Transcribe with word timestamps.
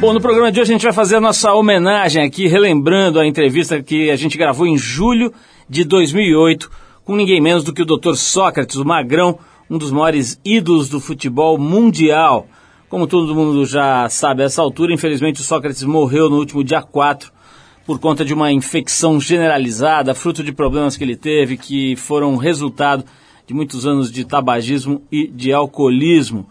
Bom, 0.00 0.12
no 0.12 0.20
programa 0.20 0.52
de 0.52 0.60
hoje 0.60 0.70
a 0.70 0.74
gente 0.74 0.84
vai 0.84 0.92
fazer 0.92 1.16
a 1.16 1.20
nossa 1.20 1.52
homenagem 1.52 2.22
aqui, 2.22 2.46
relembrando 2.46 3.18
a 3.18 3.26
entrevista 3.26 3.82
que 3.82 4.12
a 4.12 4.14
gente 4.14 4.38
gravou 4.38 4.64
em 4.64 4.78
julho 4.78 5.34
de 5.68 5.82
2008 5.82 6.70
com 7.04 7.16
ninguém 7.16 7.40
menos 7.40 7.64
do 7.64 7.72
que 7.72 7.82
o 7.82 7.84
Dr. 7.84 8.14
Sócrates, 8.14 8.76
o 8.76 8.84
Magrão, 8.84 9.40
um 9.68 9.76
dos 9.76 9.90
maiores 9.90 10.40
ídolos 10.44 10.88
do 10.88 11.00
futebol 11.00 11.58
mundial. 11.58 12.46
Como 12.88 13.08
todo 13.08 13.34
mundo 13.34 13.66
já 13.66 14.08
sabe 14.08 14.44
a 14.44 14.46
essa 14.46 14.62
altura, 14.62 14.94
infelizmente 14.94 15.40
o 15.40 15.44
Sócrates 15.44 15.82
morreu 15.82 16.30
no 16.30 16.36
último 16.36 16.62
dia 16.62 16.80
4 16.80 17.32
por 17.84 17.98
conta 17.98 18.24
de 18.24 18.32
uma 18.32 18.52
infecção 18.52 19.20
generalizada, 19.20 20.14
fruto 20.14 20.44
de 20.44 20.52
problemas 20.52 20.96
que 20.96 21.02
ele 21.02 21.16
teve, 21.16 21.56
que 21.56 21.96
foram 21.96 22.36
resultado 22.36 23.04
de 23.48 23.52
muitos 23.52 23.84
anos 23.84 24.12
de 24.12 24.24
tabagismo 24.24 25.02
e 25.10 25.26
de 25.26 25.52
alcoolismo. 25.52 26.46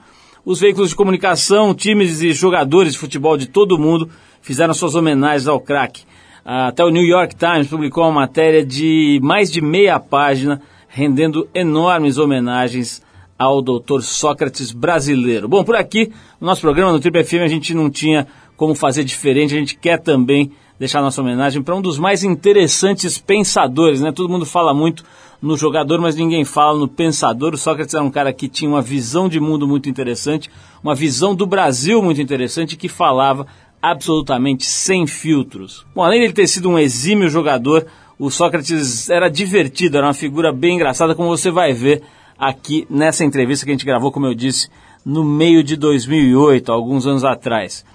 Os 0.48 0.62
veículos 0.62 0.92
de 0.92 0.96
comunicação, 0.96 1.76
times 1.76 2.22
e 2.22 2.32
jogadores 2.32 2.94
de 2.94 3.00
futebol 3.00 3.36
de 3.36 3.48
todo 3.48 3.74
o 3.74 3.78
mundo 3.78 4.10
fizeram 4.42 4.74
suas 4.74 4.96
homenagens 4.96 5.46
ao 5.46 5.60
craque. 5.60 6.04
Até 6.46 6.86
o 6.86 6.90
New 6.90 7.04
York 7.04 7.36
Times 7.36 7.68
publicou 7.68 8.06
uma 8.06 8.22
matéria 8.22 8.66
de 8.66 9.20
mais 9.22 9.52
de 9.52 9.60
meia 9.60 10.00
página, 10.00 10.62
rendendo 10.88 11.50
enormes 11.54 12.18
homenagens 12.18 13.02
ao 13.38 13.62
Dr. 13.62 14.00
Sócrates 14.00 14.72
brasileiro. 14.72 15.50
Bom, 15.50 15.66
por 15.66 15.76
aqui, 15.76 16.14
no 16.40 16.48
nosso 16.48 16.62
programa, 16.62 16.94
no 16.94 17.00
Triple 17.02 17.26
FM, 17.26 17.44
a 17.44 17.50
gente 17.50 17.74
não 17.74 17.90
tinha 17.90 18.26
como 18.56 18.74
fazer 18.74 19.04
diferente, 19.04 19.54
a 19.54 19.60
gente 19.60 19.76
quer 19.76 20.00
também 20.00 20.54
deixar 20.80 21.02
nossa 21.02 21.20
homenagem 21.20 21.62
para 21.62 21.76
um 21.76 21.82
dos 21.82 22.00
mais 22.00 22.24
interessantes 22.24 23.18
pensadores, 23.18 24.00
né? 24.00 24.14
Todo 24.14 24.30
mundo 24.30 24.46
fala 24.46 24.74
muito 24.74 25.04
no 25.42 25.58
jogador, 25.58 26.00
mas 26.00 26.16
ninguém 26.16 26.44
fala 26.44 26.78
no 26.78 26.88
pensador. 26.88 27.54
O 27.54 27.58
Sócrates 27.58 27.94
era 27.94 28.04
um 28.04 28.10
cara 28.10 28.34
que 28.34 28.48
tinha 28.48 28.70
uma 28.70 28.82
visão 28.82 29.30
de 29.30 29.40
mundo 29.40 29.68
muito 29.68 29.90
interessante, 29.90 30.50
uma 30.84 30.96
visão 30.96 31.36
do 31.36 31.46
Brasil 31.46 32.02
muito 32.02 32.22
interessante 32.22 32.76
que 32.76 32.90
falava 32.90 33.46
absolutamente 33.82 34.66
sem 34.66 35.06
filtros. 35.06 35.86
Bom, 35.96 36.04
além 36.04 36.28
de 36.28 36.34
ter 36.34 36.48
sido 36.48 36.70
um 36.70 36.80
exímio 36.80 37.30
jogador, 37.30 37.86
o 38.18 38.32
Sócrates 38.32 39.10
era 39.10 39.30
divertido, 39.30 39.98
era 39.98 40.08
uma 40.08 40.14
figura 40.14 40.52
bem 40.52 40.76
engraçada, 40.76 41.14
como 41.14 41.30
você 41.30 41.52
vai 41.52 41.74
ver 41.74 42.02
aqui 42.38 42.88
nessa 42.90 43.24
entrevista 43.24 43.66
que 43.66 43.72
a 43.72 43.76
gente 43.76 43.86
gravou, 43.86 44.12
como 44.12 44.26
eu 44.26 44.34
disse, 44.34 44.70
no 45.06 45.24
meio 45.24 45.64
de 45.64 45.76
2008, 45.76 46.72
alguns 46.72 47.06
anos 47.06 47.24
atrás. 47.24 47.86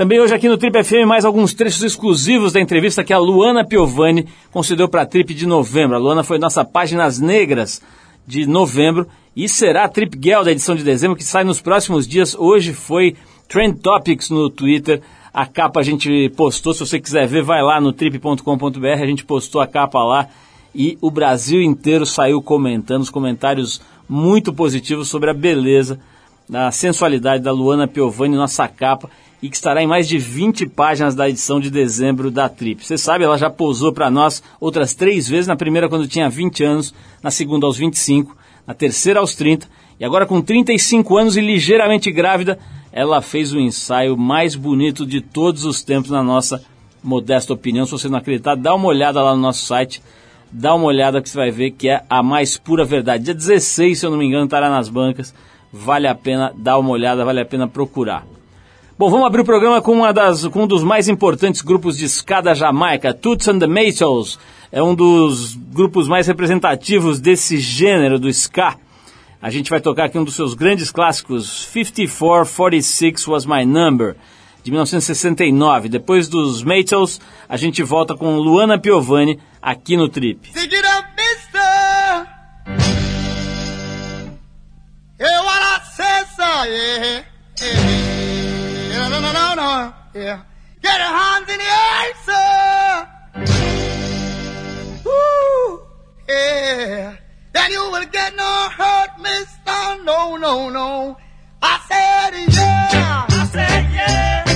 Também 0.00 0.18
hoje 0.18 0.32
aqui 0.34 0.48
no 0.48 0.56
Trip 0.56 0.82
FM 0.82 1.06
mais 1.06 1.26
alguns 1.26 1.52
trechos 1.52 1.82
exclusivos 1.82 2.54
da 2.54 2.60
entrevista 2.62 3.04
que 3.04 3.12
a 3.12 3.18
Luana 3.18 3.66
Piovani 3.66 4.26
concedeu 4.50 4.88
para 4.88 5.02
a 5.02 5.06
Trip 5.06 5.34
de 5.34 5.44
novembro. 5.44 5.94
A 5.94 5.98
Luana 5.98 6.24
foi 6.24 6.38
nossa 6.38 6.64
Páginas 6.64 7.20
Negras 7.20 7.82
de 8.26 8.46
novembro 8.46 9.06
e 9.36 9.46
será 9.46 9.84
a 9.84 9.88
Trip 9.90 10.18
Girl 10.18 10.42
da 10.42 10.52
edição 10.52 10.74
de 10.74 10.82
dezembro 10.82 11.18
que 11.18 11.22
sai 11.22 11.44
nos 11.44 11.60
próximos 11.60 12.08
dias. 12.08 12.34
Hoje 12.34 12.72
foi 12.72 13.14
Trend 13.46 13.78
Topics 13.78 14.30
no 14.30 14.48
Twitter. 14.48 15.02
A 15.34 15.44
capa 15.44 15.80
a 15.80 15.82
gente 15.82 16.30
postou, 16.30 16.72
se 16.72 16.80
você 16.80 16.98
quiser 16.98 17.26
ver, 17.26 17.42
vai 17.42 17.62
lá 17.62 17.78
no 17.78 17.92
trip.com.br, 17.92 18.86
a 18.86 19.06
gente 19.06 19.26
postou 19.26 19.60
a 19.60 19.66
capa 19.66 20.02
lá 20.02 20.28
e 20.74 20.96
o 21.02 21.10
Brasil 21.10 21.60
inteiro 21.60 22.06
saiu 22.06 22.40
comentando, 22.40 23.02
os 23.02 23.10
comentários 23.10 23.82
muito 24.08 24.50
positivos 24.50 25.08
sobre 25.08 25.28
a 25.28 25.34
beleza, 25.34 26.00
a 26.50 26.72
sensualidade 26.72 27.42
da 27.42 27.52
Luana 27.52 27.86
Piovani, 27.86 28.34
nossa 28.34 28.66
capa 28.66 29.10
e 29.42 29.48
que 29.48 29.56
estará 29.56 29.82
em 29.82 29.86
mais 29.86 30.06
de 30.06 30.18
20 30.18 30.66
páginas 30.66 31.14
da 31.14 31.28
edição 31.28 31.58
de 31.58 31.70
dezembro 31.70 32.30
da 32.30 32.48
Trip. 32.48 32.84
Você 32.84 32.98
sabe, 32.98 33.24
ela 33.24 33.38
já 33.38 33.48
pousou 33.48 33.92
para 33.92 34.10
nós 34.10 34.42
outras 34.60 34.94
três 34.94 35.28
vezes, 35.28 35.46
na 35.46 35.56
primeira 35.56 35.88
quando 35.88 36.06
tinha 36.06 36.28
20 36.28 36.64
anos, 36.64 36.94
na 37.22 37.30
segunda 37.30 37.66
aos 37.66 37.76
25, 37.76 38.36
na 38.66 38.74
terceira 38.74 39.20
aos 39.20 39.34
30, 39.34 39.66
e 39.98 40.04
agora 40.04 40.26
com 40.26 40.40
35 40.40 41.16
anos 41.16 41.36
e 41.36 41.40
ligeiramente 41.40 42.10
grávida, 42.10 42.58
ela 42.92 43.22
fez 43.22 43.52
o 43.52 43.60
ensaio 43.60 44.16
mais 44.16 44.54
bonito 44.54 45.06
de 45.06 45.20
todos 45.20 45.64
os 45.64 45.82
tempos 45.82 46.10
na 46.10 46.22
nossa 46.22 46.62
modesta 47.02 47.52
opinião. 47.52 47.84
Se 47.84 47.92
você 47.92 48.08
não 48.08 48.18
acreditar, 48.18 48.56
dá 48.56 48.74
uma 48.74 48.88
olhada 48.88 49.22
lá 49.22 49.34
no 49.34 49.40
nosso 49.40 49.64
site, 49.64 50.02
dá 50.50 50.74
uma 50.74 50.86
olhada 50.86 51.22
que 51.22 51.28
você 51.28 51.36
vai 51.36 51.50
ver 51.50 51.70
que 51.70 51.88
é 51.88 52.02
a 52.08 52.22
mais 52.22 52.56
pura 52.56 52.84
verdade. 52.84 53.24
Dia 53.24 53.34
16, 53.34 53.98
se 53.98 54.06
eu 54.06 54.10
não 54.10 54.18
me 54.18 54.26
engano, 54.26 54.44
estará 54.44 54.68
nas 54.68 54.88
bancas. 54.88 55.34
Vale 55.72 56.08
a 56.08 56.14
pena 56.14 56.52
dar 56.56 56.78
uma 56.78 56.90
olhada, 56.90 57.24
vale 57.24 57.40
a 57.40 57.46
pena 57.46 57.68
procurar. 57.68 58.26
Bom, 59.00 59.08
vamos 59.08 59.28
abrir 59.28 59.40
o 59.40 59.44
programa 59.46 59.80
com, 59.80 59.92
uma 59.92 60.12
das, 60.12 60.46
com 60.48 60.64
um 60.64 60.66
dos 60.66 60.82
mais 60.82 61.08
importantes 61.08 61.62
grupos 61.62 61.96
de 61.96 62.04
escada 62.04 62.54
Jamaica, 62.54 63.14
Toots 63.14 63.48
and 63.48 63.58
the 63.58 63.66
Maytals. 63.66 64.38
É 64.70 64.82
um 64.82 64.94
dos 64.94 65.54
grupos 65.54 66.06
mais 66.06 66.26
representativos 66.26 67.18
desse 67.18 67.56
gênero 67.56 68.18
do 68.18 68.28
ska. 68.28 68.76
A 69.40 69.48
gente 69.48 69.70
vai 69.70 69.80
tocar 69.80 70.04
aqui 70.04 70.18
um 70.18 70.22
dos 70.22 70.34
seus 70.34 70.52
grandes 70.52 70.90
clássicos, 70.90 71.64
5446 71.72 73.26
Was 73.26 73.46
My 73.46 73.64
Number, 73.64 74.16
de 74.62 74.70
1969. 74.70 75.88
Depois 75.88 76.28
dos 76.28 76.62
Maytals, 76.62 77.22
a 77.48 77.56
gente 77.56 77.82
volta 77.82 78.14
com 78.14 78.36
Luana 78.36 78.78
Piovani 78.78 79.38
aqui 79.62 79.96
no 79.96 80.10
Trip. 80.10 80.46
Hey, 85.18 85.26
what 85.44 85.62
I 85.62 85.80
said, 85.96 86.26
so, 86.36 86.64
yeah, 86.64 87.24
yeah. 87.62 88.09
No, 89.50 89.56
no. 89.56 89.94
Yeah. 90.14 90.42
Get 90.80 90.98
your 91.00 91.08
hands 91.08 91.48
in 91.50 91.58
the 91.58 91.64
air, 91.64 92.14
sir. 92.24 93.08
Woo. 95.04 95.82
Yeah. 96.28 97.16
Then 97.52 97.72
you 97.72 97.90
will 97.90 98.06
get 98.06 98.36
no 98.36 98.68
hurt, 98.78 99.18
mister. 99.18 100.04
No, 100.04 100.36
no, 100.36 100.68
no. 100.70 101.16
I 101.60 101.80
said 101.88 102.34
yeah. 102.54 103.26
I 103.28 103.46
said 103.46 103.92
yeah. 103.92 104.49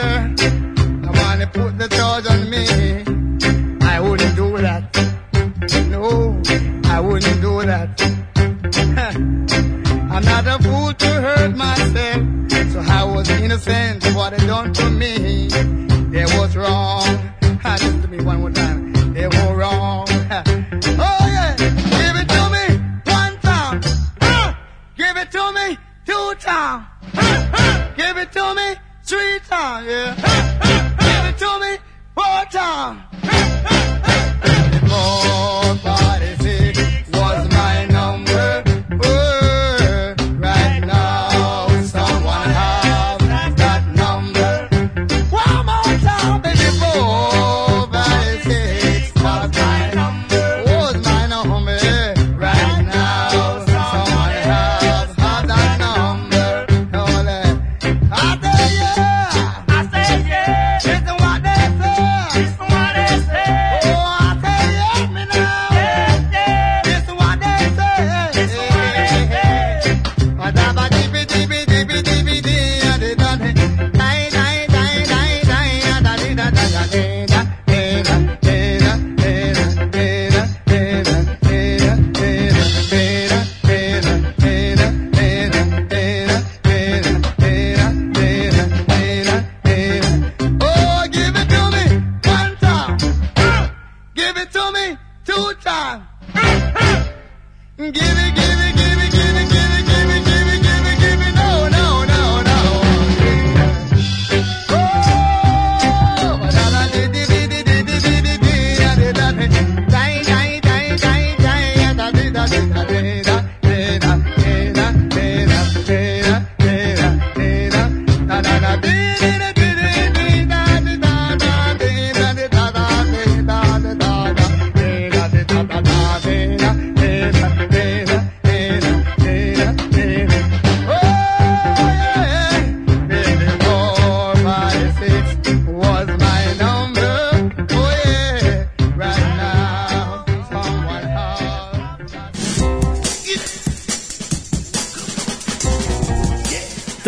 I 0.00 1.10
wanna 1.20 1.46
put 1.46 1.78
the 1.78 1.88
charge 1.88 2.26
on 2.26 2.50
me. 2.50 2.64
I 3.86 4.00
wouldn't 4.00 4.36
do 4.36 4.56
that. 4.58 4.82
No, 5.90 6.40
I 6.84 7.00
wouldn't 7.00 7.40
do 7.40 7.62
that. 7.66 8.00
I'm 10.12 10.24
not 10.24 10.46
a 10.46 10.62
fool 10.62 10.92
to 10.92 11.06
hurt 11.06 11.56
myself. 11.56 12.72
So 12.72 12.80
I 12.80 13.04
was 13.04 13.28
innocent 13.30 14.06
of 14.06 14.14
what 14.14 14.36
they 14.36 14.46
done 14.46 14.72
to 14.72 14.90
me. 14.90 15.48
It 16.12 16.28
was 16.38 16.56
wrong. 16.56 17.34
I 17.64 17.76
just 17.78 18.02
to 18.02 18.08
me 18.08 18.18
yeah. 29.88 30.14
Give 31.00 31.34
it 31.34 31.38
to 31.38 31.60
me 31.60 31.78
one 32.14 32.46
time. 32.48 33.07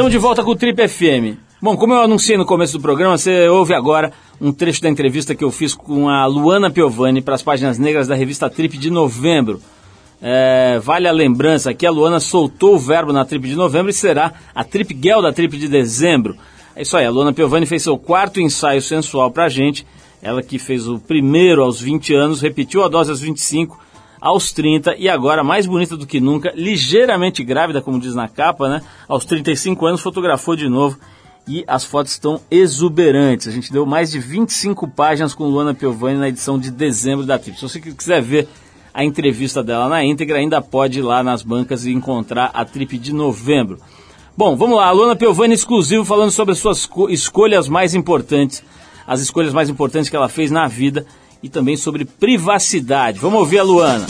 Estamos 0.01 0.13
de 0.13 0.19
volta 0.19 0.43
com 0.43 0.53
o 0.53 0.57
Trip 0.57 0.89
FM. 0.89 1.37
Bom, 1.61 1.77
como 1.77 1.93
eu 1.93 2.01
anunciei 2.01 2.39
no 2.39 2.47
começo 2.47 2.73
do 2.73 2.81
programa, 2.81 3.19
você 3.19 3.47
ouve 3.49 3.75
agora 3.75 4.11
um 4.41 4.51
trecho 4.51 4.81
da 4.81 4.89
entrevista 4.89 5.35
que 5.35 5.45
eu 5.45 5.51
fiz 5.51 5.75
com 5.75 6.09
a 6.09 6.25
Luana 6.25 6.71
Piovani 6.71 7.21
para 7.21 7.35
as 7.35 7.43
páginas 7.43 7.79
negras 7.79 8.09
da 8.09 8.15
revista 8.15 8.49
Trip 8.49 8.79
de 8.79 8.89
novembro. 8.89 9.61
É, 10.23 10.81
vale 10.83 11.07
a 11.07 11.13
lembrança 11.13 11.75
que 11.75 11.85
a 11.85 11.91
Luana 11.91 12.19
soltou 12.19 12.77
o 12.77 12.79
verbo 12.79 13.13
na 13.13 13.27
Trip 13.27 13.47
de 13.47 13.55
novembro 13.55 13.91
e 13.91 13.93
será 13.93 14.33
a 14.55 14.65
Trip 14.65 14.99
Girl 14.99 15.21
da 15.21 15.35
Trip 15.35 15.59
de 15.59 15.69
dezembro. 15.69 16.35
É 16.75 16.81
isso 16.81 16.97
aí, 16.97 17.05
a 17.05 17.11
Luana 17.11 17.35
Piovani 17.35 17.67
fez 17.67 17.83
seu 17.83 17.99
quarto 17.99 18.41
ensaio 18.41 18.81
sensual 18.81 19.31
para 19.31 19.45
a 19.45 19.49
gente. 19.51 19.87
Ela 20.23 20.43
que 20.43 20.59
fez 20.59 20.89
o 20.89 20.99
primeiro 20.99 21.63
aos 21.63 21.79
20 21.79 22.15
anos, 22.15 22.41
repetiu 22.41 22.83
a 22.83 22.89
dose 22.89 23.11
aos 23.11 23.21
25 23.21 23.79
aos 24.21 24.53
30 24.53 24.97
e 24.97 25.09
agora, 25.09 25.43
mais 25.43 25.67
bonita 25.67 25.97
do 25.97 26.07
que 26.07 26.21
nunca, 26.21 26.53
ligeiramente 26.55 27.43
grávida, 27.43 27.81
como 27.81 27.99
diz 27.99 28.15
na 28.15 28.29
capa, 28.29 28.69
né? 28.69 28.83
Aos 29.09 29.25
35 29.25 29.87
anos, 29.87 30.01
fotografou 30.01 30.55
de 30.55 30.69
novo 30.69 30.99
e 31.49 31.65
as 31.67 31.85
fotos 31.85 32.13
estão 32.13 32.41
exuberantes. 32.51 33.49
A 33.49 33.51
gente 33.51 33.73
deu 33.73 33.87
mais 33.87 34.11
de 34.11 34.19
25 34.19 34.87
páginas 34.89 35.35
com 35.35 35.45
Luana 35.45 35.75
Piovani 35.75 36.19
na 36.19 36.29
edição 36.29 36.59
de 36.59 36.71
dezembro 36.71 37.25
da 37.25 37.39
Trip. 37.39 37.57
Se 37.57 37.63
você 37.63 37.81
quiser 37.81 38.21
ver 38.21 38.47
a 38.93 39.05
entrevista 39.05 39.63
dela 39.63 39.89
na 39.89 40.05
íntegra, 40.05 40.39
ainda 40.39 40.61
pode 40.61 40.99
ir 40.99 41.03
lá 41.03 41.23
nas 41.23 41.43
bancas 41.43 41.87
e 41.87 41.93
encontrar 41.93 42.51
a 42.53 42.65
Trip 42.65 42.99
de 42.99 43.13
novembro. 43.13 43.79
Bom, 44.37 44.57
vamos 44.57 44.77
lá, 44.77 44.87
a 44.87 44.93
Luana 44.93 45.17
Piovani 45.17 45.55
exclusivo 45.55 46.05
falando 46.05 46.31
sobre 46.31 46.53
as 46.53 46.59
suas 46.59 46.89
escolhas 47.09 47.69
mais 47.69 47.95
importantes, 47.95 48.63
as 49.07 49.21
escolhas 49.21 49.53
mais 49.53 49.69
importantes 49.69 50.09
que 50.09 50.17
ela 50.17 50.29
fez 50.29 50.51
na 50.51 50.69
vida 50.69 51.05
e 51.43 51.49
também 51.49 51.77
sobre 51.77 52.05
privacidade. 52.05 53.19
Vamos 53.19 53.41
ouvir 53.41 53.59
a 53.59 53.63
Luana. 53.63 54.07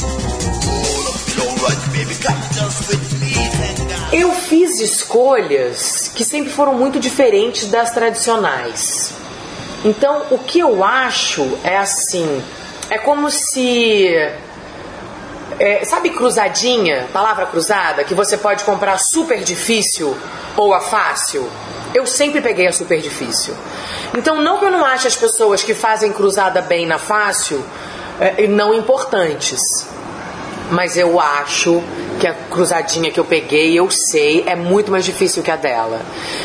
Eu 4.12 4.32
fiz 4.32 4.80
escolhas 4.80 6.08
que 6.14 6.24
sempre 6.24 6.50
foram 6.50 6.74
muito 6.74 6.98
diferentes 6.98 7.68
das 7.68 7.92
tradicionais. 7.92 9.14
Então, 9.84 10.26
o 10.30 10.38
que 10.38 10.58
eu 10.58 10.84
acho 10.84 11.42
é 11.62 11.78
assim: 11.78 12.42
é 12.90 12.98
como 12.98 13.30
se. 13.30 14.08
É, 15.58 15.84
sabe 15.84 16.10
cruzadinha, 16.10 17.08
palavra 17.12 17.46
cruzada, 17.46 18.04
que 18.04 18.14
você 18.14 18.36
pode 18.36 18.64
comprar 18.64 18.98
super 18.98 19.42
difícil 19.42 20.16
ou 20.56 20.72
a 20.72 20.80
fácil? 20.80 21.48
Eu 21.94 22.06
sempre 22.06 22.40
peguei 22.40 22.66
a 22.66 22.72
super 22.72 23.00
difícil. 23.00 23.54
Então, 24.16 24.40
não 24.40 24.58
que 24.58 24.64
eu 24.64 24.70
não 24.70 24.84
ache 24.84 25.08
as 25.08 25.16
pessoas 25.16 25.62
que 25.62 25.74
fazem 25.74 26.12
cruzada 26.12 26.62
bem 26.62 26.86
na 26.86 26.98
fácil 26.98 27.64
é, 28.20 28.46
não 28.46 28.72
importantes, 28.74 29.86
mas 30.70 30.96
eu 30.96 31.20
acho 31.20 31.82
que 32.20 32.26
a 32.26 32.34
cruzadinha 32.34 33.10
que 33.10 33.18
eu 33.18 33.24
peguei, 33.24 33.78
eu 33.78 33.90
sei, 33.90 34.44
é 34.46 34.54
muito 34.54 34.90
mais 34.90 35.04
difícil 35.04 35.42
que 35.42 35.50
a 35.50 35.56
dela. 35.56 36.02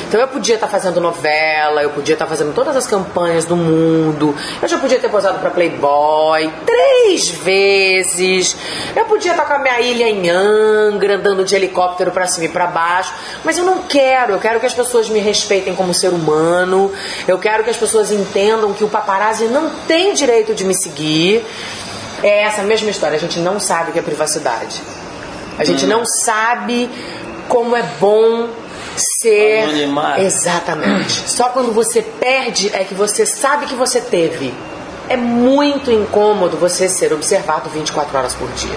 Então 0.08 0.20
eu 0.22 0.28
podia 0.28 0.56
estar 0.56 0.68
tá 0.68 0.72
fazendo 0.72 1.02
novela, 1.02 1.84
eu 1.84 1.90
podia 1.90 2.14
estar 2.16 2.26
tá 2.26 2.30
fazendo 2.30 2.54
todas 2.54 2.76
as 2.78 2.88
campanhas 2.88 3.44
do 3.46 3.58
mundo, 3.58 4.34
eu 4.62 4.68
já 4.68 4.78
podia 4.78 4.98
ter 4.98 5.10
posado 5.10 5.40
para 5.40 5.50
Playboy 5.50 6.50
três 6.66 7.30
vezes, 7.30 8.56
eu 8.96 9.06
podia 9.06 9.32
estar 9.32 9.44
tá 9.44 9.50
com 9.50 9.56
a 9.56 9.60
minha 9.60 9.82
ilha 9.82 10.10
em 10.10 10.30
Angra, 10.30 11.16
andando 11.18 11.44
de 11.44 11.56
helicóptero 11.56 12.12
para 12.12 12.26
cima 12.26 12.46
e 12.46 12.50
para 12.50 12.68
baixo, 12.68 13.14
mas 13.44 13.58
eu 13.58 13.66
não 13.66 13.84
quero, 13.84 14.34
eu 14.34 14.40
quero 14.40 14.60
que 14.62 14.66
as 14.66 14.74
pessoas 14.74 15.10
me 15.10 15.20
respeitem 15.20 15.76
como 15.76 15.94
ser 15.94 16.10
humano, 16.10 16.92
eu 17.28 17.38
quero 17.38 17.66
que 17.66 17.70
as 17.70 17.78
pessoas 17.78 18.12
entendam 18.12 18.74
que 18.74 18.84
o 18.84 18.88
paparazzi 18.88 19.46
não 19.46 19.70
tem 19.88 20.14
direito 20.14 20.56
de 20.56 20.64
me 20.64 20.74
seguir. 20.74 21.46
É 22.24 22.44
essa 22.44 22.64
mesma 22.64 22.90
história, 22.90 23.16
a 23.16 23.20
gente 23.20 23.40
não 23.40 23.60
sabe 23.60 23.90
o 23.90 23.94
que 23.94 24.00
é 24.00 24.02
privacidade. 24.02 24.82
A 25.58 25.64
gente 25.64 25.86
hum. 25.86 25.90
não 25.90 26.06
sabe 26.06 26.90
como 27.48 27.76
é 27.76 27.84
bom 28.00 28.50
ser. 28.96 29.64
Anonimato. 29.64 30.22
Exatamente. 30.22 31.24
Só 31.30 31.50
quando 31.50 31.74
você 31.74 32.02
perde 32.02 32.70
é 32.74 32.84
que 32.84 32.94
você 32.94 33.26
sabe 33.26 33.66
que 33.66 33.76
você 33.76 34.02
teve. 34.02 34.54
É 35.08 35.16
muito 35.16 35.92
incômodo 35.92 36.58
você 36.58 36.90
ser 36.90 37.14
observado 37.14 37.70
24 37.70 38.18
horas 38.18 38.34
por 38.34 38.50
dia. 38.54 38.76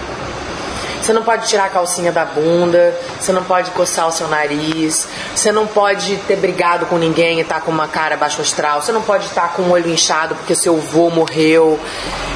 Você 1.08 1.14
não 1.14 1.22
pode 1.22 1.49
tirar 1.49 1.64
a 1.64 1.69
calcinha 1.70 2.12
da 2.12 2.26
bunda, 2.26 2.94
você 3.19 3.32
não 3.32 3.43
pode 3.43 3.70
coçar 3.70 4.06
o 4.06 4.12
seu 4.12 4.28
nariz, 4.28 5.08
você 5.34 5.50
não 5.50 5.66
pode 5.66 6.19
ter 6.28 6.37
brigado 6.37 6.84
com 6.84 6.99
ninguém 6.99 7.38
e 7.38 7.40
estar 7.40 7.55
tá 7.55 7.60
com 7.62 7.70
uma 7.70 7.88
cara 7.88 8.14
baixo 8.14 8.43
astral, 8.43 8.82
você 8.82 8.93
não 8.93 9.00
pode 9.00 9.25
estar 9.25 9.40
tá 9.40 9.49
com 9.49 9.62
o 9.62 9.70
olho 9.70 9.88
inchado 9.88 10.34
porque 10.34 10.55
seu 10.55 10.76
avô 10.76 11.08
morreu. 11.08 11.81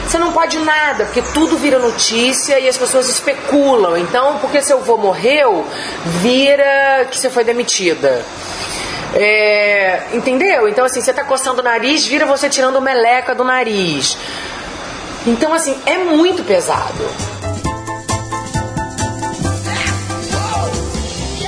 Você 0.06 0.16
não 0.16 0.32
pode 0.32 0.58
nada, 0.58 1.04
porque 1.04 1.20
tudo 1.20 1.58
vira 1.58 1.78
notícia 1.78 2.58
e 2.58 2.66
as 2.66 2.78
pessoas 2.78 3.10
especulam. 3.10 3.98
Então, 3.98 4.38
porque 4.38 4.62
seu 4.62 4.78
avô 4.78 4.96
morreu, 4.96 5.66
vira 6.22 7.06
que 7.10 7.18
você 7.18 7.28
foi 7.28 7.44
demitida. 7.44 8.24
É, 9.12 10.00
entendeu? 10.14 10.66
Então, 10.66 10.86
assim, 10.86 11.02
você 11.02 11.12
tá 11.12 11.24
coçando 11.24 11.60
o 11.60 11.62
nariz, 11.62 12.06
vira 12.06 12.24
você 12.24 12.48
tirando 12.48 12.80
meleca 12.80 13.34
do 13.34 13.44
nariz. 13.44 14.16
Então, 15.26 15.52
assim, 15.52 15.78
é 15.84 15.98
muito 15.98 16.42
pesado. 16.42 17.06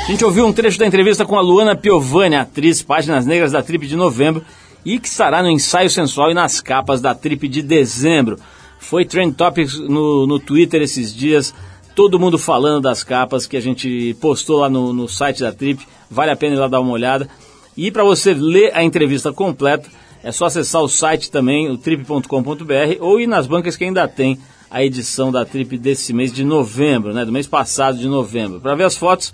A 0.05 0.07
gente 0.07 0.23
ouviu 0.23 0.45
um 0.45 0.53
trecho 0.53 0.79
da 0.79 0.87
entrevista 0.87 1.25
com 1.25 1.35
a 1.35 1.41
Luana 1.41 1.75
Piovani, 1.75 2.37
atriz 2.37 2.83
Páginas 2.83 3.25
Negras 3.25 3.53
da 3.53 3.63
Trip 3.63 3.87
de 3.87 3.97
novembro, 3.97 4.45
e 4.85 4.99
que 4.99 5.09
estará 5.09 5.43
no 5.43 5.49
ensaio 5.49 5.89
sensual 5.89 6.31
e 6.31 6.35
nas 6.35 6.61
capas 6.61 7.01
da 7.01 7.15
Trip 7.15 7.49
de 7.49 7.63
dezembro. 7.63 8.39
Foi 8.79 9.07
Trend 9.07 9.35
Topics 9.35 9.79
no, 9.79 10.27
no 10.27 10.39
Twitter 10.39 10.83
esses 10.83 11.17
dias, 11.17 11.55
todo 11.95 12.21
mundo 12.21 12.37
falando 12.37 12.83
das 12.83 13.03
capas 13.03 13.47
que 13.47 13.57
a 13.57 13.61
gente 13.63 14.15
postou 14.21 14.59
lá 14.59 14.69
no, 14.69 14.93
no 14.93 15.09
site 15.09 15.41
da 15.41 15.51
Trip, 15.51 15.83
vale 16.11 16.31
a 16.31 16.37
pena 16.37 16.55
ir 16.55 16.59
lá 16.59 16.69
dar 16.69 16.81
uma 16.81 16.93
olhada. 16.93 17.27
E 17.75 17.91
para 17.91 18.05
você 18.05 18.35
ler 18.35 18.77
a 18.77 18.85
entrevista 18.85 19.33
completa, 19.33 19.89
é 20.23 20.31
só 20.31 20.45
acessar 20.45 20.83
o 20.83 20.89
site 20.89 21.31
também, 21.31 21.71
o 21.71 21.79
trip.com.br, 21.79 23.01
ou 23.01 23.19
ir 23.19 23.27
nas 23.27 23.47
bancas 23.47 23.75
que 23.75 23.85
ainda 23.85 24.07
tem 24.07 24.39
a 24.71 24.85
edição 24.85 25.33
da 25.33 25.47
Trip 25.47 25.79
desse 25.79 26.13
mês 26.13 26.31
de 26.31 26.45
novembro, 26.45 27.15
né, 27.15 27.25
do 27.25 27.33
mês 27.33 27.47
passado 27.47 27.97
de 27.97 28.07
novembro. 28.07 28.61
Para 28.61 28.75
ver 28.75 28.85
as 28.85 28.99
fotos, 28.99 29.33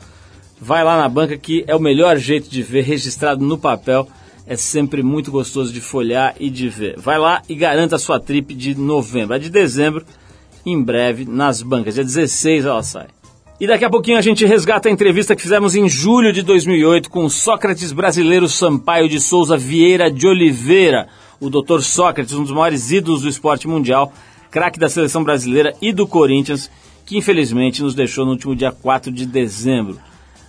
Vai 0.60 0.84
lá 0.84 0.98
na 0.98 1.08
banca 1.08 1.38
que 1.38 1.64
é 1.66 1.74
o 1.74 1.80
melhor 1.80 2.18
jeito 2.18 2.50
de 2.50 2.62
ver, 2.62 2.82
registrado 2.82 3.42
no 3.42 3.56
papel. 3.56 4.06
É 4.46 4.56
sempre 4.56 5.02
muito 5.02 5.30
gostoso 5.30 5.72
de 5.72 5.80
folhear 5.80 6.34
e 6.38 6.50
de 6.50 6.68
ver. 6.68 6.98
Vai 6.98 7.18
lá 7.18 7.40
e 7.48 7.54
garanta 7.54 7.96
a 7.96 7.98
sua 7.98 8.20
trip 8.20 8.54
de 8.54 8.74
novembro. 8.74 9.34
A 9.34 9.38
de 9.38 9.48
dezembro, 9.48 10.04
em 10.66 10.82
breve, 10.82 11.24
nas 11.24 11.62
bancas. 11.62 11.94
Dia 11.94 12.04
16 12.04 12.66
ela 12.66 12.82
sai. 12.82 13.06
E 13.58 13.66
daqui 13.66 13.84
a 13.84 13.90
pouquinho 13.90 14.18
a 14.18 14.22
gente 14.22 14.44
resgata 14.44 14.88
a 14.88 14.92
entrevista 14.92 15.36
que 15.36 15.42
fizemos 15.42 15.74
em 15.74 15.88
julho 15.88 16.32
de 16.32 16.42
2008 16.42 17.08
com 17.10 17.28
Sócrates 17.28 17.92
brasileiro 17.92 18.48
Sampaio 18.48 19.08
de 19.08 19.20
Souza 19.20 19.56
Vieira 19.56 20.10
de 20.10 20.26
Oliveira, 20.26 21.08
o 21.38 21.48
Dr. 21.48 21.80
Sócrates, 21.80 22.34
um 22.34 22.42
dos 22.42 22.52
maiores 22.52 22.90
ídolos 22.90 23.22
do 23.22 23.28
esporte 23.28 23.68
mundial, 23.68 24.12
craque 24.50 24.78
da 24.78 24.88
seleção 24.88 25.22
brasileira 25.22 25.74
e 25.80 25.92
do 25.92 26.06
Corinthians, 26.06 26.70
que 27.06 27.16
infelizmente 27.16 27.82
nos 27.82 27.94
deixou 27.94 28.24
no 28.24 28.32
último 28.32 28.56
dia 28.56 28.72
4 28.72 29.12
de 29.12 29.26
dezembro. 29.26 29.98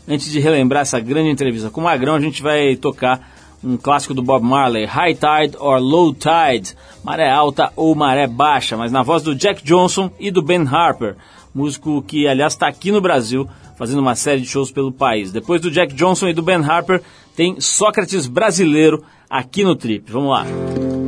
Antes 0.08 0.32
de 0.32 0.40
relembrar 0.40 0.82
essa 0.82 1.00
grande 1.00 1.30
entrevista 1.30 1.70
com 1.70 1.82
o 1.82 1.84
Magrão, 1.84 2.16
a 2.16 2.20
gente 2.20 2.42
vai 2.42 2.76
tocar 2.76 3.32
um 3.64 3.78
clássico 3.78 4.14
do 4.14 4.24
Bob 4.24 4.44
Marley, 4.44 4.86
High 4.86 5.14
Tide 5.14 5.58
or 5.60 5.80
Low 5.80 6.14
Tide, 6.14 6.76
maré 7.04 7.30
alta 7.30 7.72
ou 7.76 7.94
maré 7.94 8.26
baixa, 8.26 8.76
mas 8.76 8.92
na 8.92 9.04
voz 9.04 9.22
do 9.22 9.36
Jack 9.36 9.64
Johnson 9.64 10.10
e 10.20 10.32
do 10.32 10.42
Ben 10.42 10.68
Harper, 10.68 11.16
músico 11.54 12.02
que 12.02 12.28
aliás 12.28 12.54
está 12.54 12.68
aqui 12.68 12.92
no 12.92 13.02
Brasil 13.02 13.48
fazendo 13.78 14.00
uma 14.00 14.16
série 14.16 14.42
de 14.42 14.48
shows 14.48 14.72
pelo 14.72 14.92
país. 14.92 15.32
Depois 15.32 15.62
do 15.62 15.72
Jack 15.72 15.94
Johnson 15.94 16.28
e 16.28 16.34
do 16.34 16.42
Ben 16.42 16.64
Harper, 16.64 17.02
tem 17.36 17.60
Sócrates 17.60 18.28
brasileiro 18.28 19.04
aqui 19.30 19.64
no 19.64 19.76
Trip. 19.76 20.12
Vamos 20.12 20.30
lá. 20.30 20.46
in 20.46 21.01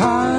high 0.00 0.29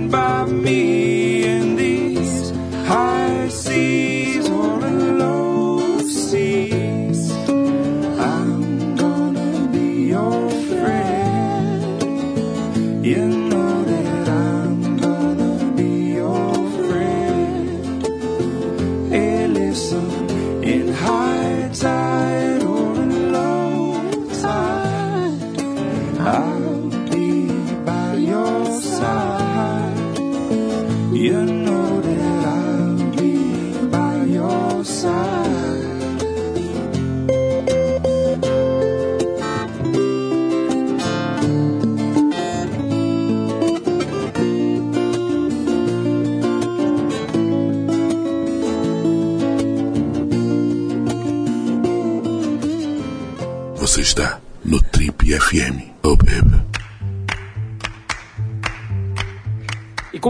stand 0.00 0.10
by 0.10 0.44
me 0.44 1.44
in 1.44 1.76
these 1.76 2.50
high 2.86 3.48
seas 3.48 4.19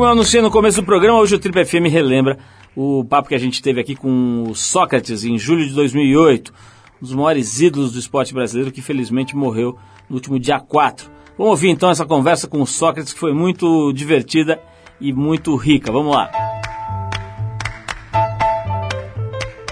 como 0.01 0.09
eu 0.09 0.13
anunciei 0.13 0.41
no 0.41 0.51
começo 0.51 0.81
do 0.81 0.87
programa, 0.87 1.19
hoje 1.19 1.35
o 1.35 1.39
Triple 1.39 1.63
FM 1.63 1.93
relembra 1.93 2.39
o 2.75 3.05
papo 3.05 3.29
que 3.29 3.35
a 3.35 3.39
gente 3.39 3.61
teve 3.61 3.83
aqui 3.83 3.95
com 3.95 4.45
o 4.49 4.55
Sócrates 4.55 5.25
em 5.25 5.37
julho 5.37 5.63
de 5.63 5.75
2008, 5.75 6.55
um 7.03 7.05
dos 7.05 7.15
maiores 7.15 7.61
ídolos 7.61 7.93
do 7.93 7.99
esporte 7.99 8.33
brasileiro 8.33 8.73
que 8.73 8.81
felizmente 8.81 9.37
morreu 9.37 9.77
no 10.09 10.17
último 10.17 10.39
dia 10.39 10.59
4. 10.59 11.11
Vamos 11.37 11.51
ouvir 11.51 11.69
então 11.69 11.91
essa 11.91 12.07
conversa 12.07 12.49
com 12.49 12.63
o 12.63 12.67
Sócrates 12.67 13.13
que 13.13 13.19
foi 13.19 13.35
muito 13.35 13.93
divertida 13.93 14.59
e 14.99 15.13
muito 15.13 15.55
rica. 15.55 15.93
Vamos 15.93 16.17
lá. 16.17 16.31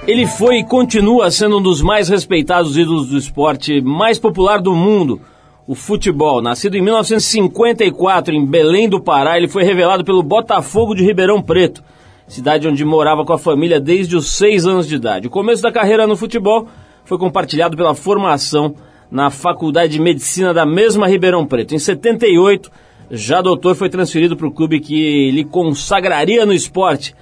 Ele 0.06 0.26
foi 0.26 0.58
e 0.58 0.64
continua 0.64 1.30
sendo 1.30 1.56
um 1.56 1.62
dos 1.62 1.80
mais 1.80 2.10
respeitados 2.10 2.76
ídolos 2.76 3.08
do 3.08 3.16
esporte 3.16 3.80
mais 3.80 4.18
popular 4.18 4.60
do 4.60 4.74
mundo, 4.74 5.22
o 5.68 5.74
futebol. 5.74 6.40
Nascido 6.40 6.78
em 6.78 6.82
1954 6.82 8.34
em 8.34 8.44
Belém 8.44 8.88
do 8.88 8.98
Pará, 8.98 9.36
ele 9.36 9.46
foi 9.46 9.62
revelado 9.62 10.02
pelo 10.02 10.22
Botafogo 10.22 10.94
de 10.94 11.04
Ribeirão 11.04 11.42
Preto, 11.42 11.84
cidade 12.26 12.66
onde 12.66 12.82
morava 12.86 13.22
com 13.22 13.34
a 13.34 13.38
família 13.38 13.78
desde 13.78 14.16
os 14.16 14.30
seis 14.30 14.66
anos 14.66 14.88
de 14.88 14.94
idade. 14.94 15.26
O 15.26 15.30
começo 15.30 15.62
da 15.62 15.70
carreira 15.70 16.06
no 16.06 16.16
futebol 16.16 16.66
foi 17.04 17.18
compartilhado 17.18 17.76
pela 17.76 17.94
formação 17.94 18.74
na 19.10 19.28
Faculdade 19.28 19.92
de 19.92 20.00
Medicina 20.00 20.54
da 20.54 20.64
mesma 20.64 21.06
Ribeirão 21.06 21.46
Preto. 21.46 21.74
Em 21.74 21.78
78, 21.78 22.70
já 23.10 23.42
doutor 23.42 23.74
foi 23.74 23.90
transferido 23.90 24.38
para 24.38 24.46
o 24.46 24.52
clube 24.52 24.80
que 24.80 25.30
lhe 25.30 25.44
consagraria 25.44 26.46
no 26.46 26.54
esporte, 26.54 27.14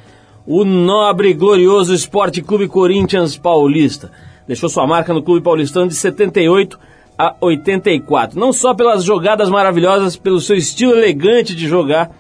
o 0.47 0.65
nobre 0.65 1.31
e 1.31 1.35
glorioso 1.35 1.93
Esporte 1.93 2.43
Clube 2.43 2.69
Corinthians 2.69 3.37
Paulista. 3.37 4.13
Deixou 4.47 4.69
sua 4.69 4.87
marca 4.87 5.13
no 5.13 5.21
Clube 5.21 5.41
Paulistano 5.43 5.89
de 5.89 5.95
78 5.95 6.79
a 7.19 7.35
84. 7.41 8.39
Não 8.39 8.53
só 8.53 8.75
pelas 8.75 9.05
jogadas 9.05 9.49
maravilhosas, 9.49 10.17
pelo 10.17 10.41
seu 10.41 10.57
estilo 10.57 10.93
elegante 10.93 11.55
de 11.55 11.67
jogar 11.67 12.11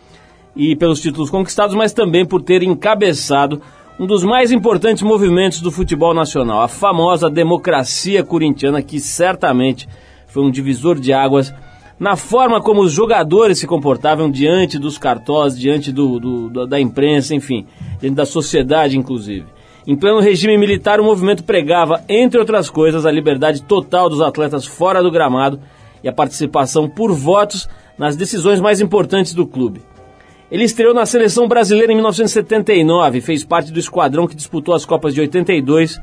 e 0.54 0.74
pelos 0.76 1.00
títulos 1.00 1.28
conquistados, 1.30 1.74
mas 1.74 1.92
também 1.92 2.24
por 2.24 2.42
ter 2.42 2.62
encabeçado 2.62 3.60
um 3.98 4.06
dos 4.06 4.24
mais 4.24 4.52
importantes 4.52 5.02
movimentos 5.02 5.60
do 5.60 5.70
futebol 5.70 6.12
nacional, 6.12 6.60
a 6.62 6.68
famosa 6.68 7.30
democracia 7.30 8.22
corintiana, 8.22 8.82
que 8.82 9.00
certamente 9.00 9.88
foi 10.26 10.42
um 10.42 10.50
divisor 10.50 10.98
de 10.98 11.12
águas 11.12 11.52
na 11.98 12.14
forma 12.14 12.60
como 12.60 12.82
os 12.82 12.92
jogadores 12.92 13.58
se 13.58 13.66
comportavam 13.66 14.30
diante 14.30 14.78
dos 14.78 14.98
cartós, 14.98 15.58
diante 15.58 15.90
do, 15.90 16.20
do- 16.50 16.66
da 16.66 16.78
imprensa, 16.78 17.34
enfim, 17.34 17.66
diante 17.98 18.16
da 18.16 18.26
sociedade, 18.26 18.98
inclusive. 18.98 19.46
Em 19.86 19.94
pleno 19.94 20.18
regime 20.18 20.58
militar, 20.58 20.98
o 20.98 21.04
movimento 21.04 21.44
pregava, 21.44 22.02
entre 22.08 22.40
outras 22.40 22.68
coisas, 22.68 23.06
a 23.06 23.10
liberdade 23.10 23.62
total 23.62 24.08
dos 24.08 24.20
atletas 24.20 24.66
fora 24.66 25.00
do 25.00 25.12
gramado 25.12 25.60
e 26.02 26.08
a 26.08 26.12
participação 26.12 26.88
por 26.88 27.12
votos 27.12 27.68
nas 27.96 28.16
decisões 28.16 28.60
mais 28.60 28.80
importantes 28.80 29.32
do 29.32 29.46
clube. 29.46 29.80
Ele 30.50 30.64
estreou 30.64 30.92
na 30.92 31.06
seleção 31.06 31.46
brasileira 31.46 31.92
em 31.92 31.94
1979 31.94 33.18
e 33.18 33.20
fez 33.20 33.44
parte 33.44 33.72
do 33.72 33.78
esquadrão 33.78 34.26
que 34.26 34.34
disputou 34.34 34.74
as 34.74 34.84
Copas 34.84 35.14
de 35.14 35.20
82 35.20 36.00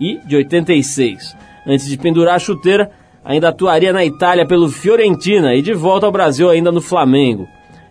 e 0.00 0.18
de 0.24 0.36
86. 0.36 1.36
Antes 1.66 1.86
de 1.86 1.98
pendurar 1.98 2.36
a 2.36 2.38
chuteira, 2.38 2.90
ainda 3.24 3.48
atuaria 3.48 3.92
na 3.92 4.04
Itália 4.04 4.46
pelo 4.46 4.68
Fiorentina 4.68 5.56
e 5.56 5.62
de 5.62 5.72
volta 5.72 6.06
ao 6.06 6.12
Brasil 6.12 6.48
ainda 6.50 6.70
no 6.70 6.80
Flamengo. 6.80 7.48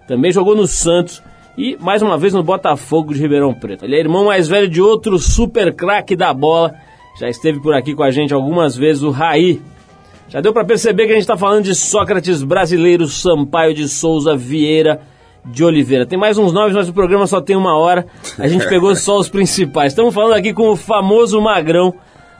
Também 0.07 0.31
jogou 0.31 0.55
no 0.55 0.67
Santos 0.67 1.21
e 1.57 1.77
mais 1.79 2.01
uma 2.01 2.17
vez 2.17 2.33
no 2.33 2.43
Botafogo 2.43 3.13
de 3.13 3.21
Ribeirão 3.21 3.53
Preto. 3.53 3.85
Ele 3.85 3.95
é 3.95 3.99
irmão 3.99 4.25
mais 4.25 4.47
velho 4.47 4.67
de 4.67 4.81
outro 4.81 5.17
super 5.19 5.73
craque 5.73 6.15
da 6.15 6.33
bola, 6.33 6.73
já 7.19 7.29
esteve 7.29 7.59
por 7.59 7.73
aqui 7.73 7.93
com 7.93 8.03
a 8.03 8.11
gente 8.11 8.33
algumas 8.33 8.75
vezes, 8.75 9.03
o 9.03 9.11
Raí. 9.11 9.61
Já 10.29 10.41
deu 10.41 10.51
para 10.51 10.65
perceber 10.65 11.05
que 11.05 11.11
a 11.11 11.15
gente 11.15 11.23
está 11.23 11.37
falando 11.37 11.63
de 11.63 11.75
Sócrates 11.75 12.41
brasileiro, 12.43 13.07
Sampaio 13.07 13.73
de 13.73 13.87
Souza 13.87 14.35
Vieira 14.35 15.01
de 15.45 15.63
Oliveira. 15.63 16.05
Tem 16.05 16.17
mais 16.17 16.37
uns 16.37 16.53
nomes, 16.53 16.73
mas 16.73 16.89
o 16.89 16.93
programa 16.93 17.27
só 17.27 17.41
tem 17.41 17.55
uma 17.55 17.77
hora. 17.77 18.07
A 18.39 18.47
gente 18.47 18.67
pegou 18.67 18.95
só 18.97 19.19
os 19.19 19.29
principais. 19.29 19.91
Estamos 19.91 20.13
falando 20.13 20.33
aqui 20.33 20.53
com 20.53 20.69
o 20.69 20.75
famoso 20.75 21.39
Magrão, 21.41 21.93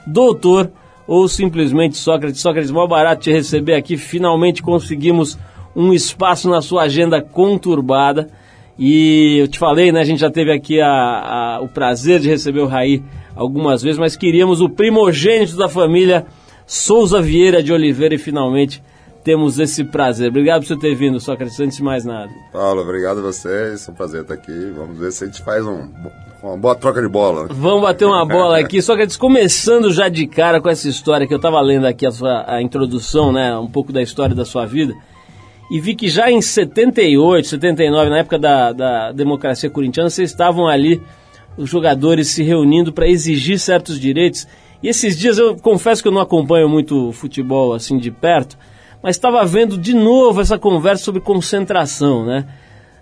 doutor 0.06 0.70
ou 1.06 1.28
simplesmente 1.28 1.96
Sócrates. 1.96 2.40
Sócrates, 2.40 2.70
mó 2.70 2.86
barato 2.86 3.22
te 3.22 3.32
receber 3.32 3.74
aqui. 3.74 3.96
Finalmente 3.96 4.62
conseguimos 4.62 5.38
um 5.76 5.92
espaço 5.92 6.48
na 6.48 6.62
sua 6.62 6.82
agenda 6.82 7.20
conturbada. 7.20 8.28
E 8.78 9.38
eu 9.38 9.48
te 9.48 9.58
falei, 9.58 9.92
né? 9.92 10.00
A 10.00 10.04
gente 10.04 10.20
já 10.20 10.30
teve 10.30 10.52
aqui 10.52 10.80
a, 10.80 10.88
a, 10.88 11.60
o 11.60 11.68
prazer 11.68 12.20
de 12.20 12.28
receber 12.28 12.60
o 12.60 12.66
Raí 12.66 13.02
algumas 13.36 13.82
vezes, 13.82 13.98
mas 13.98 14.16
queríamos 14.16 14.60
o 14.60 14.68
primogênito 14.68 15.56
da 15.56 15.68
família, 15.68 16.26
Souza 16.66 17.20
Vieira 17.20 17.62
de 17.62 17.72
Oliveira, 17.72 18.14
e 18.14 18.18
finalmente 18.18 18.82
temos 19.22 19.58
esse 19.58 19.84
prazer. 19.84 20.28
Obrigado 20.28 20.62
por 20.62 20.68
você 20.68 20.76
ter 20.76 20.94
vindo, 20.94 21.18
Sócrates, 21.20 21.58
antes 21.60 21.76
de 21.76 21.82
mais 21.82 22.04
nada. 22.04 22.30
Paulo, 22.52 22.82
obrigado 22.82 23.18
a 23.18 23.22
vocês, 23.22 23.88
é 23.88 23.90
um 23.90 23.94
prazer 23.94 24.22
estar 24.22 24.34
aqui. 24.34 24.72
Vamos 24.76 24.98
ver 24.98 25.12
se 25.12 25.24
a 25.24 25.26
gente 25.26 25.42
faz 25.42 25.64
um, 25.64 25.88
uma 26.42 26.56
boa 26.56 26.74
troca 26.74 27.00
de 27.00 27.08
bola. 27.08 27.46
Vamos 27.50 27.82
bater 27.82 28.06
uma 28.06 28.26
bola 28.26 28.58
aqui. 28.58 28.82
Sócrates, 28.82 29.16
começando 29.16 29.92
já 29.92 30.08
de 30.08 30.26
cara 30.26 30.60
com 30.60 30.68
essa 30.68 30.88
história 30.88 31.26
que 31.26 31.32
eu 31.32 31.38
estava 31.38 31.60
lendo 31.60 31.86
aqui, 31.86 32.06
a, 32.06 32.10
sua, 32.10 32.44
a 32.46 32.60
introdução, 32.60 33.32
né, 33.32 33.56
um 33.56 33.68
pouco 33.68 33.92
da 33.92 34.02
história 34.02 34.34
da 34.34 34.44
sua 34.44 34.66
vida 34.66 34.94
e 35.70 35.80
vi 35.80 35.94
que 35.94 36.08
já 36.08 36.30
em 36.30 36.42
78, 36.42 37.48
79, 37.48 38.10
na 38.10 38.18
época 38.18 38.38
da, 38.38 38.72
da 38.72 39.12
democracia 39.12 39.70
corintiana, 39.70 40.10
vocês 40.10 40.30
estavam 40.30 40.66
ali, 40.66 41.00
os 41.56 41.70
jogadores 41.70 42.28
se 42.28 42.42
reunindo 42.42 42.92
para 42.92 43.08
exigir 43.08 43.58
certos 43.58 43.98
direitos. 43.98 44.46
E 44.82 44.88
esses 44.88 45.16
dias 45.18 45.38
eu 45.38 45.56
confesso 45.56 46.02
que 46.02 46.08
eu 46.08 46.12
não 46.12 46.20
acompanho 46.20 46.68
muito 46.68 47.12
futebol 47.12 47.72
assim 47.72 47.96
de 47.96 48.10
perto, 48.10 48.58
mas 49.02 49.16
estava 49.16 49.44
vendo 49.44 49.78
de 49.78 49.94
novo 49.94 50.40
essa 50.40 50.58
conversa 50.58 51.04
sobre 51.04 51.20
concentração, 51.20 52.24
né? 52.24 52.46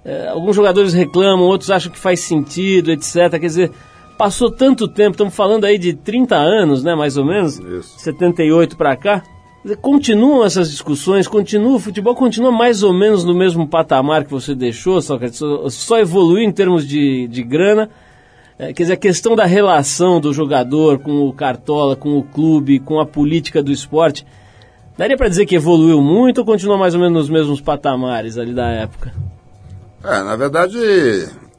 É, 0.05 0.29
alguns 0.29 0.57
jogadores 0.57 0.93
reclamam, 0.93 1.47
outros 1.47 1.71
acham 1.71 1.91
que 1.91 1.99
faz 1.99 2.21
sentido, 2.21 2.91
etc. 2.91 3.31
Quer 3.31 3.39
dizer, 3.39 3.73
passou 4.19 4.51
tanto 4.51 4.89
tempo, 4.89 5.13
estamos 5.13 5.35
falando 5.35 5.65
aí 5.65 5.79
de 5.79 5.95
30 5.95 6.37
anos, 6.37 6.83
né, 6.83 6.95
mais 6.95 7.17
ou 7.17 7.25
menos, 7.25 7.59
Isso. 7.59 7.99
78 8.01 8.77
para 8.77 8.97
cá. 8.97 9.23
Continuam 9.81 10.45
essas 10.45 10.71
discussões, 10.71 11.29
continua 11.29 11.77
o 11.77 11.79
futebol, 11.79 12.17
continua 12.17 12.51
mais 12.51 12.83
ou 12.83 12.93
menos 12.93 13.23
no 13.23 13.33
mesmo 13.33 13.69
patamar 13.69 14.25
que 14.25 14.31
você 14.31 14.57
deixou, 14.57 15.01
só, 15.01 15.17
só 15.71 15.99
evoluiu 16.01 16.43
em 16.43 16.51
termos 16.51 16.87
de, 16.87 17.29
de 17.29 17.45
grana. 17.45 17.89
É, 18.59 18.73
quer 18.73 18.83
dizer, 18.83 18.95
a 18.95 18.97
questão 18.97 19.37
da 19.37 19.45
relação 19.45 20.21
do 20.21 20.33
jogador 20.33 20.99
com 20.99 21.29
o 21.29 21.33
Cartola, 21.33 21.95
com 21.95 22.19
o 22.19 22.25
clube, 22.25 22.81
com 22.81 22.99
a 22.99 23.07
política 23.07 23.63
do 23.63 23.71
esporte, 23.71 24.27
daria 24.99 25.17
para 25.17 25.29
dizer 25.29 25.47
que 25.47 25.55
evoluiu 25.55 26.03
muito 26.03 26.39
ou 26.39 26.45
continua 26.45 26.77
mais 26.77 26.95
ou 26.95 27.01
menos 27.01 27.23
nos 27.23 27.31
mesmos 27.31 27.61
patamares 27.61 28.37
ali 28.39 28.53
da 28.53 28.69
época? 28.69 29.15
É, 30.03 30.23
na 30.25 30.35
verdade, 30.35 30.77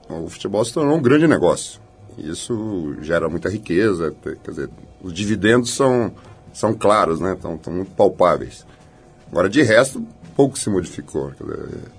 o 0.09 0.27
futebol 0.27 0.63
se 0.65 0.73
tornou 0.73 0.97
um 0.97 1.01
grande 1.01 1.25
negócio. 1.25 1.79
Isso 2.17 2.95
gera 3.01 3.29
muita 3.29 3.49
riqueza, 3.49 4.13
quer 4.43 4.51
dizer, 4.51 4.69
os 5.01 5.13
dividendos 5.13 5.71
são 5.71 6.11
são 6.53 6.73
claros, 6.73 7.19
né? 7.19 7.33
Estão, 7.33 7.73
muito 7.73 7.91
palpáveis. 7.91 8.65
Agora, 9.31 9.49
de 9.49 9.61
resto, 9.63 10.05
pouco 10.35 10.57
se 10.57 10.69
modificou. 10.69 11.31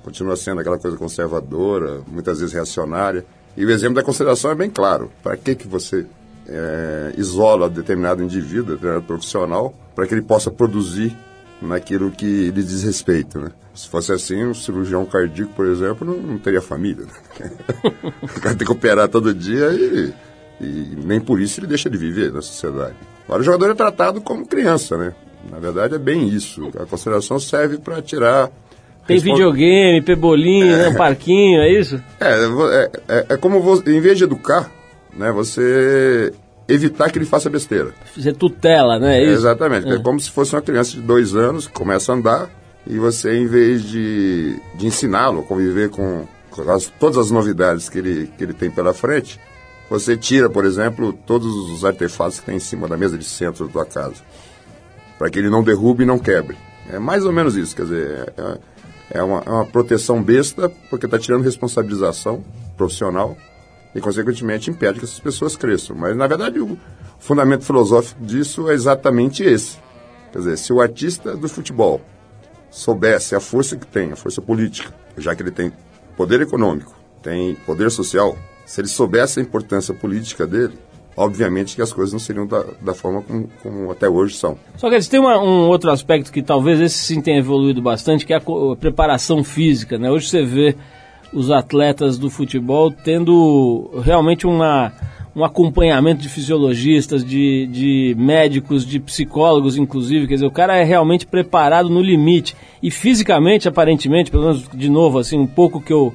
Continua 0.02 0.36
sendo 0.36 0.60
aquela 0.60 0.78
coisa 0.78 0.96
conservadora, 0.96 2.00
muitas 2.06 2.38
vezes 2.38 2.54
reacionária. 2.54 3.24
E 3.56 3.64
o 3.64 3.70
exemplo 3.70 3.96
da 3.96 4.02
consideração 4.02 4.50
é 4.50 4.54
bem 4.54 4.70
claro. 4.70 5.10
Para 5.22 5.36
que, 5.36 5.54
que 5.54 5.66
você 5.66 6.06
é, 6.48 7.12
isola 7.16 7.68
determinado 7.68 8.22
indivíduo, 8.22 8.74
determinado 8.74 9.04
profissional, 9.04 9.74
para 9.94 10.06
que 10.06 10.14
ele 10.14 10.22
possa 10.22 10.50
produzir 10.50 11.16
naquilo 11.60 12.10
que 12.10 12.50
lhe 12.50 12.62
diz 12.62 12.82
respeito, 12.82 13.40
né? 13.40 13.50
Se 13.74 13.88
fosse 13.88 14.12
assim, 14.12 14.44
um 14.44 14.54
cirurgião 14.54 15.04
cardíaco, 15.04 15.52
por 15.54 15.66
exemplo, 15.66 16.06
não, 16.06 16.16
não 16.16 16.38
teria 16.38 16.60
família. 16.60 17.06
Né? 17.06 17.50
o 18.22 18.40
cara 18.40 18.54
tem 18.54 18.66
que 18.66 18.72
operar 18.72 19.08
todo 19.08 19.34
dia 19.34 19.72
e, 19.72 20.12
e 20.60 20.96
nem 21.04 21.20
por 21.20 21.40
isso 21.40 21.58
ele 21.58 21.66
deixa 21.66 21.90
de 21.90 21.96
viver 21.96 22.32
na 22.32 22.40
sociedade. 22.40 22.94
Agora 23.24 23.40
o 23.40 23.44
jogador 23.44 23.70
é 23.70 23.74
tratado 23.74 24.20
como 24.20 24.46
criança, 24.46 24.96
né? 24.96 25.14
Na 25.50 25.58
verdade 25.58 25.94
é 25.94 25.98
bem 25.98 26.28
isso. 26.28 26.70
A 26.78 26.86
consideração 26.86 27.38
serve 27.38 27.78
para 27.78 28.00
tirar. 28.02 28.50
Tem 29.06 29.18
videogame, 29.18 30.00
pebolinho, 30.00 30.74
é. 30.74 30.78
né, 30.78 30.88
um 30.88 30.94
parquinho, 30.94 31.60
é 31.60 31.70
isso? 31.70 32.02
É, 32.18 32.34
é, 32.34 32.90
é, 33.08 33.26
é 33.30 33.36
como 33.36 33.60
você, 33.60 33.94
em 33.94 34.00
vez 34.00 34.16
de 34.16 34.24
educar, 34.24 34.70
né, 35.14 35.30
você 35.30 36.32
evitar 36.66 37.10
que 37.10 37.18
ele 37.18 37.26
faça 37.26 37.50
besteira. 37.50 37.92
Você 38.16 38.32
tutela, 38.32 38.98
né? 38.98 39.18
É 39.18 39.24
exatamente. 39.24 39.92
É. 39.92 39.98
como 39.98 40.18
se 40.18 40.30
fosse 40.30 40.54
uma 40.54 40.62
criança 40.62 40.92
de 40.92 41.02
dois 41.02 41.34
anos 41.34 41.66
que 41.66 41.72
começa 41.74 42.12
a 42.12 42.14
andar 42.14 42.50
e 42.86 42.98
você, 42.98 43.36
em 43.36 43.46
vez 43.46 43.82
de, 43.82 44.58
de 44.74 44.86
ensiná-lo 44.86 45.40
a 45.40 45.42
conviver 45.42 45.90
com, 45.90 46.26
com 46.50 46.70
as, 46.70 46.90
todas 46.98 47.18
as 47.18 47.30
novidades 47.30 47.88
que 47.88 47.98
ele, 47.98 48.30
que 48.36 48.44
ele 48.44 48.52
tem 48.52 48.70
pela 48.70 48.94
frente, 48.94 49.38
você 49.94 50.16
tira, 50.16 50.50
por 50.50 50.64
exemplo, 50.64 51.12
todos 51.12 51.70
os 51.70 51.84
artefatos 51.84 52.40
que 52.40 52.46
tem 52.46 52.56
em 52.56 52.60
cima 52.60 52.88
da 52.88 52.96
mesa 52.96 53.16
de 53.16 53.24
centro 53.24 53.66
da 53.66 53.72
tua 53.72 53.86
casa, 53.86 54.22
para 55.16 55.30
que 55.30 55.38
ele 55.38 55.48
não 55.48 55.62
derrube 55.62 56.02
e 56.02 56.06
não 56.06 56.18
quebre. 56.18 56.56
É 56.90 56.98
mais 56.98 57.24
ou 57.24 57.32
menos 57.32 57.56
isso, 57.56 57.76
quer 57.76 57.82
dizer, 57.82 58.32
é, 58.36 59.18
é 59.18 59.22
uma, 59.22 59.42
é 59.46 59.50
uma 59.50 59.64
proteção 59.64 60.20
besta, 60.20 60.68
porque 60.90 61.06
está 61.06 61.16
tirando 61.16 61.44
responsabilização 61.44 62.44
profissional 62.76 63.36
e, 63.94 64.00
consequentemente, 64.00 64.68
impede 64.68 64.98
que 64.98 65.04
essas 65.04 65.20
pessoas 65.20 65.56
cresçam. 65.56 65.94
Mas, 65.94 66.16
na 66.16 66.26
verdade, 66.26 66.58
o 66.58 66.76
fundamento 67.20 67.64
filosófico 67.64 68.24
disso 68.24 68.68
é 68.68 68.74
exatamente 68.74 69.44
esse. 69.44 69.78
Quer 70.32 70.38
dizer, 70.38 70.58
se 70.58 70.72
o 70.72 70.80
artista 70.80 71.36
do 71.36 71.48
futebol 71.48 72.00
soubesse 72.68 73.36
a 73.36 73.40
força 73.40 73.76
que 73.76 73.86
tem, 73.86 74.10
a 74.10 74.16
força 74.16 74.42
política, 74.42 74.92
já 75.16 75.36
que 75.36 75.42
ele 75.42 75.52
tem 75.52 75.72
poder 76.16 76.40
econômico, 76.40 76.92
tem 77.22 77.54
poder 77.54 77.90
social, 77.92 78.36
se 78.64 78.80
ele 78.80 78.88
soubesse 78.88 79.40
a 79.40 79.42
importância 79.42 79.94
política 79.94 80.46
dele, 80.46 80.74
obviamente 81.16 81.76
que 81.76 81.82
as 81.82 81.92
coisas 81.92 82.12
não 82.12 82.18
seriam 82.18 82.46
da, 82.46 82.64
da 82.80 82.94
forma 82.94 83.22
como, 83.22 83.48
como, 83.62 83.90
até 83.90 84.08
hoje 84.08 84.36
são. 84.36 84.58
Só 84.76 84.90
que 84.90 85.08
tem 85.08 85.20
uma, 85.20 85.38
um 85.38 85.68
outro 85.68 85.90
aspecto 85.90 86.32
que 86.32 86.42
talvez 86.42 86.80
esse 86.80 86.98
sim 86.98 87.20
tenha 87.20 87.38
evoluído 87.38 87.80
bastante, 87.80 88.26
que 88.26 88.32
é 88.32 88.36
a, 88.36 88.40
a, 88.40 88.76
preparação 88.76 89.44
física. 89.44 89.98
Né? 89.98 90.10
Hoje 90.10 90.28
você 90.28 90.42
vê 90.42 90.76
os 91.32 91.50
atletas 91.50 92.16
do 92.16 92.30
futebol 92.30 92.90
tendo 92.90 93.90
realmente 94.02 94.46
uma, 94.46 94.92
um 95.34 95.44
acompanhamento 95.44 96.22
de 96.22 96.28
fisiologistas, 96.28 97.24
de, 97.24 97.66
de 97.66 98.14
médicos, 98.16 98.86
de 98.86 99.00
psicólogos, 99.00 99.76
inclusive. 99.76 100.26
Quer 100.26 100.34
dizer, 100.34 100.46
o 100.46 100.50
cara 100.50 100.76
é 100.76 100.84
realmente 100.84 101.26
preparado 101.26 101.88
no 101.88 102.00
limite. 102.00 102.56
E 102.82 102.90
fisicamente, 102.90 103.68
aparentemente, 103.68 104.30
pelo 104.30 104.44
menos 104.44 104.68
de 104.72 104.88
novo, 104.88 105.18
assim, 105.18 105.38
um 105.38 105.46
pouco 105.46 105.80
que 105.80 105.92
eu 105.92 106.14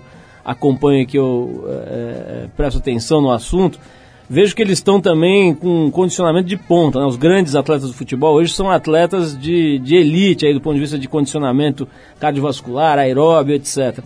acompanho 0.50 1.06
que 1.06 1.18
eu 1.18 1.64
é, 1.68 2.48
presto 2.58 2.80
atenção 2.80 3.22
no 3.22 3.32
assunto, 3.32 3.80
vejo 4.28 4.56
que 4.56 4.62
eles 4.64 4.80
estão 4.80 5.00
também 5.00 5.54
com 5.54 5.86
um 5.86 5.92
condicionamento 5.92 6.48
de 6.48 6.58
ponta. 6.58 7.00
Né? 7.00 7.06
Os 7.06 7.18
grandes 7.18 7.56
atletas 7.56 7.88
do 7.88 7.94
futebol 7.94 8.34
hoje 8.34 8.52
são 8.52 8.70
atletas 8.70 9.38
de, 9.38 9.78
de 9.78 9.96
elite 9.96 10.48
aí, 10.48 10.54
do 10.54 10.60
ponto 10.60 10.74
de 10.74 10.82
vista 10.82 10.98
de 10.98 11.08
condicionamento 11.08 11.88
cardiovascular, 12.20 12.98
aeróbio, 12.98 13.56
etc. 13.56 14.00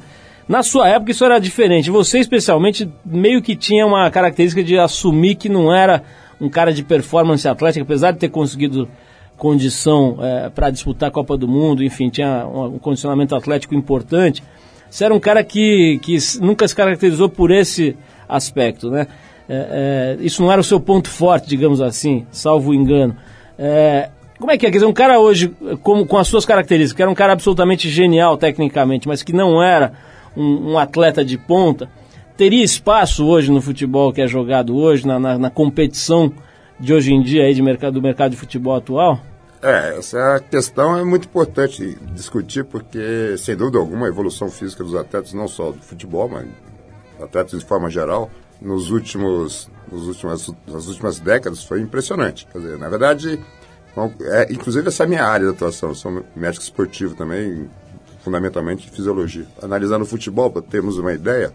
Na 0.45 0.61
sua 0.63 0.89
época 0.89 1.11
isso 1.11 1.23
era 1.23 1.39
diferente. 1.39 1.89
Você 1.89 2.19
especialmente 2.19 2.91
meio 3.05 3.41
que 3.41 3.55
tinha 3.55 3.85
uma 3.85 4.11
característica 4.11 4.61
de 4.61 4.77
assumir 4.77 5.35
que 5.35 5.47
não 5.47 5.73
era 5.73 6.03
um 6.41 6.49
cara 6.49 6.73
de 6.73 6.83
performance 6.83 7.47
atlética, 7.47 7.83
apesar 7.83 8.11
de 8.11 8.19
ter 8.19 8.27
conseguido 8.27 8.89
condição 9.37 10.17
é, 10.21 10.49
para 10.49 10.69
disputar 10.69 11.07
a 11.07 11.11
Copa 11.11 11.37
do 11.37 11.47
Mundo, 11.47 11.81
enfim, 11.81 12.09
tinha 12.09 12.45
um 12.45 12.79
condicionamento 12.79 13.33
atlético 13.33 13.73
importante 13.73 14.43
você 14.93 15.05
era 15.05 15.13
um 15.15 15.19
cara 15.19 15.43
que, 15.43 15.97
que 16.03 16.15
nunca 16.39 16.67
se 16.67 16.75
caracterizou 16.75 17.27
por 17.27 17.49
esse 17.49 17.97
aspecto, 18.29 18.91
né? 18.91 19.07
É, 19.49 20.17
é, 20.19 20.23
isso 20.23 20.39
não 20.43 20.51
era 20.51 20.61
o 20.61 20.63
seu 20.63 20.79
ponto 20.79 21.09
forte, 21.09 21.49
digamos 21.49 21.81
assim, 21.81 22.27
salvo 22.29 22.75
engano. 22.75 23.15
É, 23.57 24.11
como 24.37 24.51
é 24.51 24.57
que 24.57 24.67
é? 24.67 24.69
Quer 24.69 24.77
dizer, 24.77 24.85
um 24.85 24.93
cara 24.93 25.19
hoje, 25.19 25.51
como, 25.81 26.05
com 26.05 26.15
as 26.15 26.27
suas 26.27 26.45
características, 26.45 26.95
que 26.95 27.01
era 27.01 27.09
um 27.09 27.15
cara 27.15 27.33
absolutamente 27.33 27.89
genial 27.89 28.37
tecnicamente, 28.37 29.07
mas 29.07 29.23
que 29.23 29.33
não 29.33 29.63
era 29.63 29.93
um, 30.37 30.73
um 30.73 30.77
atleta 30.77 31.25
de 31.25 31.39
ponta, 31.39 31.89
teria 32.37 32.63
espaço 32.63 33.25
hoje 33.25 33.51
no 33.51 33.63
futebol 33.63 34.13
que 34.13 34.21
é 34.21 34.27
jogado 34.27 34.77
hoje, 34.77 35.07
na, 35.07 35.17
na, 35.17 35.39
na 35.39 35.49
competição 35.49 36.31
de 36.79 36.93
hoje 36.93 37.11
em 37.11 37.23
dia 37.23 37.45
aí 37.45 37.55
de 37.55 37.63
mercado, 37.63 37.95
do 37.95 38.01
mercado 38.01 38.29
de 38.29 38.37
futebol 38.37 38.75
atual? 38.75 39.19
É, 39.63 39.97
essa 39.97 40.43
questão 40.51 40.97
é 40.97 41.05
muito 41.05 41.25
importante 41.25 41.97
discutir 42.13 42.65
porque, 42.65 43.37
sem 43.37 43.55
dúvida 43.55 43.77
alguma, 43.77 44.07
a 44.07 44.09
evolução 44.09 44.51
física 44.51 44.83
dos 44.83 44.93
atletas, 44.93 45.31
não 45.31 45.47
só 45.47 45.71
do 45.71 45.79
futebol, 45.79 46.27
mas 46.27 46.45
atletas 47.17 47.61
de 47.61 47.65
forma 47.65 47.89
geral, 47.89 48.29
nos 48.61 48.91
últimos, 48.91 49.69
nos 49.89 50.05
últimas, 50.05 50.53
nas 50.67 50.87
últimas 50.87 51.17
décadas 51.17 51.63
foi 51.63 51.79
impressionante. 51.79 52.45
Quer 52.51 52.57
dizer, 52.57 52.77
na 52.77 52.89
verdade, 52.89 53.39
é, 54.23 54.51
inclusive 54.51 54.89
essa 54.89 55.03
é 55.03 55.05
a 55.05 55.07
minha 55.07 55.23
área 55.23 55.47
de 55.47 55.53
atuação, 55.53 55.95
sou 55.95 56.25
médico 56.35 56.61
esportivo 56.61 57.15
também, 57.15 57.69
fundamentalmente 58.21 58.89
de 58.89 58.91
fisiologia. 58.91 59.47
Analisando 59.61 60.03
o 60.03 60.07
futebol, 60.07 60.51
para 60.51 60.61
termos 60.61 60.97
uma 60.97 61.13
ideia, 61.13 61.53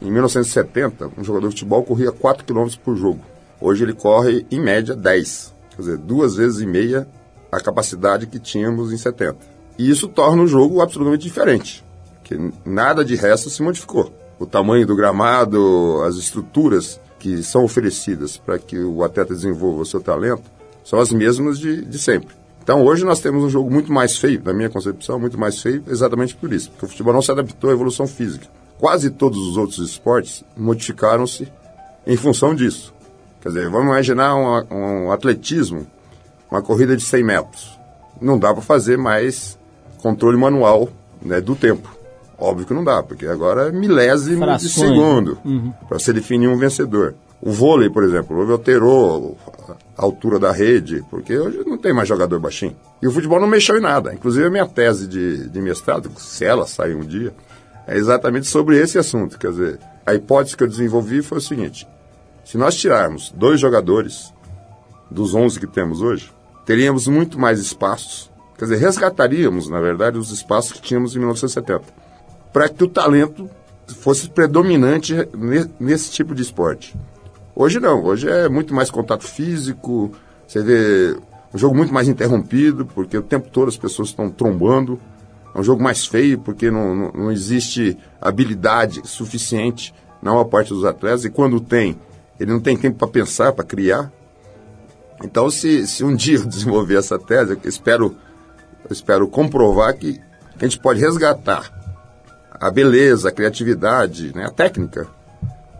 em 0.00 0.08
1970, 0.08 1.10
um 1.18 1.24
jogador 1.24 1.48
de 1.48 1.54
futebol 1.54 1.82
corria 1.82 2.12
4 2.12 2.44
km 2.44 2.68
por 2.84 2.94
jogo. 2.94 3.22
Hoje 3.60 3.82
ele 3.82 3.92
corre, 3.92 4.46
em 4.52 4.60
média, 4.60 4.94
10. 4.94 5.52
Quer 5.70 5.82
dizer, 5.82 5.96
duas 5.96 6.36
vezes 6.36 6.60
e 6.60 6.66
meia 6.66 7.08
a 7.56 7.60
capacidade 7.60 8.26
que 8.26 8.38
tínhamos 8.38 8.92
em 8.92 8.96
70. 8.96 9.36
E 9.78 9.90
isso 9.90 10.08
torna 10.08 10.42
o 10.42 10.46
jogo 10.46 10.80
absolutamente 10.80 11.24
diferente, 11.24 11.84
que 12.22 12.38
nada 12.64 13.04
de 13.04 13.16
resto 13.16 13.50
se 13.50 13.62
modificou. 13.62 14.12
O 14.38 14.46
tamanho 14.46 14.86
do 14.86 14.96
gramado, 14.96 16.02
as 16.06 16.16
estruturas 16.16 17.00
que 17.18 17.42
são 17.42 17.64
oferecidas 17.64 18.36
para 18.36 18.58
que 18.58 18.78
o 18.78 19.02
atleta 19.02 19.34
desenvolva 19.34 19.82
o 19.82 19.86
seu 19.86 20.00
talento 20.00 20.42
são 20.84 20.98
as 20.98 21.10
mesmas 21.10 21.58
de, 21.58 21.84
de 21.84 21.98
sempre. 21.98 22.34
Então 22.62 22.84
hoje 22.84 23.04
nós 23.04 23.20
temos 23.20 23.42
um 23.44 23.48
jogo 23.48 23.70
muito 23.70 23.92
mais 23.92 24.16
feio, 24.16 24.42
na 24.44 24.52
minha 24.52 24.70
concepção, 24.70 25.18
muito 25.18 25.38
mais 25.38 25.60
feio, 25.60 25.82
exatamente 25.88 26.34
por 26.34 26.52
isso, 26.52 26.70
porque 26.70 26.86
o 26.86 26.88
futebol 26.88 27.12
não 27.12 27.22
se 27.22 27.30
adaptou 27.30 27.70
à 27.70 27.72
evolução 27.72 28.06
física. 28.06 28.46
Quase 28.78 29.10
todos 29.10 29.38
os 29.38 29.56
outros 29.56 29.78
esportes 29.78 30.44
modificaram-se 30.56 31.50
em 32.06 32.16
função 32.16 32.54
disso. 32.54 32.92
Quer 33.40 33.48
dizer, 33.48 33.70
vamos 33.70 33.86
imaginar 33.86 34.34
um, 34.34 35.06
um 35.06 35.12
atletismo 35.12 35.86
uma 36.54 36.62
corrida 36.62 36.96
de 36.96 37.02
100 37.02 37.24
metros. 37.24 37.78
Não 38.20 38.38
dá 38.38 38.52
para 38.52 38.62
fazer 38.62 38.96
mais 38.96 39.58
controle 39.98 40.36
manual 40.36 40.88
né, 41.20 41.40
do 41.40 41.56
tempo. 41.56 41.92
Óbvio 42.38 42.66
que 42.66 42.74
não 42.74 42.84
dá, 42.84 43.02
porque 43.02 43.26
agora 43.26 43.68
é 43.68 43.72
milésimo 43.72 44.38
Frações. 44.44 44.62
de 44.62 44.80
segundo 44.80 45.38
uhum. 45.44 45.72
para 45.88 45.98
você 45.98 46.12
definir 46.12 46.48
um 46.48 46.56
vencedor. 46.56 47.14
O 47.40 47.50
vôlei, 47.50 47.90
por 47.90 48.04
exemplo, 48.04 48.50
alterou 48.52 49.36
a 49.98 50.02
altura 50.02 50.38
da 50.38 50.52
rede, 50.52 51.04
porque 51.10 51.36
hoje 51.36 51.62
não 51.66 51.76
tem 51.76 51.92
mais 51.92 52.08
jogador 52.08 52.38
baixinho. 52.38 52.76
E 53.02 53.06
o 53.06 53.10
futebol 53.10 53.40
não 53.40 53.48
mexeu 53.48 53.76
em 53.76 53.82
nada. 53.82 54.14
Inclusive 54.14 54.46
a 54.46 54.50
minha 54.50 54.66
tese 54.66 55.08
de, 55.08 55.48
de 55.48 55.60
mestrado, 55.60 56.10
se 56.18 56.44
ela 56.44 56.66
sair 56.66 56.94
um 56.94 57.04
dia, 57.04 57.34
é 57.86 57.96
exatamente 57.96 58.46
sobre 58.46 58.78
esse 58.78 58.96
assunto. 58.96 59.38
Quer 59.38 59.50
dizer, 59.50 59.80
a 60.06 60.14
hipótese 60.14 60.56
que 60.56 60.62
eu 60.62 60.68
desenvolvi 60.68 61.20
foi 61.20 61.38
o 61.38 61.40
seguinte: 61.40 61.86
se 62.44 62.56
nós 62.56 62.76
tirarmos 62.76 63.32
dois 63.36 63.60
jogadores 63.60 64.32
dos 65.10 65.34
11 65.34 65.60
que 65.60 65.66
temos 65.66 66.00
hoje, 66.00 66.32
teríamos 66.64 67.06
muito 67.06 67.38
mais 67.38 67.58
espaços, 67.60 68.30
quer 68.58 68.64
dizer, 68.64 68.76
resgataríamos, 68.76 69.68
na 69.68 69.80
verdade, 69.80 70.18
os 70.18 70.30
espaços 70.30 70.72
que 70.72 70.82
tínhamos 70.82 71.14
em 71.14 71.18
1970, 71.18 71.82
para 72.52 72.68
que 72.68 72.84
o 72.84 72.88
talento 72.88 73.48
fosse 73.86 74.28
predominante 74.28 75.14
nesse 75.78 76.10
tipo 76.10 76.34
de 76.34 76.42
esporte. 76.42 76.96
Hoje 77.54 77.78
não, 77.78 78.02
hoje 78.04 78.28
é 78.28 78.48
muito 78.48 78.74
mais 78.74 78.90
contato 78.90 79.24
físico, 79.24 80.12
você 80.46 80.62
vê 80.62 81.16
um 81.52 81.58
jogo 81.58 81.76
muito 81.76 81.92
mais 81.92 82.08
interrompido, 82.08 82.84
porque 82.86 83.16
o 83.16 83.22
tempo 83.22 83.48
todo 83.50 83.68
as 83.68 83.76
pessoas 83.76 84.08
estão 84.08 84.30
trombando, 84.30 84.98
é 85.54 85.58
um 85.58 85.62
jogo 85.62 85.82
mais 85.82 86.04
feio, 86.04 86.38
porque 86.38 86.70
não, 86.70 86.94
não, 86.94 87.12
não 87.12 87.32
existe 87.32 87.96
habilidade 88.20 89.02
suficiente 89.04 89.94
na 90.20 90.32
maior 90.32 90.44
parte 90.44 90.70
dos 90.70 90.84
atletas, 90.84 91.24
e 91.24 91.30
quando 91.30 91.60
tem, 91.60 91.96
ele 92.40 92.50
não 92.50 92.60
tem 92.60 92.76
tempo 92.76 92.98
para 92.98 93.08
pensar, 93.08 93.52
para 93.52 93.64
criar, 93.64 94.10
então, 95.24 95.48
se, 95.48 95.86
se 95.86 96.04
um 96.04 96.14
dia 96.14 96.36
eu 96.36 96.46
desenvolver 96.46 96.98
essa 96.98 97.18
tese, 97.18 97.52
eu 97.52 97.68
espero, 97.68 98.14
eu 98.84 98.92
espero 98.92 99.26
comprovar 99.26 99.96
que, 99.96 100.20
a 100.56 100.64
gente 100.64 100.78
pode 100.78 101.00
resgatar 101.00 101.68
a 102.60 102.70
beleza, 102.70 103.28
a 103.28 103.32
criatividade, 103.32 104.32
né, 104.34 104.44
a 104.44 104.50
técnica, 104.50 105.08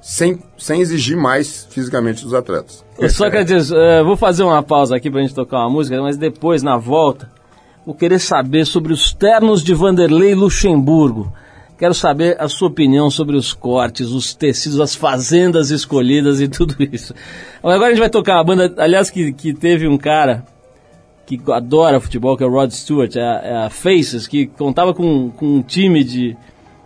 sem, 0.03 0.43
sem 0.59 0.81
exigir 0.81 1.17
mais 1.17 1.67
fisicamente 1.71 2.25
dos 2.25 2.35
atletas. 2.35 2.85
Sócrates, 3.11 3.71
é. 3.71 4.03
uh, 4.03 4.05
vou 4.05 4.17
fazer 4.17 4.43
uma 4.43 4.63
pausa 4.63 4.97
aqui 4.97 5.09
para 5.11 5.21
a 5.21 5.23
gente 5.23 5.35
tocar 5.35 5.59
uma 5.59 5.71
música, 5.71 6.01
mas 6.03 6.17
depois, 6.17 6.63
na 6.63 6.77
volta, 6.77 7.31
vou 7.87 7.95
querer 7.95 8.19
saber 8.19 8.65
sobre 8.65 8.93
os 8.93 9.13
ternos 9.13 9.63
de 9.63 9.75
Vanderlei 9.75 10.35
Luxemburgo. 10.35 11.33
Quero 11.77 11.93
saber 11.93 12.37
a 12.41 12.49
sua 12.49 12.69
opinião 12.69 13.11
sobre 13.11 13.37
os 13.37 13.53
cortes, 13.53 14.11
os 14.11 14.35
tecidos, 14.35 14.81
as 14.81 14.95
fazendas 14.95 15.71
escolhidas 15.71 16.41
e 16.41 16.47
tudo 16.49 16.77
isso. 16.93 17.15
Agora 17.63 17.87
a 17.87 17.91
gente 17.91 18.01
vai 18.01 18.11
tocar 18.11 18.37
uma 18.37 18.45
banda, 18.45 18.75
aliás, 18.77 19.11
que, 19.11 19.33
que 19.33 19.53
teve 19.53 19.89
um 19.89 19.99
cara 19.99 20.45
que 21.27 21.41
adora 21.51 22.01
futebol, 22.01 22.37
que 22.37 22.45
é 22.45 22.47
o 22.47 22.51
Rod 22.51 22.71
Stewart, 22.71 23.17
é 23.17 23.23
a, 23.23 23.41
é 23.43 23.57
a 23.67 23.71
Faces, 23.71 24.27
que 24.29 24.47
contava 24.47 24.95
com, 24.95 25.31
com 25.31 25.47
um 25.57 25.63
time 25.63 26.05
de 26.05 26.37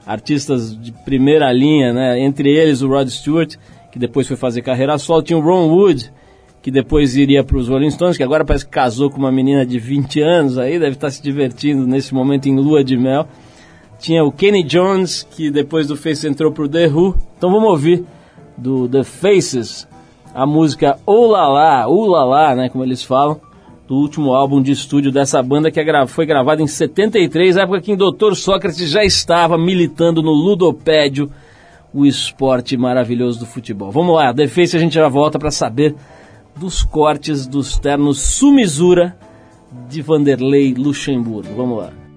artistas 0.06 0.74
de 0.74 0.92
primeira 1.04 1.52
linha, 1.52 1.92
né? 1.92 2.20
Entre 2.20 2.50
eles 2.50 2.80
o 2.80 2.88
Rod 2.88 3.08
Stewart, 3.08 3.56
que 3.92 3.98
depois 3.98 4.26
foi 4.26 4.36
fazer 4.36 4.62
carreira 4.62 4.96
solo, 4.96 5.22
tinha 5.22 5.38
o 5.38 5.42
Ron 5.42 5.68
Wood, 5.68 6.10
que 6.62 6.70
depois 6.70 7.16
iria 7.16 7.44
para 7.44 7.56
os 7.56 7.68
Rolling 7.68 7.90
Stones, 7.90 8.16
que 8.16 8.22
agora 8.22 8.44
parece 8.44 8.64
que 8.64 8.70
casou 8.70 9.10
com 9.10 9.18
uma 9.18 9.32
menina 9.32 9.64
de 9.64 9.78
20 9.78 10.20
anos 10.20 10.58
aí, 10.58 10.78
deve 10.78 10.92
estar 10.92 11.10
se 11.10 11.22
divertindo 11.22 11.86
nesse 11.86 12.14
momento 12.14 12.46
em 12.48 12.56
lua 12.56 12.82
de 12.82 12.96
mel. 12.96 13.26
Tinha 13.98 14.24
o 14.24 14.32
Kenny 14.32 14.62
Jones, 14.62 15.26
que 15.30 15.50
depois 15.50 15.86
do 15.86 15.96
Faces 15.96 16.24
entrou 16.24 16.52
pro 16.52 16.68
The 16.68 16.88
Who. 16.88 17.16
Então 17.36 17.50
vamos 17.50 17.68
ouvir 17.68 18.04
do 18.56 18.88
The 18.88 19.04
Faces 19.04 19.88
a 20.34 20.46
música 20.46 20.98
Olala, 21.04 21.88
Ulala, 21.88 22.54
né, 22.54 22.68
como 22.68 22.84
eles 22.84 23.02
falam, 23.02 23.40
do 23.88 23.96
último 23.96 24.34
álbum 24.34 24.62
de 24.62 24.70
estúdio 24.70 25.10
dessa 25.10 25.42
banda 25.42 25.70
que 25.70 25.80
é 25.80 26.06
foi 26.06 26.26
gravado 26.26 26.62
em 26.62 26.66
73, 26.66 27.56
época 27.56 27.80
que 27.80 27.94
o 27.94 27.96
Dr. 27.96 28.34
Sócrates 28.34 28.88
já 28.88 29.02
estava 29.02 29.58
militando 29.58 30.22
no 30.22 30.30
ludopédio, 30.30 31.30
o 31.92 32.04
esporte 32.04 32.76
maravilhoso 32.76 33.40
do 33.40 33.46
futebol. 33.46 33.90
Vamos 33.90 34.14
lá, 34.14 34.32
The 34.32 34.46
Face 34.46 34.76
a 34.76 34.80
gente 34.80 34.94
já 34.94 35.08
volta 35.08 35.38
para 35.38 35.50
saber 35.50 35.96
dos 36.54 36.82
cortes 36.82 37.46
dos 37.46 37.78
ternos 37.78 38.20
Sumizura 38.20 39.16
de 39.88 40.02
Vanderlei 40.02 40.74
Luxemburgo. 40.74 41.48
Vamos 41.56 41.78
lá. 41.78 42.07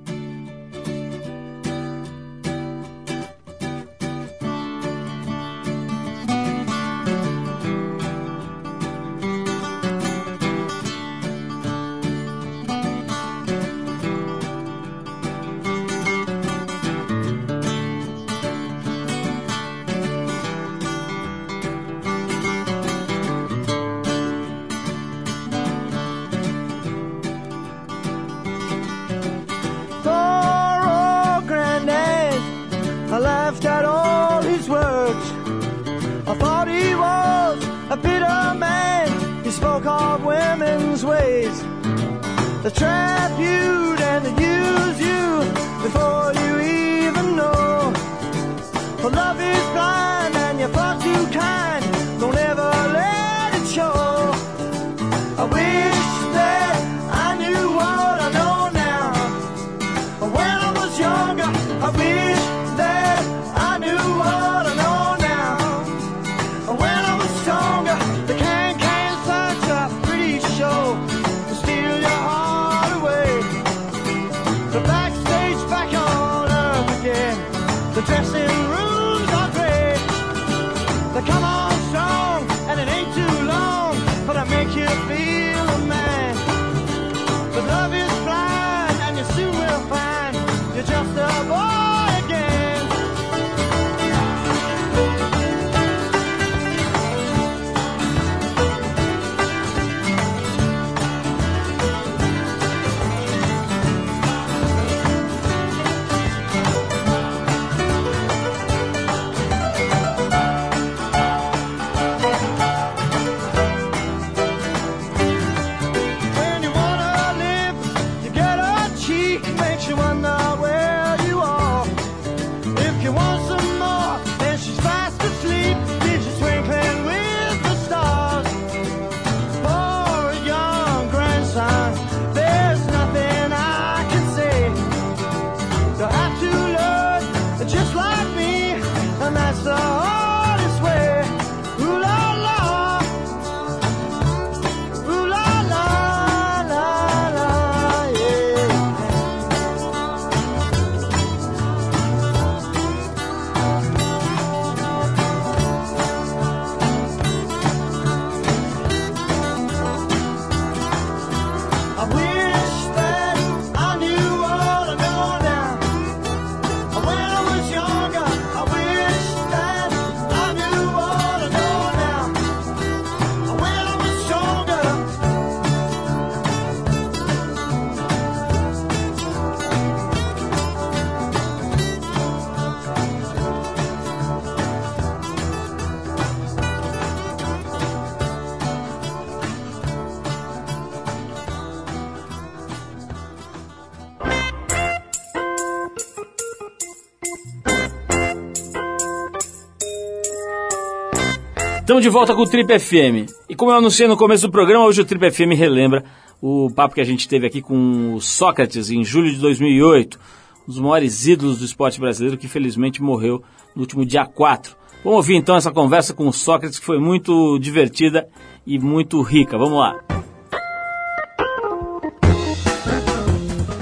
De 202.01 202.09
volta 202.09 202.33
com 202.33 202.41
o 202.41 202.49
Trip 202.49 202.79
FM. 202.79 203.31
E 203.47 203.55
como 203.55 203.69
eu 203.69 203.77
anunciei 203.77 204.07
no 204.07 204.17
começo 204.17 204.47
do 204.47 204.51
programa, 204.51 204.85
hoje 204.85 205.01
o 205.01 205.05
Trip 205.05 205.29
FM 205.29 205.55
relembra 205.55 206.03
o 206.41 206.67
papo 206.71 206.95
que 206.95 207.01
a 207.01 207.03
gente 207.03 207.29
teve 207.29 207.45
aqui 207.45 207.61
com 207.61 208.15
o 208.15 208.19
Sócrates 208.19 208.89
em 208.89 209.03
julho 209.03 209.29
de 209.29 209.37
2008, 209.37 210.19
um 210.63 210.71
dos 210.71 210.79
maiores 210.79 211.27
ídolos 211.27 211.59
do 211.59 211.65
esporte 211.65 211.99
brasileiro 211.99 212.39
que 212.39 212.47
felizmente 212.47 213.03
morreu 213.03 213.43
no 213.75 213.81
último 213.81 214.03
dia 214.03 214.25
4. 214.25 214.75
Vamos 215.03 215.17
ouvir 215.17 215.35
então 215.35 215.55
essa 215.55 215.71
conversa 215.71 216.11
com 216.11 216.27
o 216.27 216.33
Sócrates 216.33 216.79
que 216.79 216.85
foi 216.85 216.97
muito 216.97 217.59
divertida 217.59 218.27
e 218.65 218.79
muito 218.79 219.21
rica. 219.21 219.55
Vamos 219.55 219.77
lá. 219.77 220.20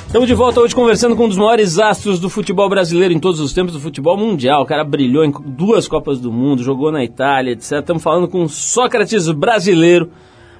Estamos 0.09 0.27
de 0.27 0.33
volta 0.33 0.59
hoje 0.59 0.73
conversando 0.73 1.15
com 1.15 1.25
um 1.25 1.27
dos 1.27 1.37
maiores 1.37 1.77
astros 1.77 2.19
do 2.19 2.29
futebol 2.31 2.67
brasileiro 2.67 3.13
em 3.13 3.19
todos 3.19 3.39
os 3.39 3.53
tempos 3.53 3.73
do 3.73 3.79
futebol 3.79 4.17
mundial. 4.17 4.63
O 4.63 4.65
cara 4.65 4.83
brilhou 4.83 5.23
em 5.23 5.31
duas 5.45 5.87
Copas 5.87 6.19
do 6.19 6.31
Mundo, 6.31 6.63
jogou 6.63 6.91
na 6.91 7.03
Itália, 7.03 7.51
etc. 7.51 7.73
Estamos 7.73 8.01
falando 8.01 8.27
com 8.27 8.41
o 8.43 8.49
Sócrates 8.49 9.29
brasileiro, 9.31 10.09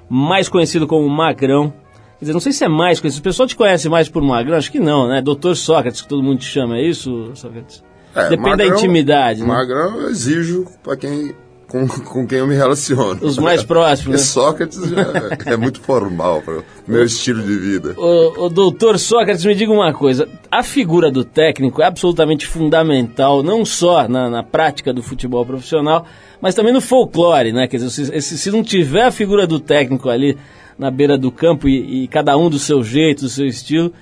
mais 0.07 0.47
conhecido 0.47 0.85
como 0.85 1.09
Magrão. 1.09 1.73
Quer 2.19 2.25
dizer, 2.25 2.33
não 2.33 2.39
sei 2.39 2.51
se 2.51 2.63
é 2.63 2.67
mais 2.67 2.99
conhecido. 2.99 3.21
O 3.21 3.23
pessoal 3.23 3.47
te 3.47 3.55
conhece 3.55 3.89
mais 3.89 4.07
por 4.07 4.21
Magrão? 4.21 4.55
Acho 4.55 4.71
que 4.71 4.79
não, 4.79 5.07
né? 5.07 5.19
Doutor 5.19 5.55
Sócrates, 5.55 6.01
que 6.03 6.07
todo 6.07 6.21
mundo 6.21 6.38
te 6.39 6.45
chama, 6.45 6.77
é 6.77 6.83
isso, 6.88 7.31
Sócrates? 7.33 7.83
É, 8.15 8.29
Depende 8.29 8.43
da 8.43 8.63
Magrão- 8.65 8.77
intimidade, 8.77 9.41
né? 9.41 9.47
Magrão 9.47 9.99
eu 10.01 10.09
exijo 10.12 10.65
para 10.83 10.95
quem 10.95 11.33
com, 11.69 11.88
com 11.88 12.27
quem 12.27 12.39
eu 12.39 12.47
me 12.47 12.55
relaciono. 12.55 13.19
Os 13.21 13.38
mais 13.38 13.63
próximos, 13.63 14.13
né? 14.15 14.17
Sócrates 14.25 14.79
já 14.89 15.53
é 15.53 15.55
muito 15.55 15.79
formal 15.79 16.41
para 16.41 16.60
o 16.60 16.63
meu 16.88 17.05
estilo 17.05 17.41
de 17.41 17.55
vida. 17.58 17.93
O, 17.97 18.45
o 18.45 18.49
doutor 18.49 18.97
Sócrates, 18.99 19.45
me 19.45 19.55
diga 19.55 19.71
uma 19.71 19.93
coisa: 19.93 20.27
a 20.51 20.63
figura 20.63 21.10
do 21.12 21.23
técnico 21.23 21.82
é 21.82 21.86
absolutamente 21.86 22.45
fundamental, 22.47 23.43
não 23.43 23.63
só 23.63 24.08
na, 24.08 24.29
na 24.29 24.43
prática 24.43 24.91
do 24.91 25.03
futebol 25.03 25.45
profissional, 25.45 26.05
mas 26.41 26.55
também 26.55 26.73
no 26.73 26.82
folclore, 26.82 27.51
né? 27.53 27.67
Quer 27.67 27.77
dizer, 27.77 27.89
se, 27.91 28.21
se- 28.21 28.38
se 28.38 28.51
não 28.51 28.63
tiver 28.63 29.03
a 29.03 29.12
figura 29.12 29.45
do 29.45 29.60
técnico 29.60 30.10
ali 30.10 30.36
na 30.77 30.89
beira 30.89 31.17
do 31.17 31.32
campo 31.32 31.67
e, 31.67 32.03
e 32.03 32.08
cada 32.08 32.36
um 32.38 32.49
do 32.49 32.58
seu 32.58 32.84
jeito, 32.84 33.21
do 33.23 33.29
seu 33.29 33.45
estilo, 33.45 33.93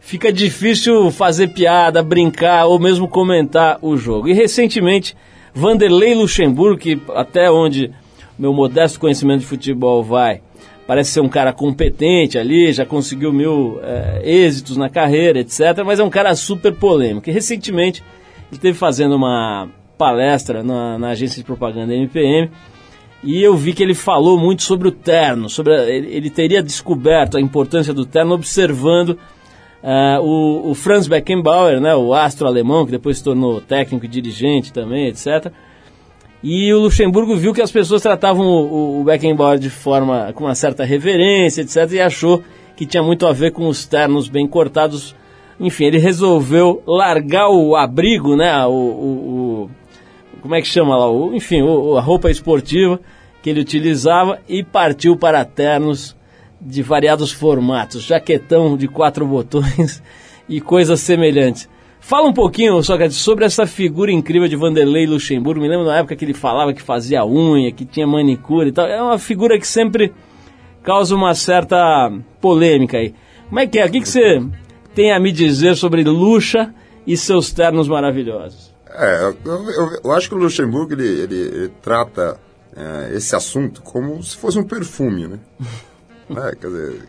fica 0.00 0.32
difícil 0.32 1.10
fazer 1.10 1.48
piada, 1.48 2.02
brincar 2.02 2.66
ou 2.66 2.78
mesmo 2.78 3.08
comentar 3.08 3.78
o 3.80 3.96
jogo. 3.96 4.28
E 4.28 4.32
recentemente, 4.32 5.16
Vanderlei 5.56 6.14
Luxemburgo, 6.14 6.78
que 6.78 7.00
até 7.14 7.50
onde 7.50 7.90
meu 8.38 8.52
modesto 8.52 9.00
conhecimento 9.00 9.40
de 9.40 9.46
futebol 9.46 10.04
vai, 10.04 10.42
parece 10.86 11.12
ser 11.12 11.20
um 11.20 11.28
cara 11.28 11.52
competente 11.52 12.38
ali, 12.38 12.72
já 12.72 12.84
conseguiu 12.84 13.32
mil 13.32 13.80
eh, 13.82 14.20
êxitos 14.22 14.76
na 14.76 14.90
carreira, 14.90 15.40
etc. 15.40 15.82
Mas 15.84 15.98
é 15.98 16.04
um 16.04 16.10
cara 16.10 16.34
super 16.36 16.74
polêmico. 16.74 17.28
E 17.30 17.32
recentemente 17.32 18.02
ele 18.50 18.56
esteve 18.58 18.76
fazendo 18.76 19.16
uma 19.16 19.68
palestra 19.96 20.62
na, 20.62 20.98
na 20.98 21.08
agência 21.08 21.38
de 21.38 21.44
propaganda 21.46 21.94
MPM 21.94 22.50
e 23.24 23.42
eu 23.42 23.56
vi 23.56 23.72
que 23.72 23.82
ele 23.82 23.94
falou 23.94 24.38
muito 24.38 24.62
sobre 24.62 24.86
o 24.88 24.92
terno, 24.92 25.48
sobre 25.48 25.74
a- 25.74 25.88
ele, 25.88 26.14
ele 26.14 26.28
teria 26.28 26.62
descoberto 26.62 27.38
a 27.38 27.40
importância 27.40 27.94
do 27.94 28.04
terno 28.04 28.34
observando 28.34 29.18
ah, 29.88 30.18
o, 30.20 30.70
o 30.70 30.74
Franz 30.74 31.06
Beckenbauer, 31.06 31.80
né, 31.80 31.94
o 31.94 32.12
astro 32.12 32.48
alemão, 32.48 32.84
que 32.84 32.90
depois 32.90 33.18
se 33.18 33.24
tornou 33.24 33.60
técnico 33.60 34.04
e 34.04 34.08
dirigente 34.08 34.72
também, 34.72 35.06
etc. 35.06 35.52
E 36.42 36.72
o 36.74 36.80
Luxemburgo 36.80 37.36
viu 37.36 37.54
que 37.54 37.62
as 37.62 37.70
pessoas 37.70 38.02
tratavam 38.02 38.44
o, 38.46 39.00
o 39.00 39.04
Beckenbauer 39.04 39.58
de 39.60 39.70
forma 39.70 40.32
com 40.34 40.42
uma 40.44 40.54
certa 40.56 40.84
reverência, 40.84 41.62
etc. 41.62 41.92
E 41.92 42.00
achou 42.00 42.42
que 42.76 42.84
tinha 42.84 43.02
muito 43.02 43.26
a 43.28 43.32
ver 43.32 43.52
com 43.52 43.68
os 43.68 43.86
ternos 43.86 44.28
bem 44.28 44.46
cortados. 44.46 45.14
Enfim, 45.58 45.84
ele 45.84 45.98
resolveu 45.98 46.82
largar 46.86 47.48
o 47.48 47.76
abrigo, 47.76 48.36
né, 48.36 48.66
o, 48.66 48.70
o- 48.72 49.70
como 50.42 50.54
é 50.54 50.60
que 50.60 50.68
chama 50.68 50.96
lá, 50.96 51.06
enfim, 51.34 51.60
a 51.96 52.00
roupa 52.00 52.30
esportiva 52.30 53.00
que 53.42 53.50
ele 53.50 53.60
utilizava 53.60 54.38
e 54.48 54.62
partiu 54.62 55.16
para 55.16 55.44
ternos 55.44 56.14
de 56.60 56.82
variados 56.82 57.30
formatos, 57.32 58.02
jaquetão 58.02 58.76
de 58.76 58.88
quatro 58.88 59.26
botões 59.28 60.02
e 60.48 60.60
coisas 60.60 61.00
semelhantes. 61.00 61.68
Fala 62.00 62.28
um 62.28 62.32
pouquinho, 62.32 62.80
Sócrates, 62.84 63.16
sobre 63.16 63.44
essa 63.44 63.66
figura 63.66 64.12
incrível 64.12 64.46
de 64.48 64.54
Vanderlei 64.54 65.06
Luxemburgo. 65.06 65.60
Me 65.60 65.68
lembro 65.68 65.86
na 65.86 65.98
época 65.98 66.14
que 66.14 66.24
ele 66.24 66.34
falava 66.34 66.72
que 66.72 66.80
fazia 66.82 67.24
unha, 67.26 67.72
que 67.72 67.84
tinha 67.84 68.06
manicure 68.06 68.68
e 68.68 68.72
tal. 68.72 68.86
É 68.86 69.02
uma 69.02 69.18
figura 69.18 69.58
que 69.58 69.66
sempre 69.66 70.12
causa 70.84 71.16
uma 71.16 71.34
certa 71.34 72.12
polêmica 72.40 72.98
aí. 72.98 73.12
Como 73.48 73.58
é 73.58 73.66
que 73.66 73.78
é? 73.80 73.86
O 73.86 73.90
que, 73.90 74.00
que 74.00 74.08
você 74.08 74.40
tem 74.94 75.10
a 75.12 75.18
me 75.18 75.32
dizer 75.32 75.74
sobre 75.76 76.04
Luxa 76.04 76.72
e 77.04 77.16
seus 77.16 77.50
ternos 77.52 77.88
maravilhosos? 77.88 78.72
É, 78.88 79.24
eu, 79.24 79.36
eu- 79.44 80.00
eu 80.04 80.12
acho 80.12 80.28
que 80.28 80.34
o 80.36 80.38
Luxemburgo 80.38 80.92
ele, 80.92 81.06
ele- 81.22 81.34
ele 81.34 81.68
trata 81.82 82.38
é, 82.76 83.16
esse 83.16 83.34
assunto 83.34 83.82
como 83.82 84.22
se 84.22 84.36
fosse 84.36 84.58
um 84.58 84.64
perfume, 84.64 85.26
né? 85.26 85.38
É, 86.30 86.54
quer 86.56 86.66
dizer, 86.66 87.02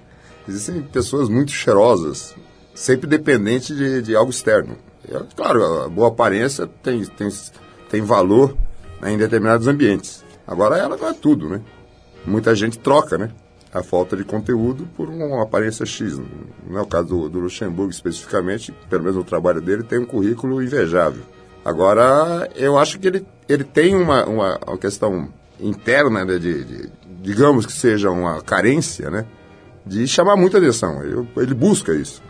existem 0.47 0.81
pessoas 0.81 1.29
muito 1.29 1.51
cheirosas, 1.51 2.35
sempre 2.73 3.07
dependente 3.07 3.75
de, 3.75 4.01
de 4.01 4.15
algo 4.15 4.31
externo. 4.31 4.77
É, 5.09 5.19
claro, 5.35 5.63
a 5.83 5.89
boa 5.89 6.09
aparência 6.09 6.67
tem, 6.83 7.03
tem, 7.05 7.29
tem 7.89 8.01
valor 8.01 8.55
né, 9.01 9.11
em 9.11 9.17
determinados 9.17 9.67
ambientes. 9.67 10.23
Agora 10.45 10.77
ela 10.77 10.95
não 10.97 11.07
é 11.09 11.13
tudo, 11.13 11.49
né? 11.49 11.61
Muita 12.25 12.55
gente 12.55 12.77
troca, 12.79 13.17
né? 13.17 13.31
A 13.73 13.83
falta 13.83 14.15
de 14.15 14.23
conteúdo 14.23 14.87
por 14.95 15.09
uma 15.09 15.43
aparência 15.43 15.85
X. 15.85 16.17
Não 16.67 16.77
é 16.77 16.81
o 16.81 16.85
caso 16.85 17.07
do, 17.07 17.29
do 17.29 17.39
Luxemburgo 17.39 17.91
especificamente, 17.91 18.73
pelo 18.89 19.03
menos 19.03 19.17
no 19.17 19.23
trabalho 19.23 19.61
dele, 19.61 19.83
tem 19.83 19.99
um 19.99 20.05
currículo 20.05 20.61
invejável. 20.61 21.21
Agora, 21.63 22.49
eu 22.55 22.77
acho 22.77 22.97
que 22.97 23.07
ele, 23.07 23.25
ele 23.47 23.63
tem 23.63 23.93
uma, 23.95 24.25
uma, 24.25 24.57
uma 24.65 24.77
questão 24.77 25.27
interna, 25.59 26.23
né, 26.23 26.37
de, 26.39 26.63
de- 26.63 26.89
digamos 27.21 27.65
que 27.65 27.71
seja 27.73 28.09
uma 28.09 28.41
carência, 28.41 29.09
né? 29.09 29.25
De 29.85 30.07
chamar 30.07 30.35
muita 30.35 30.57
atenção. 30.57 31.01
Eu- 31.03 31.27
ele 31.37 31.53
busca 31.53 31.93
isso. 31.93 32.21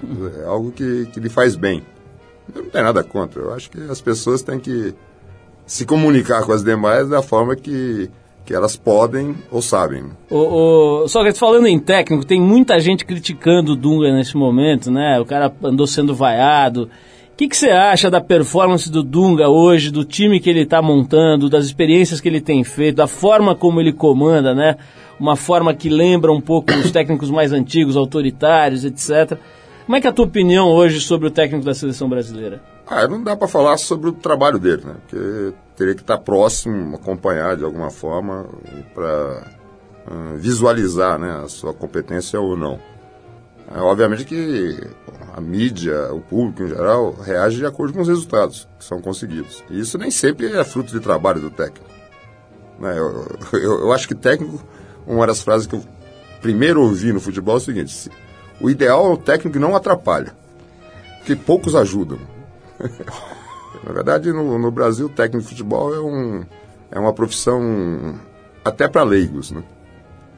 É 0.41 0.45
algo 0.45 0.71
que, 0.71 1.08
que 1.12 1.19
lhe 1.19 1.30
faz 1.30 1.56
bem. 1.56 1.84
Eu 2.54 2.63
não 2.63 2.69
tenho 2.69 2.84
nada 2.84 3.04
contra. 3.04 3.41
Eu 3.41 3.54
acho 3.54 3.69
que 3.69 3.82
as 3.89 4.00
pessoas 4.00 4.41
têm 4.41 4.60
que 4.60 4.93
se 5.65 5.86
comunicar 5.86 6.43
com 6.45 6.52
as 6.54 6.63
demais 6.63 7.10
da 7.10 7.21
forma 7.21 7.56
que, 7.56 8.10
que 8.45 8.54
elas 8.54 8.76
podem 8.78 9.36
ou 9.52 9.62
sabem. 9.62 10.06
O, 10.30 11.04
o, 11.04 11.08
Sócrates, 11.10 11.39
falando 11.39 11.67
em 11.67 11.78
técnico, 11.80 12.26
tem 12.26 12.39
muita 12.41 12.80
gente 12.80 13.04
criticando 13.06 13.73
o 13.73 13.76
Dunga 13.76 14.13
nesse 14.13 14.38
momento, 14.38 14.89
né? 14.89 15.19
O 15.19 15.26
cara 15.26 15.52
andou 15.63 15.86
sendo 15.88 16.15
vaiado. 16.15 16.89
O 17.38 17.47
que, 17.47 17.56
você 17.56 17.69
acha 17.69 18.10
da 18.10 18.19
performance 18.19 18.91
do 18.91 19.04
Dunga 19.04 19.47
hoje, 19.47 19.91
do 19.91 20.04
time 20.04 20.39
que 20.39 20.50
ele 20.50 20.62
está 20.62 20.82
montando, 20.82 21.47
das 21.47 21.65
experiências 21.65 22.19
que 22.19 22.28
ele 22.28 22.41
tem 22.41 22.63
feito, 22.63 22.95
da 22.95 23.06
forma 23.06 23.54
como 23.54 23.80
ele 23.80 23.93
comanda, 23.93 24.56
né? 24.56 24.76
Uma 25.19 25.36
forma 25.36 25.71
que 25.71 25.88
lembra 25.88 26.32
um 26.32 26.41
pouco 26.41 26.73
os 26.73 26.89
técnicos 26.89 27.30
mais 27.30 27.54
antigos, 27.54 27.95
autoritários, 27.95 28.84
etc. 28.84 29.38
Como 29.86 29.95
é 29.95 30.02
que 30.02 30.08
é 30.08 30.10
a 30.10 30.13
tua 30.13 30.26
opinião 30.26 30.67
hoje 30.69 31.00
sobre 31.00 31.28
o 31.28 31.32
técnico 31.32 31.63
da 31.63 31.76
seleção 31.76 32.10
brasileira? 32.10 32.60
Ah, 32.88 33.08
não 33.08 33.23
dá 33.23 33.38
para 33.38 33.47
falar 33.47 33.78
sobre 33.78 34.10
o 34.10 34.13
trabalho 34.13 34.58
dele, 34.58 34.82
né? 34.84 34.95
Porque 35.02 35.54
teria 35.76 35.93
que 35.93 36.02
estar 36.02 36.17
próximo, 36.17 36.95
acompanhar 36.95 37.56
de 37.56 37.63
alguma 37.63 37.91
forma 37.91 38.47
para 38.95 39.43
visualizar, 40.38 41.19
né, 41.19 41.41
a 41.43 41.47
sua 41.47 41.71
competência 41.71 42.41
ou 42.41 42.58
não. 42.58 42.80
É, 43.73 43.80
obviamente 43.80 44.23
que 44.25 44.80
a 45.36 45.41
mídia, 45.41 46.13
o 46.13 46.21
público 46.21 46.63
em 46.63 46.67
geral, 46.69 47.13
reage 47.13 47.58
de 47.58 47.65
acordo 47.65 47.93
com 47.93 48.01
os 48.01 48.08
resultados 48.08 48.67
que 48.80 48.86
são 48.86 49.01
conseguidos. 49.01 49.63
E 49.69 49.80
isso 49.80 49.97
nem 49.97 50.10
sempre 50.10 50.51
é 50.58 50.63
fruto 50.63 50.91
de 50.91 50.99
trabalho 51.01 51.41
do 51.41 51.49
técnico. 51.49 51.86
Né, 52.80 52.97
Eu, 52.97 53.25
eu, 53.53 53.80
eu 53.82 53.91
acho 53.93 54.08
que 54.08 54.15
técnico, 54.15 54.63
uma 55.06 55.27
das 55.27 55.41
frases 55.41 55.67
que 55.67 55.75
eu 55.75 55.84
primeiro 56.41 56.82
ouvi 56.82 57.12
no 57.12 57.19
futebol 57.19 57.56
é 57.56 57.58
o 57.58 57.62
seguinte: 57.62 57.91
se- 57.91 58.12
o 58.62 58.69
ideal 58.69 59.06
é 59.06 59.10
o 59.13 59.17
técnico 59.17 59.53
que 59.53 59.60
não 59.60 59.75
atrapalha, 59.75 60.34
porque 61.17 61.36
poucos 61.36 61.75
ajudam. 61.75 62.19
Na 63.84 63.91
verdade, 63.93 64.32
no, 64.32 64.58
no 64.58 64.71
Brasil, 64.71 65.10
técnico 65.10 65.43
de 65.43 65.49
futebol 65.49 65.93
é, 65.93 65.99
um, 65.99 66.45
é 66.91 66.99
uma 66.99 67.13
profissão 67.13 68.15
até 68.63 68.88
para 68.88 69.03
leigos, 69.03 69.51
né? 69.51 69.63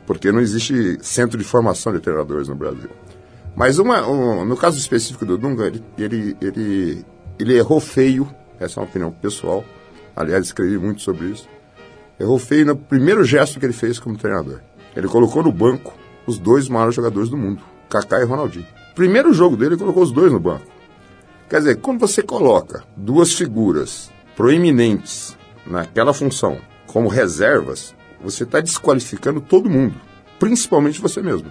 Porque 0.06 0.32
não 0.32 0.40
existe 0.40 0.98
centro 1.02 1.38
de 1.38 1.44
formação 1.44 1.94
de 1.94 2.00
treinadores 2.00 2.48
no 2.48 2.56
Brasil. 2.56 2.90
Mas 3.56 3.78
uma, 3.80 4.08
um- 4.08 4.46
no 4.46 4.56
caso 4.56 4.78
específico 4.78 5.26
do 5.26 5.38
Dunga, 5.38 5.68
ele, 5.68 5.84
ele, 5.98 6.38
ele, 6.42 7.06
ele 7.38 7.58
errou 7.58 7.80
feio, 7.80 8.30
essa 8.60 8.80
é 8.80 8.84
uma 8.84 8.90
opinião 8.90 9.12
pessoal, 9.12 9.64
aliás, 10.16 10.46
escrevi 10.46 10.78
muito 10.78 11.02
sobre 11.02 11.28
isso. 11.28 11.48
Errou 12.20 12.38
feio 12.38 12.66
no 12.66 12.76
primeiro 12.76 13.24
gesto 13.24 13.60
que 13.60 13.66
ele 13.66 13.74
fez 13.74 14.00
como 14.00 14.18
treinador. 14.18 14.60
Ele 14.96 15.08
colocou 15.08 15.42
no 15.44 15.52
banco 15.52 15.94
os 16.26 16.38
dois 16.38 16.68
maiores 16.68 16.96
jogadores 16.96 17.30
do 17.30 17.38
mundo, 17.38 17.62
Kaká 17.90 18.20
e 18.22 18.26
Ronaldinho. 18.26 18.66
Primeiro 18.96 19.34
jogo 19.34 19.56
dele, 19.56 19.72
ele 19.76 19.80
colocou 19.82 20.04
os 20.04 20.12
dois 20.12 20.32
no 20.32 20.40
banco. 20.40 20.66
Quer 21.50 21.60
dizer, 21.60 21.76
quando 21.78 22.00
você 22.00 22.22
coloca 22.22 22.84
duas 22.96 23.34
figuras 23.34 24.12
proeminentes 24.36 25.38
naquela 25.66 26.14
função 26.14 26.60
como 26.88 27.08
reservas, 27.08 27.96
você 28.22 28.44
está 28.44 28.60
desqualificando 28.60 29.40
todo 29.40 29.70
mundo, 29.70 29.96
principalmente 30.40 31.00
você 31.00 31.22
mesmo, 31.22 31.50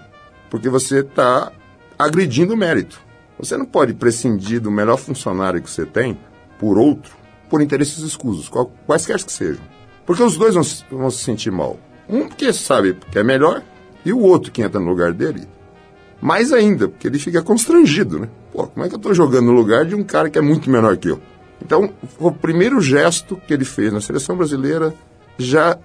porque 0.50 0.68
você 0.68 1.00
está 1.00 1.50
agredindo 1.98 2.54
o 2.54 2.56
mérito. 2.56 3.00
Você 3.38 3.56
não 3.56 3.64
pode 3.66 3.94
prescindir 3.94 4.60
do 4.60 4.70
melhor 4.70 4.96
funcionário 4.96 5.62
que 5.62 5.70
você 5.70 5.86
tem 5.86 6.18
por 6.58 6.76
outro, 6.78 7.12
por 7.48 7.62
interesses 7.62 7.98
escusos, 7.98 8.50
quaisquer 8.86 9.22
que 9.22 9.32
sejam. 9.32 9.62
Porque 10.04 10.22
os 10.22 10.36
dois 10.36 10.54
vão, 10.54 10.64
se- 10.64 10.84
vão 10.90 11.10
se 11.10 11.22
sentir 11.24 11.50
mal. 11.50 11.78
Um 12.08 12.26
porque 12.26 12.52
sabe 12.52 12.96
que 13.12 13.18
é 13.18 13.22
melhor, 13.22 13.62
e 14.04 14.12
o 14.12 14.18
outro 14.20 14.50
que 14.50 14.62
entra 14.62 14.80
no 14.80 14.88
lugar 14.88 15.12
dele, 15.12 15.46
mais 16.20 16.52
ainda, 16.52 16.88
porque 16.88 17.06
ele 17.06 17.18
fica 17.18 17.42
constrangido, 17.42 18.18
né? 18.18 18.28
Pô, 18.52 18.66
como 18.66 18.84
é 18.84 18.88
que 18.88 18.94
eu 18.94 18.98
tô 18.98 19.12
jogando 19.14 19.46
no 19.46 19.52
lugar 19.52 19.84
de 19.84 19.94
um 19.94 20.02
cara 20.02 20.28
que 20.30 20.38
é 20.38 20.42
muito 20.42 20.68
menor 20.70 20.96
que 20.96 21.08
eu? 21.08 21.20
Então, 21.62 21.92
o 22.18 22.32
primeiro 22.32 22.80
gesto 22.80 23.36
que 23.46 23.52
ele 23.52 23.64
fez 23.64 23.92
na 23.92 24.00
seleção 24.00 24.36
brasileira 24.36 24.94
já, 25.36 25.78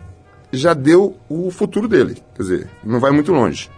já 0.51 0.73
deu 0.73 1.17
o 1.29 1.51
futuro 1.51 1.87
dele. 1.87 2.17
Quer 2.35 2.41
dizer, 2.43 2.69
não 2.83 2.99
vai 2.99 3.11
muito 3.11 3.31
longe. 3.31 3.69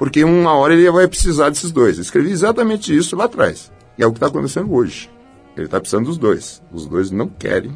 Porque 0.00 0.24
uma 0.24 0.54
hora 0.54 0.72
ele 0.72 0.90
vai 0.90 1.06
precisar 1.06 1.50
desses 1.50 1.70
dois. 1.70 1.98
Eu 1.98 2.02
escrevi 2.02 2.30
exatamente 2.30 2.96
isso 2.96 3.14
lá 3.14 3.26
atrás. 3.26 3.70
E 3.98 4.02
é 4.02 4.06
o 4.06 4.10
que 4.10 4.16
está 4.16 4.28
acontecendo 4.28 4.72
hoje. 4.72 5.10
Ele 5.54 5.66
está 5.66 5.78
precisando 5.78 6.06
dos 6.06 6.16
dois. 6.16 6.62
Os 6.72 6.86
dois 6.86 7.10
não 7.10 7.28
querem 7.28 7.70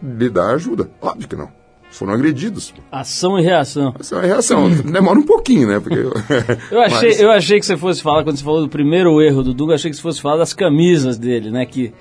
lhe 0.00 0.30
dar 0.30 0.54
ajuda. 0.54 0.88
Óbvio 1.02 1.26
que 1.26 1.34
não. 1.34 1.50
Foram 1.90 2.12
agredidos. 2.12 2.72
Ação 2.92 3.36
e 3.36 3.42
reação. 3.42 3.92
É 3.98 4.14
uma 4.14 4.22
reação. 4.22 4.70
Demora 4.92 5.18
um 5.18 5.24
pouquinho, 5.24 5.66
né? 5.66 5.80
Porque 5.80 5.98
Eu 6.70 6.80
achei, 6.82 7.08
Mas- 7.08 7.20
eu 7.20 7.30
achei 7.32 7.58
que 7.58 7.66
você 7.66 7.76
fosse 7.76 8.00
falar, 8.00 8.22
quando 8.22 8.36
você 8.36 8.44
falou 8.44 8.60
do 8.60 8.68
primeiro 8.68 9.20
erro 9.20 9.42
do 9.42 9.52
Dunga, 9.52 9.74
achei 9.74 9.90
que 9.90 9.96
você 9.96 10.02
fosse 10.02 10.20
falar 10.20 10.36
das 10.36 10.52
camisas 10.52 11.18
dele, 11.18 11.50
né? 11.50 11.66
Que 11.66 11.92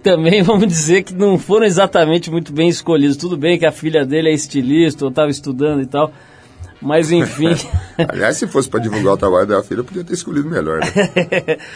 também 0.00 0.42
vamos 0.44 0.68
dizer 0.68 1.02
que 1.02 1.12
não 1.12 1.36
foram 1.38 1.66
exatamente 1.66 2.30
muito 2.30 2.52
bem 2.52 2.68
escolhidas. 2.68 3.16
Tudo 3.16 3.36
bem 3.36 3.58
que 3.58 3.66
a 3.66 3.72
filha 3.72 4.06
dele 4.06 4.28
é 4.28 4.32
estilista, 4.32 5.04
ou 5.04 5.10
estava 5.10 5.28
estudando 5.28 5.82
e 5.82 5.86
tal. 5.86 6.12
Mas 6.80 7.10
enfim. 7.12 7.54
Aliás, 8.08 8.36
se 8.36 8.46
fosse 8.46 8.68
para 8.68 8.80
divulgar 8.80 9.14
o 9.14 9.16
trabalho 9.16 9.46
da 9.46 9.62
filha, 9.62 9.82
podia 9.82 10.04
ter 10.04 10.14
escolhido 10.14 10.48
melhor. 10.48 10.80
Né? 10.80 11.58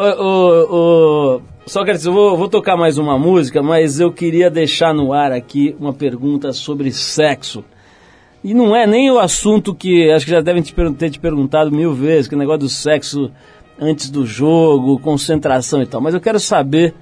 Ô, 0.00 0.76
ô, 0.76 1.40
Sócrates, 1.66 2.04
eu 2.04 2.12
vou, 2.12 2.36
vou 2.36 2.48
tocar 2.48 2.76
mais 2.76 2.98
uma 2.98 3.18
música, 3.18 3.60
mas 3.60 3.98
eu 3.98 4.12
queria 4.12 4.48
deixar 4.48 4.94
no 4.94 5.12
ar 5.12 5.32
aqui 5.32 5.74
uma 5.80 5.92
pergunta 5.92 6.52
sobre 6.52 6.92
sexo. 6.92 7.64
E 8.44 8.54
não 8.54 8.76
é 8.76 8.86
nem 8.86 9.10
o 9.10 9.18
assunto 9.18 9.74
que 9.74 10.08
acho 10.12 10.24
que 10.24 10.30
já 10.30 10.40
devem 10.40 10.62
te 10.62 10.72
ter 10.96 11.10
te 11.10 11.18
perguntado 11.18 11.72
mil 11.72 11.92
vezes, 11.92 12.28
que 12.28 12.34
é 12.34 12.36
o 12.36 12.38
negócio 12.38 12.60
do 12.60 12.68
sexo 12.68 13.32
antes 13.80 14.08
do 14.08 14.24
jogo, 14.24 15.00
concentração 15.00 15.82
e 15.82 15.86
tal. 15.86 16.00
Mas 16.00 16.14
eu 16.14 16.20
quero 16.20 16.38
saber 16.38 16.94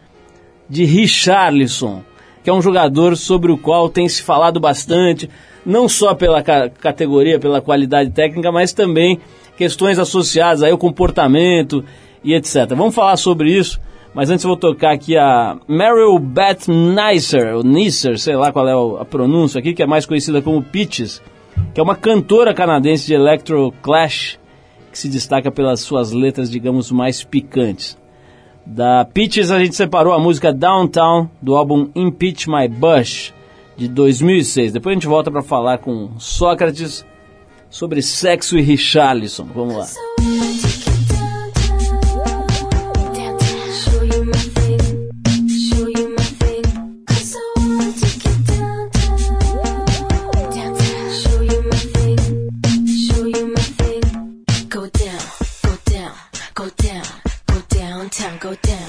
de 0.67 0.85
Richarlison, 0.85 2.03
que 2.43 2.49
é 2.49 2.53
um 2.53 2.63
jogador 2.63 3.15
sobre 3.17 3.53
o 3.53 3.59
qual 3.59 3.91
tem 3.91 4.09
se 4.09 4.23
falado 4.23 4.59
bastante, 4.59 5.29
não 5.67 5.89
só 5.89 6.15
pela 6.15 6.43
ca- 6.43 6.71
categoria, 6.71 7.39
pela 7.41 7.61
qualidade 7.61 8.11
técnica, 8.11 8.53
mas 8.53 8.73
também 8.73 9.19
questões 9.57 9.99
associadas 9.99 10.63
ao 10.63 10.79
comportamento 10.79 11.85
e 12.23 12.33
etc. 12.35 12.69
Vamos 12.77 12.95
falar 12.95 13.17
sobre 13.17 13.51
isso, 13.51 13.81
mas 14.15 14.31
antes 14.31 14.45
eu 14.45 14.49
vou 14.49 14.57
tocar 14.57 14.93
aqui 14.93 15.17
a 15.17 15.57
Meryl 15.69 16.19
Beth 16.19 16.69
Neisser, 16.69 17.57
ou 17.57 17.63
Neisser, 17.65 18.19
sei 18.19 18.37
lá 18.37 18.53
qual 18.53 18.69
é 18.69 19.03
a 19.03 19.05
pronúncia 19.05 19.59
aqui, 19.59 19.75
que 19.75 19.83
é 19.83 19.87
mais 19.87 20.07
conhecida 20.07 20.41
como 20.41 20.63
Peaches, 20.63 21.21
que 21.75 21.81
é 21.81 21.83
uma 21.83 21.97
cantora 21.97 22.55
canadense 22.55 23.07
de 23.07 23.15
electro 23.15 23.73
clash, 23.83 24.39
que 24.93 24.99
se 24.99 25.09
destaca 25.09 25.51
pelas 25.51 25.81
suas 25.81 26.13
letras, 26.13 26.51
digamos, 26.51 26.91
mais 26.91 27.23
picantes. 27.25 27.99
Da 28.65 29.05
Peaches 29.05 29.51
a 29.51 29.59
gente 29.59 29.77
separou 29.77 30.13
a 30.13 30.19
música 30.19 30.53
Downtown 30.53 31.29
do 31.41 31.55
álbum 31.55 31.89
Impeach 31.95 32.49
My 32.49 32.67
Bush 32.69 33.33
de 33.77 33.89
2006. 33.89 34.73
Depois 34.73 34.93
a 34.93 34.95
gente 34.95 35.07
volta 35.07 35.31
para 35.31 35.43
falar 35.43 35.79
com 35.79 36.19
Sócrates 36.19 37.05
sobre 37.69 38.03
sexo 38.03 38.57
e 38.59 38.63
Richarlison. 38.63 39.45
Vamos 39.55 39.77
lá. 39.77 39.87
Go 58.39 58.55
down, 58.63 58.87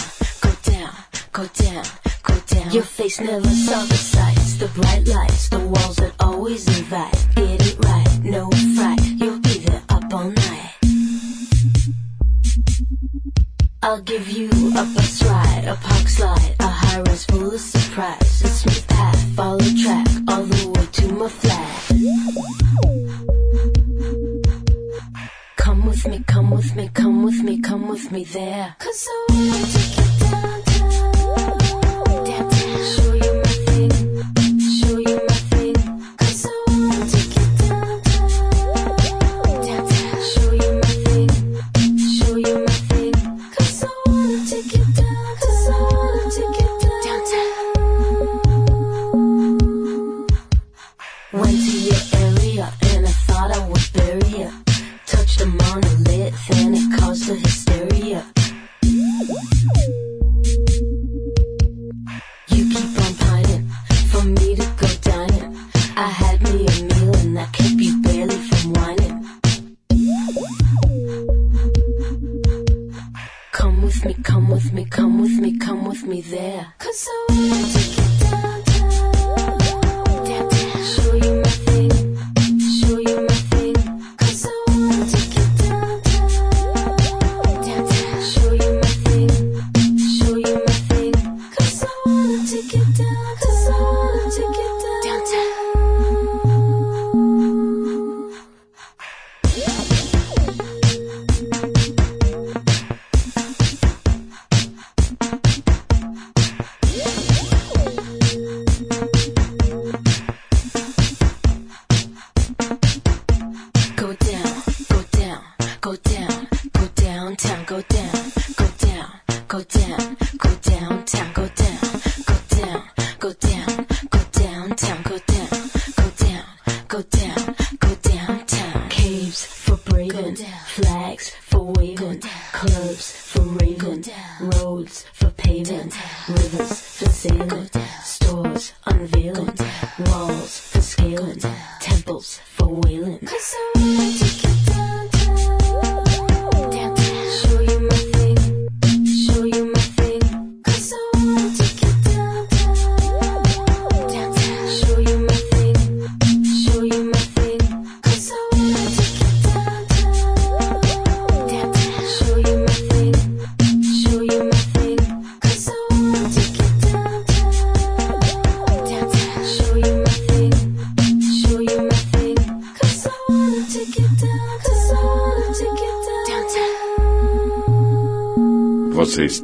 go 1.31 1.43
down, 1.51 1.89
go 2.23 2.33
down. 2.43 2.73
Your 2.73 2.83
face 2.83 3.19
never 3.19 3.49
saw 3.49 3.85
the 3.85 3.95
the 4.57 4.67
bright 4.69 5.07
lights, 5.07 5.49
the 5.49 5.59
walls 5.59 5.97
that 5.97 6.13
always 6.19 6.67
invite. 6.67 7.27
Get 7.35 7.61
it 7.61 7.77
right, 7.85 8.19
no 8.23 8.49
fright, 8.75 9.01
you'll 9.03 9.39
be 9.39 9.59
there 9.59 9.83
up 9.89 10.11
all 10.11 10.31
night. 10.31 10.73
I'll 13.83 14.01
give 14.01 14.27
you 14.29 14.49
a 14.49 14.83
bus 14.95 15.23
ride, 15.23 15.65
a 15.67 15.75
park 15.75 16.07
slide, 16.07 16.55
a 16.59 16.67
high 16.67 17.01
rise 17.01 17.25
full 17.25 17.53
of 17.53 17.61
surprise, 17.61 18.41
a 18.43 18.47
smooth 18.47 18.87
path, 18.87 19.35
follow 19.35 19.59
track, 19.59 20.07
all 20.27 20.43
the 20.43 20.67
way 20.73 20.85
to 20.91 21.13
my 21.13 21.29
flat. 21.29 21.91
Come 25.57 25.85
with 25.85 26.07
me, 26.07 26.23
come 26.25 26.49
with 26.49 26.75
me, 26.75 26.89
come 26.93 27.23
with 27.23 27.43
me, 27.43 27.59
come 27.61 27.87
with 27.87 28.11
me 28.11 28.23
there. 28.23 28.75
Cause 28.79 29.07
I 29.07 29.25
wanna 29.29 29.65
take 29.67 29.96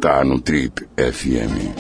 Está 0.04 0.22
no 0.22 0.38
Trip 0.38 0.86
FM. 0.98 1.72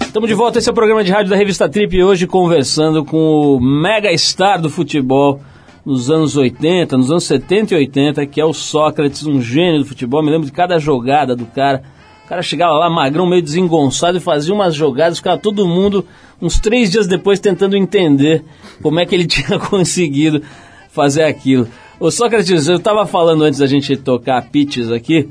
Estamos 0.00 0.28
de 0.28 0.34
volta, 0.34 0.58
esse 0.58 0.68
é 0.68 0.72
o 0.72 0.74
programa 0.74 1.04
de 1.04 1.12
rádio 1.12 1.30
da 1.30 1.36
revista 1.36 1.68
Trip 1.68 1.96
e 1.96 2.02
hoje 2.02 2.26
conversando 2.26 3.04
com 3.04 3.16
o 3.16 3.60
mega 3.60 4.12
star 4.18 4.60
do 4.60 4.68
futebol 4.68 5.40
nos 5.86 6.10
anos 6.10 6.36
80, 6.36 6.96
nos 6.96 7.12
anos 7.12 7.22
70 7.22 7.74
e 7.74 7.76
80, 7.76 8.26
que 8.26 8.40
é 8.40 8.44
o 8.44 8.52
Sócrates, 8.52 9.24
um 9.24 9.40
gênio 9.40 9.78
do 9.78 9.84
futebol. 9.84 10.20
Me 10.20 10.32
lembro 10.32 10.46
de 10.46 10.52
cada 10.52 10.80
jogada 10.80 11.36
do 11.36 11.46
cara. 11.46 11.84
O 12.24 12.28
cara 12.28 12.42
chegava 12.42 12.72
lá, 12.72 12.90
magrão, 12.90 13.24
meio 13.24 13.40
desengonçado, 13.40 14.18
e 14.18 14.20
fazia 14.20 14.52
umas 14.52 14.74
jogadas, 14.74 15.18
ficava 15.18 15.38
todo 15.38 15.68
mundo, 15.68 16.04
uns 16.40 16.58
três 16.58 16.90
dias 16.90 17.06
depois, 17.06 17.38
tentando 17.38 17.76
entender 17.76 18.42
como 18.82 18.98
é 18.98 19.06
que 19.06 19.14
ele 19.14 19.28
tinha 19.30 19.60
conseguido 19.60 20.42
fazer 20.90 21.22
aquilo. 21.22 21.68
Ô 22.00 22.10
Sócrates, 22.10 22.66
eu 22.66 22.78
estava 22.78 23.06
falando 23.06 23.44
antes 23.44 23.60
da 23.60 23.66
gente 23.68 23.96
tocar 23.96 24.42
pitches 24.50 24.90
aqui, 24.90 25.28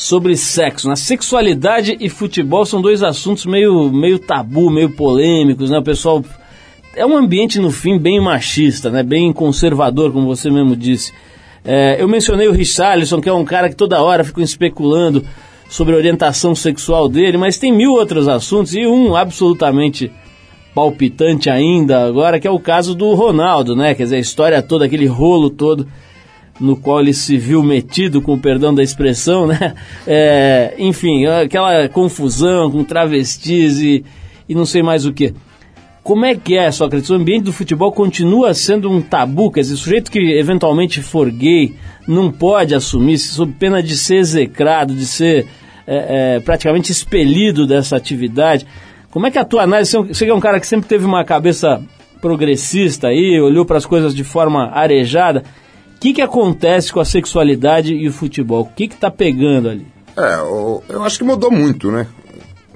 sobre 0.00 0.34
sexo. 0.34 0.88
Na 0.88 0.96
sexualidade 0.96 1.94
e 2.00 2.08
futebol 2.08 2.64
são 2.64 2.80
dois 2.80 3.02
assuntos 3.02 3.44
meio, 3.44 3.92
meio 3.92 4.18
tabu, 4.18 4.70
meio 4.70 4.88
polêmicos, 4.88 5.68
né? 5.68 5.78
O 5.78 5.82
pessoal 5.82 6.24
é 6.96 7.04
um 7.04 7.14
ambiente 7.14 7.60
no 7.60 7.70
fim 7.70 7.98
bem 7.98 8.18
machista, 8.18 8.88
né? 8.88 9.02
Bem 9.02 9.30
conservador, 9.30 10.10
como 10.10 10.26
você 10.26 10.50
mesmo 10.50 10.74
disse. 10.74 11.12
É, 11.62 12.00
eu 12.00 12.08
mencionei 12.08 12.48
o 12.48 12.52
Richarlison, 12.52 13.20
que 13.20 13.28
é 13.28 13.32
um 13.32 13.44
cara 13.44 13.68
que 13.68 13.76
toda 13.76 14.02
hora 14.02 14.24
fica 14.24 14.40
especulando 14.40 15.22
sobre 15.68 15.94
a 15.94 15.98
orientação 15.98 16.54
sexual 16.54 17.06
dele, 17.06 17.36
mas 17.36 17.58
tem 17.58 17.70
mil 17.70 17.92
outros 17.92 18.26
assuntos 18.26 18.74
e 18.74 18.86
um 18.86 19.14
absolutamente 19.14 20.10
palpitante 20.74 21.50
ainda 21.50 22.06
agora, 22.06 22.40
que 22.40 22.48
é 22.48 22.50
o 22.50 22.58
caso 22.58 22.94
do 22.94 23.12
Ronaldo, 23.12 23.76
né? 23.76 23.94
Quer 23.94 24.04
dizer, 24.04 24.16
a 24.16 24.20
história 24.20 24.62
toda, 24.62 24.86
aquele 24.86 25.06
rolo 25.06 25.50
todo 25.50 25.86
no 26.60 26.76
qual 26.76 27.00
ele 27.00 27.14
se 27.14 27.38
viu 27.38 27.62
metido, 27.62 28.20
com 28.20 28.34
o 28.34 28.38
perdão 28.38 28.74
da 28.74 28.82
expressão, 28.82 29.46
né? 29.46 29.74
É, 30.06 30.74
enfim, 30.78 31.26
aquela 31.26 31.88
confusão 31.88 32.70
com 32.70 32.84
travestis 32.84 33.78
e, 33.80 34.04
e 34.48 34.54
não 34.54 34.66
sei 34.66 34.82
mais 34.82 35.06
o 35.06 35.12
que. 35.12 35.32
Como 36.02 36.24
é 36.24 36.34
que 36.34 36.56
é, 36.56 36.70
Sócrates? 36.70 37.10
O 37.10 37.14
ambiente 37.14 37.44
do 37.44 37.52
futebol 37.52 37.92
continua 37.92 38.52
sendo 38.54 38.90
um 38.90 39.00
tabu, 39.00 39.50
quer 39.50 39.60
dizer, 39.60 39.74
o 39.74 39.76
sujeito 39.76 40.10
que 40.10 40.18
eventualmente 40.18 41.00
for 41.00 41.30
gay 41.30 41.74
não 42.08 42.30
pode 42.30 42.74
assumir, 42.74 43.18
sob 43.18 43.52
pena 43.58 43.82
de 43.82 43.96
ser 43.96 44.16
execrado, 44.16 44.94
de 44.94 45.06
ser 45.06 45.46
é, 45.86 46.36
é, 46.36 46.40
praticamente 46.40 46.90
expelido 46.90 47.66
dessa 47.66 47.96
atividade. 47.96 48.66
Como 49.10 49.26
é 49.26 49.30
que 49.30 49.38
a 49.38 49.44
tua 49.44 49.62
análise, 49.62 49.96
você 49.96 50.26
é 50.26 50.34
um 50.34 50.40
cara 50.40 50.58
que 50.58 50.66
sempre 50.66 50.88
teve 50.88 51.04
uma 51.04 51.24
cabeça 51.24 51.82
progressista 52.20 53.08
aí, 53.08 53.40
olhou 53.40 53.64
para 53.64 53.76
as 53.76 53.86
coisas 53.86 54.14
de 54.14 54.24
forma 54.24 54.70
arejada, 54.72 55.42
que, 56.00 56.14
que 56.14 56.22
acontece 56.22 56.90
com 56.90 56.98
a 56.98 57.04
sexualidade 57.04 57.94
e 57.94 58.08
o 58.08 58.12
futebol? 58.12 58.62
O 58.62 58.66
que 58.66 58.84
está 58.84 59.10
pegando 59.10 59.68
ali? 59.68 59.86
É, 60.16 60.36
eu, 60.36 60.82
eu 60.88 61.04
acho 61.04 61.18
que 61.18 61.24
mudou 61.24 61.50
muito, 61.50 61.92
né? 61.92 62.06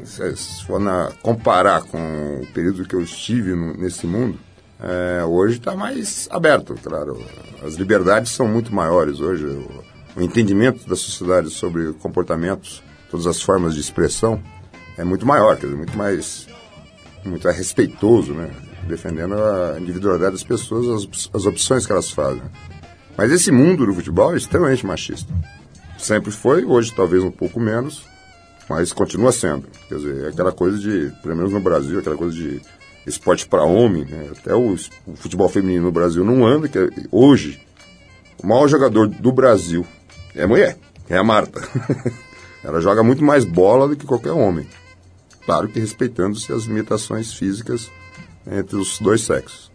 Se, 0.05 0.63
for 0.67 0.79
na, 0.79 1.11
comparar 1.23 1.83
com 1.83 2.43
o 2.43 2.47
período 2.53 2.85
que 2.85 2.95
eu 2.95 3.01
estive 3.01 3.55
no, 3.55 3.75
nesse 3.79 4.07
mundo, 4.07 4.39
é, 4.79 5.25
hoje 5.25 5.57
está 5.57 5.75
mais 5.75 6.29
aberto, 6.31 6.75
claro. 6.83 7.19
As 7.65 7.75
liberdades 7.75 8.31
são 8.33 8.47
muito 8.47 8.75
maiores 8.75 9.21
hoje. 9.21 9.47
O, 9.47 9.85
o 10.17 10.23
entendimento 10.23 10.87
da 10.87 10.95
sociedade 10.95 11.49
sobre 11.49 11.95
comportamentos, 11.95 12.83
todas 13.11 13.27
as 13.27 13.41
formas 13.41 13.75
de 13.75 13.81
expressão, 13.81 14.41
é 14.99 15.03
muito 15.03 15.27
maior, 15.27 15.57
quer 15.57 15.67
dizer, 15.67 15.77
muito 15.77 15.97
mais, 15.97 16.47
muito 17.25 17.43
mais 17.43 17.57
respeitoso, 17.57 18.35
né? 18.35 18.51
Defendendo 18.87 19.35
a 19.35 19.81
individualidade 19.81 20.33
das 20.33 20.45
pessoas, 20.45 20.87
as, 21.05 21.31
as 21.33 21.47
opções 21.47 21.87
que 21.87 21.93
elas 21.93 22.11
fazem. 22.11 22.43
Mas 23.17 23.31
esse 23.31 23.51
mundo 23.51 23.87
do 23.87 23.95
futebol 23.95 24.35
é 24.35 24.37
extremamente 24.37 24.85
machista. 24.85 25.33
Sempre 25.99 26.31
foi, 26.31 26.65
hoje 26.65 26.93
talvez 26.95 27.23
um 27.23 27.31
pouco 27.31 27.61
menos, 27.61 28.05
mas 28.69 28.93
continua 28.93 29.33
sendo. 29.33 29.67
Quer 29.89 29.97
dizer, 29.97 30.25
é 30.25 30.29
aquela 30.29 30.53
coisa 30.53 30.79
de, 30.79 31.13
pelo 31.23 31.37
menos 31.37 31.53
no 31.53 31.61
Brasil, 31.61 31.99
aquela 31.99 32.17
coisa 32.17 32.35
de 32.35 32.61
esporte 33.07 33.47
para 33.47 33.63
homem, 33.63 34.05
né? 34.05 34.31
até 34.33 34.55
o, 34.55 34.75
o, 35.07 35.17
futebol 35.17 35.49
feminino 35.49 35.85
no 35.85 35.93
Brasil 35.93 36.25
não 36.25 36.47
anda, 36.47 36.69
que 36.69 36.79
é, 36.79 36.89
hoje 37.11 37.61
o 38.43 38.47
maior 38.47 38.67
jogador 38.69 39.07
do 39.07 39.33
Brasil 39.33 39.87
é 40.35 40.47
mulher, 40.47 40.77
é 41.09 41.17
a 41.17 41.25
Marta. 41.25 41.61
Ela 42.65 42.81
joga 42.81 43.03
muito 43.03 43.23
mais 43.23 43.45
bola 43.45 43.87
do 43.89 43.97
que 43.97 44.07
qualquer 44.07 44.33
homem. 44.33 44.67
Claro 45.45 45.69
que 45.69 45.79
respeitando-se 45.79 46.51
as 46.53 46.65
limitações 46.65 47.35
físicas 47.35 47.91
entre 48.51 48.77
os 48.77 48.99
dois 48.99 49.21
sexos. 49.21 49.71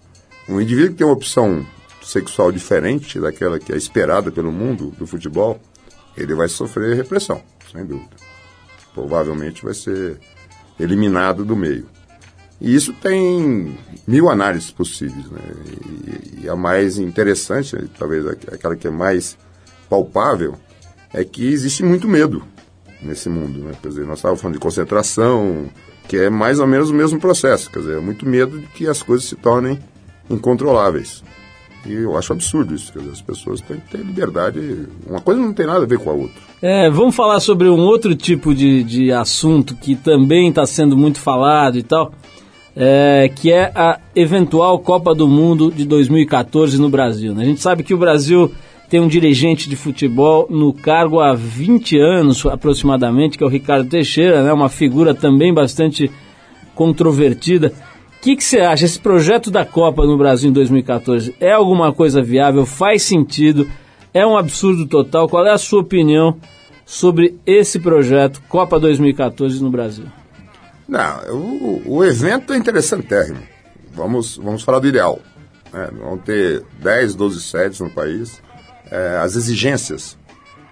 Um 0.48 0.60
indivíduo 0.60 0.92
que 0.92 0.98
tem 0.98 1.08
uma 1.08 1.14
opção 1.14 1.66
sexual 2.10 2.52
diferente 2.52 3.20
daquela 3.20 3.60
que 3.60 3.72
é 3.72 3.78
esperada 3.78 4.32
pelo 4.32 4.52
mundo 4.52 4.92
do 4.98 5.06
futebol, 5.06 5.62
ele 6.18 6.34
vai 6.34 6.50
sofrer 6.50 6.96
repressão, 6.96 7.42
sem 7.72 7.86
dúvida. 7.86 8.16
Provavelmente 8.96 9.64
vai 9.64 9.76
ser 9.76 10.20
eliminado 10.80 11.46
do 11.46 11.56
meio. 11.56 11.86
E 12.60 12.74
isso 12.74 12.94
tem 12.94 13.78
mil 14.08 14.28
análises 14.28 14.72
possíveis. 14.72 15.30
Né? 15.30 15.40
E, 16.42 16.46
e 16.46 16.50
a 16.50 16.56
mais 16.56 16.98
interessante, 16.98 17.78
talvez 17.98 18.26
aquela 18.26 18.76
que 18.76 18.88
é 18.88 18.92
mais 18.92 19.38
palpável, 19.88 20.56
é 21.14 21.24
que 21.24 21.48
existe 21.48 21.84
muito 21.84 22.08
medo 22.08 22.44
nesse 23.04 23.30
mundo. 23.30 23.60
Né? 23.60 23.74
Quer 23.82 23.90
dizer, 23.90 24.06
nós 24.06 24.18
estávamos 24.18 24.42
falando 24.42 24.56
de 24.56 24.62
concentração, 24.62 25.70
que 26.08 26.18
é 26.18 26.30
mais 26.30 26.60
ou 26.60 26.66
menos 26.66 26.90
o 26.90 26.94
mesmo 26.94 27.20
processo. 27.20 27.70
Quer 27.70 27.80
dizer, 27.80 28.02
muito 28.02 28.26
medo 28.26 28.60
de 28.60 28.66
que 28.68 28.88
as 28.88 29.04
coisas 29.04 29.30
se 29.30 29.36
tornem 29.36 29.80
incontroláveis. 30.28 31.24
E 31.86 31.94
eu 31.94 32.18
acho 32.18 32.34
absurdo 32.34 32.76
isso. 32.76 32.92
As 33.12 33.22
pessoas 33.22 33.62
têm 33.62 33.78
que 33.78 33.90
ter 33.90 34.04
liberdade. 34.04 34.88
Uma 35.08 35.22
coisa 35.22 35.40
não 35.40 35.54
tem 35.54 35.66
nada 35.66 35.84
a 35.84 35.88
ver 35.88 36.00
com 36.00 36.10
a 36.10 36.14
outra. 36.14 36.42
É, 36.62 36.90
vamos 36.90 37.16
falar 37.16 37.40
sobre 37.40 37.70
um 37.70 37.80
outro 37.80 38.16
tipo 38.16 38.54
de, 38.54 38.84
de 38.84 39.12
assunto 39.12 39.76
que 39.76 39.96
também 39.96 40.50
está 40.50 40.66
sendo 40.66 40.98
muito 40.98 41.20
falado 41.20 41.78
e 41.78 41.84
tal, 41.84 42.12
é, 42.76 43.32
que 43.34 43.52
é 43.52 43.72
a 43.74 44.00
eventual 44.14 44.78
Copa 44.80 45.16
do 45.16 45.28
Mundo 45.28 45.72
de 45.72 45.86
2014 45.86 46.80
no 46.80 46.90
Brasil. 46.90 47.34
Né? 47.34 47.44
A 47.44 47.46
gente 47.46 47.62
sabe 47.62 47.84
que 47.84 47.94
o 47.94 47.98
Brasil 47.98 48.52
tem 48.90 49.00
um 49.00 49.08
dirigente 49.08 49.70
de 49.70 49.76
futebol 49.76 50.48
no 50.50 50.74
cargo 50.74 51.22
há 51.22 51.34
20 51.34 51.98
anos 51.98 52.46
aproximadamente, 52.46 53.38
que 53.38 53.44
é 53.44 53.48
o 53.48 53.50
Ricardo 53.50 53.88
Teixeira, 53.88 54.44
né? 54.44 54.52
uma 54.52 54.68
figura 54.68 55.14
também 55.14 55.54
bastante 55.54 56.12
controvertida. 56.76 57.72
O 58.20 58.22
que, 58.22 58.42
você 58.42 58.60
acha? 58.60 58.84
Esse 58.84 59.00
projeto 59.00 59.50
da 59.50 59.66
Copa 59.66 60.06
no 60.06 60.18
Brasil 60.18 60.50
em 60.50 60.54
2014 60.54 61.34
é 61.40 61.54
alguma 61.54 61.94
coisa 61.94 62.22
viável? 62.22 62.66
Faz 62.66 63.04
sentido? 63.04 63.66
É 64.14 64.28
um 64.28 64.38
absurdo 64.38 64.86
total? 64.86 65.30
Qual 65.30 65.46
é 65.48 65.54
a 65.54 65.58
sua 65.58 65.80
opinião 65.80 66.38
sobre 66.86 67.40
esse 67.46 67.80
projeto 67.80 68.42
Copa 68.50 68.78
2014 68.78 69.64
no 69.64 69.72
Brasil? 69.72 70.06
Não, 70.86 71.34
o, 71.34 71.82
o 71.86 72.04
evento 72.04 72.52
é 72.52 72.58
interessantérrimo. 72.58 73.40
Vamos, 73.94 74.36
vamos 74.36 74.64
falar 74.64 74.80
do 74.80 74.88
ideal. 74.90 75.22
Né? 75.72 75.90
Vão 75.94 76.18
ter 76.18 76.66
10, 76.78 77.16
12 77.16 77.42
sedes 77.42 77.80
no 77.80 77.90
país. 77.90 78.42
É, 78.92 79.18
as 79.24 79.38
exigências 79.38 80.18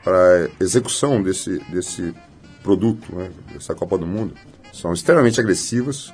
para 0.04 0.50
execução 0.60 1.24
desse, 1.24 1.60
desse 1.70 2.14
produto, 2.62 3.16
né? 3.16 3.30
dessa 3.54 3.74
Copa 3.74 3.98
do 3.98 4.06
Mundo, 4.06 4.34
são 4.74 4.92
extremamente 4.92 5.40
agressivas. 5.40 6.12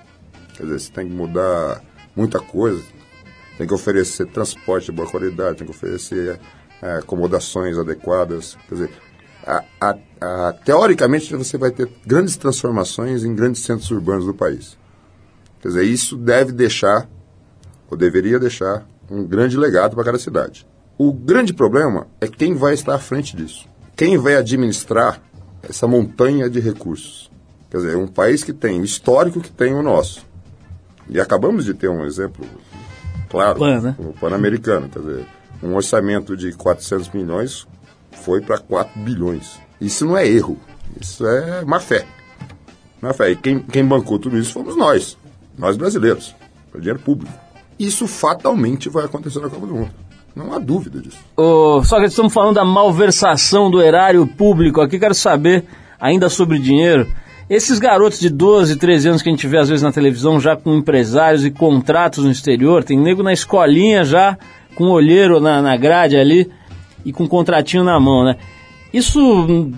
Quer 0.55 0.63
dizer, 0.63 0.79
você 0.79 0.91
tem 0.91 1.07
que 1.07 1.13
mudar 1.13 1.81
muita 2.15 2.39
coisa. 2.39 2.83
Tem 3.57 3.67
que 3.67 3.73
oferecer 3.73 4.27
transporte 4.27 4.85
de 4.85 4.91
boa 4.91 5.09
qualidade, 5.09 5.57
tem 5.57 5.67
que 5.67 5.73
oferecer 5.73 6.39
é, 6.81 6.97
acomodações 6.97 7.77
adequadas. 7.77 8.57
Quer 8.67 8.75
dizer, 8.75 8.91
a, 9.45 9.63
a, 9.79 9.97
a, 10.21 10.53
teoricamente 10.53 11.35
você 11.35 11.57
vai 11.57 11.71
ter 11.71 11.89
grandes 12.05 12.37
transformações 12.37 13.23
em 13.23 13.35
grandes 13.35 13.63
centros 13.63 13.91
urbanos 13.91 14.25
do 14.25 14.33
país. 14.33 14.77
Quer 15.61 15.69
dizer, 15.69 15.83
isso 15.83 16.17
deve 16.17 16.51
deixar, 16.51 17.07
ou 17.89 17.97
deveria 17.97 18.39
deixar, 18.39 18.87
um 19.09 19.23
grande 19.25 19.57
legado 19.57 19.95
para 19.95 20.03
cada 20.03 20.19
cidade. 20.19 20.67
O 20.97 21.11
grande 21.11 21.53
problema 21.53 22.07
é 22.21 22.27
quem 22.27 22.53
vai 22.53 22.73
estar 22.73 22.95
à 22.95 22.99
frente 22.99 23.35
disso. 23.35 23.67
Quem 23.95 24.17
vai 24.17 24.35
administrar 24.35 25.21
essa 25.61 25.87
montanha 25.87 26.49
de 26.49 26.59
recursos. 26.59 27.31
Quer 27.69 27.77
dizer, 27.77 27.97
um 27.97 28.07
país 28.07 28.43
que 28.43 28.53
tem 28.53 28.81
o 28.81 28.83
histórico 28.83 29.39
que 29.39 29.51
tem 29.51 29.73
o 29.73 29.81
nosso 29.81 30.32
e 31.09 31.19
acabamos 31.19 31.65
de 31.65 31.73
ter 31.73 31.89
um 31.89 32.05
exemplo 32.05 32.45
claro, 33.29 33.59
Pan, 33.59 33.81
né? 33.81 33.95
o 33.97 34.13
Pan-Americano. 34.13 34.89
Quer 34.89 34.99
dizer, 34.99 35.25
um 35.61 35.75
orçamento 35.75 36.35
de 36.35 36.51
400 36.53 37.09
milhões 37.09 37.67
foi 38.11 38.41
para 38.41 38.57
4 38.57 38.99
bilhões. 39.01 39.59
Isso 39.79 40.05
não 40.05 40.17
é 40.17 40.27
erro, 40.27 40.57
isso 40.99 41.25
é 41.25 41.63
má 41.65 41.79
fé. 41.79 42.05
Má 43.01 43.13
fé. 43.13 43.31
E 43.31 43.35
quem, 43.35 43.59
quem 43.59 43.85
bancou 43.85 44.17
tudo 44.17 44.37
isso 44.37 44.53
fomos 44.53 44.75
nós, 44.75 45.17
nós 45.57 45.75
brasileiros, 45.75 46.35
o 46.73 46.79
dinheiro 46.79 46.99
público. 46.99 47.33
Isso 47.77 48.07
fatalmente 48.07 48.87
vai 48.87 49.05
acontecer 49.05 49.39
na 49.39 49.49
Copa 49.49 49.65
do 49.65 49.75
Mundo. 49.75 49.91
Não 50.35 50.53
há 50.53 50.59
dúvida 50.59 50.99
disso. 50.99 51.19
Oh, 51.35 51.81
só 51.83 51.99
que 51.99 52.05
estamos 52.05 52.33
falando 52.33 52.55
da 52.55 52.65
malversação 52.65 53.69
do 53.69 53.81
erário 53.81 54.25
público 54.25 54.81
aqui. 54.81 54.97
Quero 54.97 55.13
saber, 55.13 55.65
ainda 55.99 56.29
sobre 56.29 56.57
dinheiro, 56.57 57.07
Esses 57.49 57.77
garotos 57.77 58.19
de 58.19 58.29
12, 58.29 58.77
13 58.77 59.09
anos 59.09 59.21
que 59.21 59.29
a 59.29 59.31
gente 59.31 59.47
vê 59.47 59.57
às 59.57 59.69
vezes 59.69 59.83
na 59.83 59.91
televisão 59.91 60.39
já 60.39 60.55
com 60.55 60.75
empresários 60.75 61.45
e 61.45 61.51
contratos 61.51 62.23
no 62.23 62.31
exterior, 62.31 62.83
tem 62.83 62.97
nego 62.97 63.21
na 63.21 63.33
escolinha 63.33 64.03
já 64.05 64.37
com 64.75 64.85
olheiro 64.85 65.39
na, 65.39 65.61
na 65.61 65.75
grade 65.75 66.15
ali 66.15 66.49
e 67.05 67.11
com 67.11 67.27
contratinho 67.27 67.83
na 67.83 67.99
mão, 67.99 68.23
né? 68.23 68.37
Isso 68.93 69.71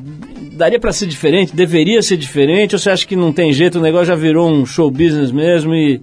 daria 0.51 0.79
para 0.79 0.91
ser 0.91 1.07
diferente? 1.07 1.55
Deveria 1.55 2.01
ser 2.01 2.17
diferente? 2.17 2.75
Ou 2.75 2.79
você 2.79 2.89
acha 2.89 3.07
que 3.07 3.15
não 3.15 3.31
tem 3.31 3.51
jeito, 3.51 3.79
o 3.79 3.81
negócio 3.81 4.07
já 4.07 4.15
virou 4.15 4.49
um 4.49 4.65
show 4.65 4.91
business 4.91 5.31
mesmo 5.31 5.73
e, 5.73 6.01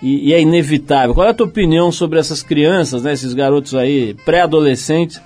e, 0.00 0.28
e 0.28 0.32
é 0.32 0.40
inevitável? 0.40 1.14
Qual 1.14 1.26
é 1.26 1.30
a 1.30 1.34
tua 1.34 1.46
opinião 1.46 1.92
sobre 1.92 2.18
essas 2.18 2.42
crianças, 2.42 3.02
né, 3.02 3.12
esses 3.12 3.34
garotos 3.34 3.74
aí, 3.74 4.14
pré-adolescentes, 4.24 5.20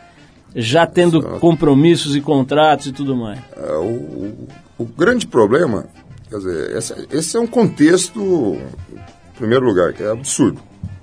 já 0.54 0.86
tendo 0.86 1.22
compromissos 1.38 2.16
e 2.16 2.20
contratos 2.20 2.86
e 2.86 2.92
tudo 2.92 3.16
mais? 3.16 3.40
É, 3.56 3.72
o, 3.74 4.48
o, 4.78 4.84
grande 4.84 5.26
problema, 5.26 5.86
quer 6.28 6.38
dizer, 6.38 6.76
esse, 6.76 7.08
esse 7.10 7.36
é 7.36 7.40
um 7.40 7.46
contexto, 7.46 8.20
em 8.92 9.36
primeiro 9.36 9.64
lugar, 9.64 9.92
que 9.92 10.02
é 10.02 10.10
absurdo. 10.10 10.60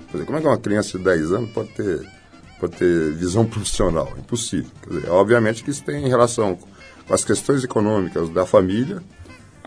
Quer 0.08 0.14
dizer, 0.14 0.26
como 0.26 0.38
é 0.38 0.42
que 0.42 0.48
uma 0.48 0.58
criança 0.58 0.98
de 0.98 1.04
10 1.04 1.32
anos 1.32 1.50
pode 1.52 1.70
ter, 1.70 2.08
pode 2.60 2.76
ter 2.76 3.14
visão 3.14 3.46
profissional? 3.48 4.14
Impossível. 4.18 4.72
Dizer, 4.90 5.10
obviamente 5.10 5.64
que 5.64 5.72
isso 5.72 5.84
tem 5.84 6.08
relação 6.08 6.58
com 7.08 7.14
as 7.14 7.24
questões 7.24 7.64
econômicas 7.64 8.30
da 8.30 8.46
família, 8.46 9.02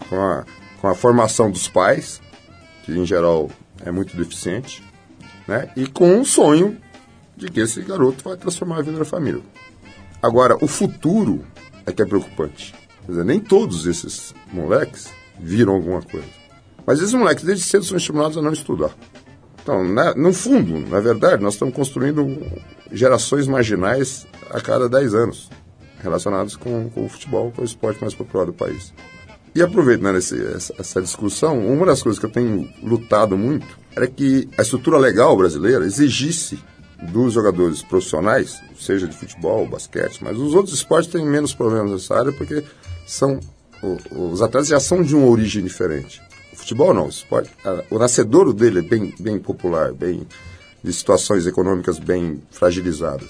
com 0.08 0.16
a, 0.16 0.44
com 0.80 0.88
a 0.88 0.94
formação 0.94 1.50
dos 1.50 1.68
pais, 1.68 2.20
que 2.84 2.92
em 2.92 3.06
geral 3.06 3.50
é 3.84 3.90
muito 3.90 4.16
deficiente, 4.16 4.82
né? 5.48 5.70
e 5.74 5.86
com 5.86 6.12
um 6.18 6.24
sonho 6.24 6.76
de 7.36 7.50
que 7.50 7.60
esse 7.60 7.80
garoto 7.82 8.22
vai 8.22 8.36
transformar 8.36 8.78
a 8.78 8.82
vida 8.82 8.98
da 8.98 9.04
família. 9.04 9.42
Agora, 10.22 10.56
o 10.60 10.66
futuro 10.66 11.44
é 11.86 11.92
que 11.92 12.02
é 12.02 12.06
preocupante. 12.06 12.74
Quer 13.06 13.12
dizer, 13.12 13.24
nem 13.24 13.40
todos 13.40 13.86
esses 13.86 14.34
moleques 14.52 15.08
viram 15.38 15.74
alguma 15.74 16.02
coisa. 16.02 16.28
Mas 16.86 16.98
esses 16.98 17.14
moleques, 17.14 17.44
desde 17.44 17.64
cedo, 17.64 17.84
são 17.84 17.96
estimulados 17.96 18.36
a 18.36 18.42
não 18.42 18.52
estudar. 18.52 18.90
Então, 19.62 19.84
na, 19.84 20.14
no 20.14 20.32
fundo, 20.32 20.78
na 20.88 21.00
verdade, 21.00 21.42
nós 21.42 21.54
estamos 21.54 21.74
construindo 21.74 22.38
gerações 22.92 23.46
marginais 23.46 24.26
a 24.50 24.60
cada 24.60 24.88
10 24.88 25.14
anos, 25.14 25.50
relacionados 26.02 26.56
com, 26.56 26.90
com 26.90 27.04
o 27.04 27.08
futebol, 27.08 27.52
é 27.56 27.60
o 27.60 27.64
esporte 27.64 28.00
mais 28.00 28.14
popular 28.14 28.46
do 28.46 28.52
país. 28.52 28.92
E 29.54 29.62
aproveitando 29.62 30.16
esse, 30.16 30.40
essa, 30.46 30.74
essa 30.78 31.02
discussão, 31.02 31.58
uma 31.66 31.86
das 31.86 32.02
coisas 32.02 32.18
que 32.18 32.26
eu 32.26 32.30
tenho 32.30 32.68
lutado 32.82 33.36
muito 33.36 33.78
era 33.96 34.06
que 34.06 34.48
a 34.56 34.62
estrutura 34.62 34.96
legal 34.96 35.36
brasileira 35.36 35.84
exigisse 35.84 36.58
dos 37.02 37.32
jogadores 37.32 37.82
profissionais, 37.82 38.60
seja 38.78 39.08
de 39.08 39.16
futebol, 39.16 39.66
basquete, 39.66 40.22
mas 40.22 40.36
os 40.36 40.54
outros 40.54 40.74
esportes 40.74 41.10
têm 41.10 41.24
menos 41.24 41.54
problemas 41.54 41.90
nessa 41.90 42.18
área 42.18 42.32
porque 42.32 42.62
são 43.06 43.40
os 44.10 44.42
atletas 44.42 44.68
já 44.68 44.78
são 44.78 45.02
de 45.02 45.14
uma 45.16 45.26
origem 45.26 45.64
diferente. 45.64 46.20
O 46.52 46.56
futebol 46.56 46.92
não, 46.92 47.06
o 47.06 47.08
esporte, 47.08 47.50
o 47.90 47.98
nascedouro 47.98 48.52
dele 48.52 48.80
é 48.80 48.82
bem, 48.82 49.14
bem 49.18 49.38
popular, 49.38 49.92
bem 49.92 50.26
de 50.82 50.92
situações 50.92 51.46
econômicas 51.46 51.98
bem 51.98 52.42
fragilizadas. 52.50 53.28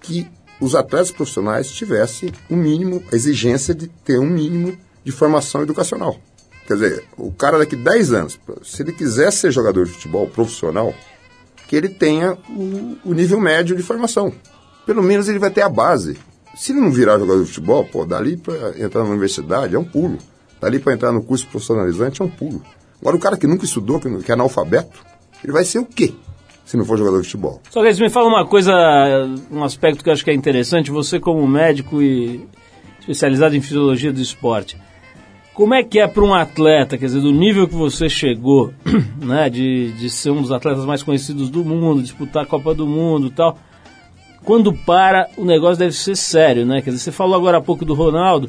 Que 0.00 0.28
os 0.60 0.74
atletas 0.74 1.10
profissionais 1.10 1.70
tivessem 1.70 2.32
o 2.48 2.54
um 2.54 2.56
mínimo, 2.56 3.02
a 3.12 3.16
exigência 3.16 3.74
de 3.74 3.88
ter 3.88 4.18
um 4.18 4.28
mínimo 4.28 4.76
de 5.04 5.10
formação 5.10 5.62
educacional. 5.62 6.20
Quer 6.66 6.74
dizer, 6.74 7.04
o 7.16 7.32
cara 7.32 7.58
daqui 7.58 7.74
10 7.74 8.12
anos, 8.12 8.38
se 8.62 8.82
ele 8.82 8.92
quiser 8.92 9.32
ser 9.32 9.50
jogador 9.50 9.86
de 9.86 9.92
futebol 9.92 10.28
profissional, 10.28 10.94
que 11.70 11.76
ele 11.76 11.88
tenha 11.88 12.36
o, 12.48 12.96
o 13.04 13.14
nível 13.14 13.38
médio 13.38 13.76
de 13.76 13.82
formação. 13.84 14.32
Pelo 14.84 15.04
menos 15.04 15.28
ele 15.28 15.38
vai 15.38 15.50
ter 15.50 15.62
a 15.62 15.68
base. 15.68 16.18
Se 16.56 16.72
ele 16.72 16.80
não 16.80 16.90
virar 16.90 17.16
jogador 17.16 17.44
de 17.44 17.46
futebol, 17.46 17.84
pô, 17.84 18.04
dali 18.04 18.36
para 18.36 18.76
entrar 18.76 19.04
na 19.04 19.10
universidade 19.10 19.76
é 19.76 19.78
um 19.78 19.84
pulo. 19.84 20.18
Dali 20.60 20.80
para 20.80 20.94
entrar 20.94 21.12
no 21.12 21.22
curso 21.22 21.46
profissionalizante 21.46 22.20
é 22.22 22.24
um 22.24 22.28
pulo. 22.28 22.60
Agora, 23.00 23.14
o 23.14 23.20
cara 23.20 23.36
que 23.36 23.46
nunca 23.46 23.64
estudou, 23.64 24.00
que 24.00 24.08
é 24.08 24.34
analfabeto, 24.34 24.98
ele 25.44 25.52
vai 25.52 25.64
ser 25.64 25.78
o 25.78 25.84
quê? 25.86 26.12
Se 26.64 26.76
não 26.76 26.84
for 26.84 26.98
jogador 26.98 27.20
de 27.20 27.28
futebol. 27.28 27.62
Só 27.70 27.84
que 27.84 28.02
me 28.02 28.10
fala 28.10 28.26
uma 28.26 28.44
coisa, 28.44 28.74
um 29.48 29.62
aspecto 29.62 30.02
que 30.02 30.10
eu 30.10 30.12
acho 30.12 30.24
que 30.24 30.30
é 30.32 30.34
interessante. 30.34 30.90
Você, 30.90 31.20
como 31.20 31.46
médico 31.46 32.02
e 32.02 32.48
especializado 32.98 33.54
em 33.54 33.60
fisiologia 33.60 34.12
do 34.12 34.20
esporte, 34.20 34.76
como 35.60 35.74
é 35.74 35.82
que 35.82 36.00
é 36.00 36.06
para 36.08 36.24
um 36.24 36.32
atleta, 36.32 36.96
quer 36.96 37.04
dizer, 37.04 37.20
do 37.20 37.30
nível 37.30 37.68
que 37.68 37.74
você 37.74 38.08
chegou, 38.08 38.72
né, 39.22 39.50
de, 39.50 39.92
de 39.92 40.08
ser 40.08 40.30
um 40.30 40.40
dos 40.40 40.50
atletas 40.50 40.86
mais 40.86 41.02
conhecidos 41.02 41.50
do 41.50 41.62
mundo, 41.62 42.00
disputar 42.00 42.44
a 42.44 42.46
Copa 42.46 42.74
do 42.74 42.86
Mundo 42.86 43.26
e 43.26 43.30
tal, 43.30 43.58
quando 44.42 44.72
para, 44.72 45.28
o 45.36 45.44
negócio 45.44 45.76
deve 45.76 45.92
ser 45.92 46.16
sério, 46.16 46.64
né? 46.64 46.80
Quer 46.80 46.88
dizer, 46.88 47.02
você 47.02 47.12
falou 47.12 47.36
agora 47.36 47.58
há 47.58 47.60
pouco 47.60 47.84
do 47.84 47.92
Ronaldo, 47.92 48.48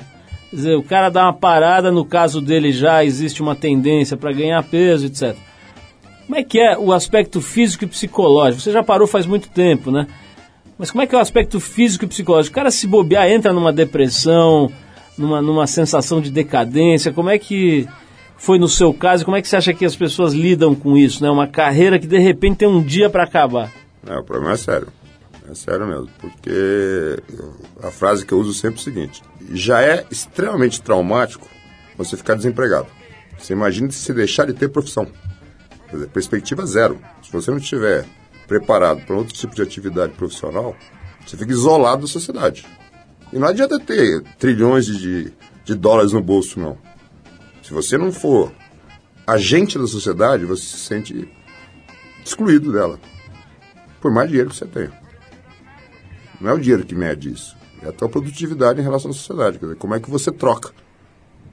quer 0.50 0.56
dizer, 0.56 0.76
o 0.78 0.84
cara 0.84 1.10
dá 1.10 1.24
uma 1.24 1.34
parada, 1.34 1.92
no 1.92 2.06
caso 2.06 2.40
dele 2.40 2.72
já 2.72 3.04
existe 3.04 3.42
uma 3.42 3.58
tendência 3.58 4.16
para 4.16 4.32
ganhar 4.32 4.64
peso, 4.64 5.08
etc. 5.08 5.36
Como 6.26 6.40
é 6.40 6.44
que 6.46 6.62
é 6.62 6.78
o 6.78 6.94
aspecto 6.94 7.42
físico 7.42 7.84
e 7.84 7.88
psicológico? 7.88 8.62
Você 8.62 8.72
já 8.72 8.84
parou 8.84 9.06
faz 9.06 9.26
muito 9.26 9.50
tempo, 9.50 9.92
né? 9.92 10.08
Mas 10.78 10.92
como 10.92 11.02
é 11.02 11.06
que 11.06 11.14
é 11.14 11.18
o 11.18 11.22
aspecto 11.22 11.60
físico 11.60 12.06
e 12.06 12.08
psicológico? 12.08 12.54
O 12.54 12.56
cara 12.56 12.72
se 12.72 12.88
bobear, 12.88 13.30
entra 13.30 13.52
numa 13.52 13.74
depressão, 13.74 14.72
numa, 15.18 15.42
numa 15.42 15.68
sensação 15.68 16.22
de 16.22 16.32
decadência? 16.32 17.12
Como 17.12 17.30
é 17.30 17.38
que 17.38 17.88
foi 18.38 18.58
no 18.58 18.68
seu 18.68 18.94
caso? 18.94 19.24
Como 19.24 19.38
é 19.38 19.42
que 19.42 19.48
você 19.48 19.56
acha 19.56 19.74
que 19.74 19.86
as 19.86 19.96
pessoas 19.96 20.34
lidam 20.34 20.74
com 20.74 20.98
isso? 20.98 21.24
Né? 21.24 21.30
Uma 21.30 21.48
carreira 21.48 22.00
que 22.00 22.08
de 22.08 22.18
repente 22.18 22.58
tem 22.58 22.68
um 22.68 22.82
dia 22.82 23.10
para 23.10 23.24
acabar. 23.24 23.72
É, 24.08 24.18
o 24.18 24.24
problema 24.24 24.54
é 24.54 24.58
sério. 24.58 24.88
É 25.50 25.54
sério 25.54 25.86
mesmo. 25.86 26.10
Porque 26.20 27.22
a 27.84 27.92
frase 27.92 28.26
que 28.26 28.34
eu 28.34 28.40
uso 28.40 28.54
sempre 28.54 28.80
é 28.80 28.82
o 28.82 28.84
seguinte: 28.84 29.22
já 29.52 29.82
é 29.82 30.06
extremamente 30.10 30.82
traumático 30.82 31.48
você 31.98 32.18
ficar 32.18 32.36
desempregado. 32.36 32.88
Você 33.38 33.54
imagina 33.54 33.92
se 33.92 34.14
deixar 34.14 34.46
de 34.46 34.54
ter 34.54 34.70
profissão. 34.70 35.08
Quer 35.90 35.98
dizer, 35.98 36.10
perspectiva 36.10 36.66
zero. 36.66 37.00
Se 37.22 37.32
você 37.32 37.52
não 37.52 37.58
estiver 37.58 38.06
preparado 38.48 39.02
para 39.02 39.16
outro 39.16 39.34
tipo 39.34 39.56
de 39.56 39.62
atividade 39.62 40.14
profissional, 40.14 40.76
você 41.26 41.38
fica 41.38 41.52
isolado 41.52 42.04
da 42.04 42.08
sociedade. 42.08 42.66
E 43.32 43.40
não 43.40 43.48
adianta 43.48 43.80
ter 43.80 44.22
trilhões 44.38 44.86
de, 44.86 45.32
de 45.64 45.76
dólares 45.76 46.12
no 46.12 46.22
bolso, 46.22 46.60
não. 46.60 46.78
Se 47.64 47.74
você 47.74 47.98
não 47.98 48.12
for 48.12 48.52
agente 49.26 49.78
da 49.78 49.88
sociedade, 49.88 50.46
você 50.46 50.64
se 50.64 50.78
sente 50.78 51.32
excluído 52.26 52.72
dela. 52.72 53.00
Por 54.02 54.12
mais 54.12 54.30
dinheiro 54.30 54.50
que 54.50 54.56
você 54.56 54.66
tenha. 54.66 54.92
Não 56.40 56.50
é 56.50 56.54
o 56.54 56.60
dinheiro 56.60 56.86
que 56.86 56.96
mede 56.96 57.32
isso. 57.32 57.56
É 57.82 57.90
a 57.90 57.92
tua 57.92 58.10
produtividade 58.10 58.80
em 58.80 58.84
relação 58.84 59.12
à 59.12 59.14
sociedade. 59.14 59.60
Quer 59.60 59.66
dizer, 59.66 59.78
como 59.78 59.96
é 59.96 60.00
que 60.00 60.10
você 60.10 60.32
troca 60.32 60.72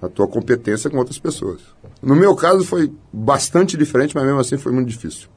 a 0.00 0.08
tua 0.08 0.28
competência 0.28 0.88
com 0.88 0.96
outras 0.96 1.18
pessoas. 1.18 1.60
No 2.00 2.14
meu 2.14 2.34
caso 2.34 2.64
foi 2.64 2.92
bastante 3.12 3.76
diferente, 3.76 4.14
mas 4.14 4.24
mesmo 4.24 4.40
assim 4.40 4.56
foi 4.56 4.72
muito 4.72 4.88
difícil. 4.88 5.28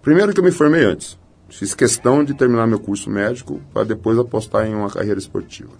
Primeiro 0.00 0.32
que 0.32 0.40
eu 0.40 0.44
me 0.44 0.50
formei 0.50 0.84
antes. 0.84 1.18
Fiz 1.52 1.74
questão 1.74 2.24
de 2.24 2.32
terminar 2.32 2.66
meu 2.66 2.80
curso 2.80 3.10
médico 3.10 3.60
para 3.74 3.84
depois 3.84 4.18
apostar 4.18 4.66
em 4.66 4.74
uma 4.74 4.88
carreira 4.88 5.18
esportiva. 5.18 5.70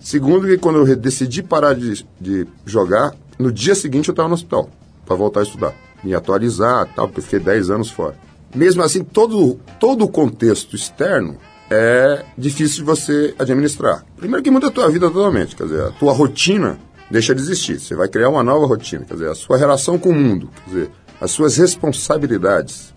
Segundo, 0.00 0.46
que 0.46 0.56
quando 0.56 0.78
eu 0.78 0.96
decidi 0.96 1.42
parar 1.42 1.74
de, 1.74 2.06
de 2.18 2.46
jogar, 2.64 3.14
no 3.38 3.52
dia 3.52 3.74
seguinte 3.74 4.08
eu 4.08 4.12
estava 4.12 4.28
no 4.28 4.34
hospital 4.34 4.70
para 5.04 5.14
voltar 5.14 5.40
a 5.40 5.42
estudar, 5.42 5.74
me 6.02 6.14
atualizar, 6.14 6.88
tal, 6.94 7.06
porque 7.06 7.20
fiquei 7.20 7.38
10 7.38 7.68
anos 7.68 7.90
fora. 7.90 8.16
Mesmo 8.54 8.82
assim, 8.82 9.04
todo, 9.04 9.60
todo 9.78 10.06
o 10.06 10.08
contexto 10.08 10.74
externo 10.74 11.36
é 11.70 12.24
difícil 12.36 12.78
de 12.78 12.84
você 12.84 13.34
administrar. 13.38 14.06
Primeiro 14.16 14.42
que 14.42 14.50
muda 14.50 14.68
a 14.68 14.70
tua 14.70 14.88
vida 14.88 15.10
totalmente, 15.10 15.54
quer 15.54 15.64
dizer, 15.64 15.82
a 15.82 15.90
tua 15.90 16.14
rotina 16.14 16.78
deixa 17.10 17.34
de 17.34 17.42
existir. 17.42 17.78
Você 17.78 17.94
vai 17.94 18.08
criar 18.08 18.30
uma 18.30 18.42
nova 18.42 18.66
rotina, 18.66 19.04
quer 19.04 19.14
dizer, 19.14 19.28
a 19.28 19.34
sua 19.34 19.58
relação 19.58 19.98
com 19.98 20.08
o 20.08 20.14
mundo, 20.14 20.48
quer 20.64 20.70
dizer, 20.70 20.90
as 21.20 21.30
suas 21.30 21.58
responsabilidades 21.58 22.96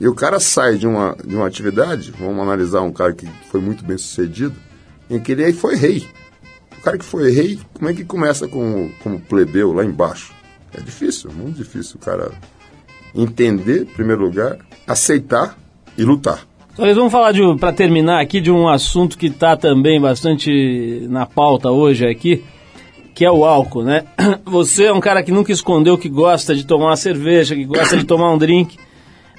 e 0.00 0.06
o 0.06 0.14
cara 0.14 0.38
sai 0.38 0.76
de 0.76 0.86
uma, 0.86 1.16
de 1.24 1.34
uma 1.34 1.46
atividade, 1.46 2.12
vamos 2.18 2.40
analisar 2.40 2.82
um 2.82 2.92
cara 2.92 3.12
que 3.12 3.26
foi 3.50 3.60
muito 3.60 3.84
bem 3.84 3.96
sucedido, 3.96 4.54
em 5.08 5.18
que 5.18 5.32
ele 5.32 5.52
foi 5.52 5.76
rei. 5.76 6.06
O 6.78 6.82
cara 6.82 6.98
que 6.98 7.04
foi 7.04 7.30
rei, 7.30 7.58
como 7.74 7.88
é 7.88 7.94
que 7.94 8.04
começa 8.04 8.46
como, 8.46 8.90
como 9.02 9.20
plebeu 9.20 9.72
lá 9.72 9.84
embaixo? 9.84 10.34
É 10.76 10.80
difícil, 10.80 11.30
muito 11.32 11.56
difícil 11.56 11.96
o 11.96 12.04
cara 12.04 12.30
entender, 13.14 13.82
em 13.82 13.86
primeiro 13.86 14.22
lugar, 14.22 14.58
aceitar 14.86 15.56
e 15.96 16.04
lutar. 16.04 16.46
Nós 16.78 16.94
vamos 16.94 17.10
falar, 17.10 17.32
para 17.58 17.72
terminar 17.72 18.20
aqui, 18.20 18.38
de 18.38 18.50
um 18.50 18.68
assunto 18.68 19.16
que 19.16 19.28
está 19.28 19.56
também 19.56 19.98
bastante 19.98 21.06
na 21.08 21.24
pauta 21.24 21.70
hoje 21.70 22.06
aqui, 22.06 22.44
que 23.14 23.24
é 23.24 23.30
o 23.30 23.46
álcool, 23.46 23.82
né? 23.82 24.04
Você 24.44 24.84
é 24.84 24.92
um 24.92 25.00
cara 25.00 25.22
que 25.22 25.32
nunca 25.32 25.50
escondeu 25.50 25.96
que 25.96 26.10
gosta 26.10 26.54
de 26.54 26.66
tomar 26.66 26.88
uma 26.88 26.96
cerveja, 26.96 27.54
que 27.54 27.64
gosta 27.64 27.96
de 27.96 28.04
tomar 28.04 28.30
um 28.30 28.36
drink. 28.36 28.76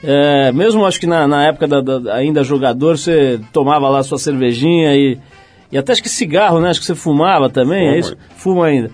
É, 0.04 0.52
mesmo 0.52 0.86
acho 0.86 1.00
que 1.00 1.08
na, 1.08 1.28
na 1.28 1.48
época 1.48 1.68
da, 1.68 1.82
da, 1.82 2.14
ainda 2.14 2.44
jogador, 2.44 2.98
você 2.98 3.40
tomava 3.52 3.90
lá 3.90 4.04
sua 4.04 4.20
cervejinha 4.20 4.96
e, 4.96 5.18
e 5.72 5.78
até 5.78 5.92
acho 5.92 6.04
que 6.04 6.10
cigarro, 6.10 6.60
né? 6.60 6.70
Acho 6.70 6.80
que 6.80 6.86
você 6.86 6.96
fumava 6.96 7.50
também, 7.50 7.86
Fuma. 7.86 7.96
é 7.96 8.00
isso? 8.00 8.18
Fuma 8.36 8.66
ainda. 8.68 8.92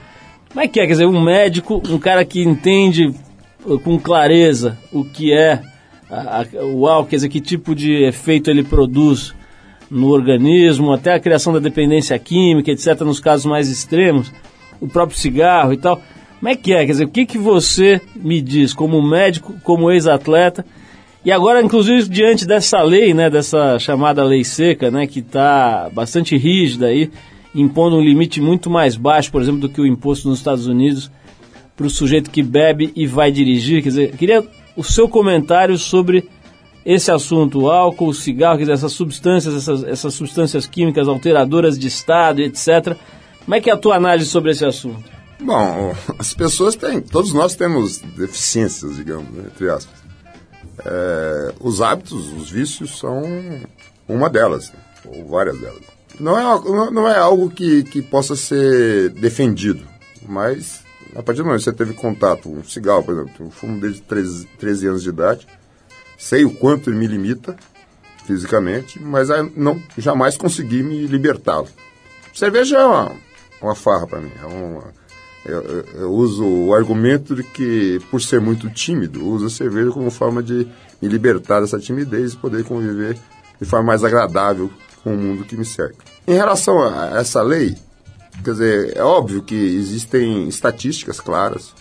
Como 0.49 0.61
é 0.61 0.67
que 0.67 0.79
é? 0.79 0.85
Quer 0.85 0.93
dizer, 0.93 1.05
um 1.05 1.21
médico, 1.21 1.81
um 1.89 1.97
cara 1.97 2.23
que 2.23 2.41
entende 2.41 3.13
com 3.83 3.99
clareza 3.99 4.77
o 4.91 5.03
que 5.03 5.33
é 5.33 5.61
a, 6.09 6.41
a, 6.41 6.65
o 6.65 6.87
álcool, 6.87 7.09
quer 7.09 7.15
dizer, 7.17 7.29
que 7.29 7.41
tipo 7.41 7.73
de 7.73 8.03
efeito 8.03 8.49
ele 8.49 8.63
produz 8.63 9.33
no 9.89 10.09
organismo, 10.09 10.91
até 10.91 11.13
a 11.13 11.19
criação 11.19 11.53
da 11.53 11.59
dependência 11.59 12.17
química, 12.17 12.71
etc., 12.71 13.01
nos 13.01 13.19
casos 13.19 13.45
mais 13.45 13.69
extremos. 13.69 14.31
o 14.79 14.87
próprio 14.87 15.17
cigarro 15.17 15.73
e 15.73 15.77
tal. 15.77 16.01
Como 16.39 16.49
é 16.49 16.55
que 16.55 16.73
é? 16.73 16.85
Quer 16.85 16.91
dizer, 16.91 17.05
o 17.05 17.09
que, 17.09 17.25
que 17.25 17.37
você 17.37 18.01
me 18.15 18.41
diz 18.41 18.73
como 18.73 19.01
médico, 19.01 19.53
como 19.63 19.91
ex-atleta? 19.91 20.65
E 21.25 21.31
agora, 21.31 21.61
inclusive, 21.61 22.09
diante 22.09 22.45
dessa 22.45 22.81
lei, 22.81 23.13
né, 23.13 23.29
dessa 23.29 23.79
chamada 23.79 24.23
lei 24.23 24.43
seca, 24.43 24.91
né, 24.91 25.07
que 25.07 25.19
está 25.19 25.89
bastante 25.93 26.35
rígida 26.37 26.87
aí, 26.87 27.09
impondo 27.55 27.95
um 27.95 28.01
limite 28.01 28.41
muito 28.41 28.69
mais 28.69 28.97
baixo, 28.97 29.31
por 29.31 29.41
exemplo, 29.41 29.61
do 29.61 29.69
que 29.69 29.79
o 29.79 29.87
imposto 29.87 30.27
nos 30.27 30.39
Estados 30.39 30.67
Unidos 30.67 31.09
para 31.77 31.87
o 31.87 31.89
sujeito 31.89 32.29
que 32.29 32.43
bebe 32.43 32.91
e 32.95 33.07
vai 33.07 33.31
dirigir. 33.31 33.81
Quer 33.81 33.89
dizer, 33.89 34.17
queria 34.17 34.45
o 34.75 34.83
seu 34.83 35.07
comentário 35.07 35.77
sobre 35.77 36.27
esse 36.85 37.09
assunto, 37.09 37.61
o 37.61 37.71
álcool, 37.71 38.09
o 38.09 38.13
cigarro, 38.13 38.57
quer 38.57 38.63
dizer, 38.63 38.73
essas 38.73 38.91
substâncias, 38.91 39.55
essas, 39.55 39.83
essas 39.83 40.13
substâncias 40.13 40.67
químicas 40.67 41.07
alteradoras 41.07 41.79
de 41.79 41.87
estado, 41.87 42.41
etc. 42.41 42.97
Como 43.45 43.55
é 43.55 43.61
que 43.61 43.69
é 43.69 43.73
a 43.73 43.77
tua 43.77 43.95
análise 43.95 44.29
sobre 44.29 44.51
esse 44.51 44.65
assunto? 44.65 45.03
Bom, 45.39 45.95
as 46.19 46.33
pessoas 46.33 46.75
têm, 46.75 46.99
todos 47.01 47.33
nós 47.33 47.55
temos 47.55 47.99
deficiências, 47.99 48.97
digamos, 48.97 49.31
né, 49.31 49.43
entre 49.53 49.69
aspas. 49.69 50.02
É, 50.85 51.53
os 51.59 51.81
hábitos, 51.81 52.33
os 52.33 52.49
vícios 52.49 52.97
são 52.97 53.23
uma 54.07 54.29
delas, 54.29 54.71
né, 54.71 54.79
ou 55.05 55.25
várias 55.27 55.59
delas. 55.59 55.81
Não 56.19 56.37
é, 56.37 56.91
não 56.91 57.09
é 57.09 57.17
algo 57.17 57.49
que, 57.49 57.83
que 57.83 58.01
possa 58.01 58.35
ser 58.35 59.09
defendido, 59.09 59.85
mas 60.27 60.83
a 61.15 61.21
partir 61.21 61.41
do 61.41 61.45
momento 61.45 61.59
que 61.59 61.65
você 61.65 61.73
teve 61.73 61.93
contato, 61.93 62.49
um 62.49 62.63
cigarro, 62.63 63.03
por 63.03 63.13
exemplo, 63.13 63.45
eu 63.45 63.51
fumo 63.51 63.79
desde 63.79 64.01
13, 64.01 64.45
13 64.59 64.87
anos 64.87 65.03
de 65.03 65.09
idade, 65.09 65.47
sei 66.17 66.45
o 66.45 66.53
quanto 66.53 66.89
ele 66.89 66.97
me 66.97 67.07
limita 67.07 67.55
fisicamente, 68.25 68.99
mas 69.01 69.29
não 69.55 69.81
jamais 69.97 70.37
consegui 70.37 70.81
me 70.81 71.05
libertá-lo. 71.05 71.67
Cerveja 72.33 72.77
é 72.77 72.85
uma, 72.85 73.11
uma 73.61 73.75
farra 73.75 74.07
para 74.07 74.21
mim, 74.21 74.31
é 74.41 74.45
uma, 74.45 74.93
eu, 75.45 75.61
eu, 75.95 76.11
uso 76.11 76.45
o 76.45 76.73
argumento 76.73 77.35
de 77.35 77.43
que, 77.43 77.99
por 78.09 78.21
ser 78.21 78.39
muito 78.39 78.69
tímido, 78.69 79.25
uso 79.25 79.47
a 79.47 79.49
cerveja 79.49 79.91
como 79.91 80.09
forma 80.09 80.41
de 80.41 80.67
me 81.01 81.07
libertar 81.07 81.59
dessa 81.59 81.79
timidez 81.79 82.33
e 82.33 82.37
poder 82.37 82.63
conviver 82.63 83.17
de 83.59 83.65
forma 83.65 83.87
mais 83.87 84.03
agradável 84.03 84.71
com 85.03 85.13
o 85.13 85.17
mundo 85.17 85.43
que 85.43 85.57
me 85.57 85.65
cerca. 85.65 85.97
Em 86.25 86.35
relação 86.35 86.81
a 86.81 87.19
essa 87.19 87.41
lei, 87.41 87.75
quer 88.43 88.51
dizer, 88.51 88.97
é 88.97 89.03
óbvio 89.03 89.43
que 89.43 89.55
existem 89.55 90.47
estatísticas 90.47 91.19
claras 91.19 91.73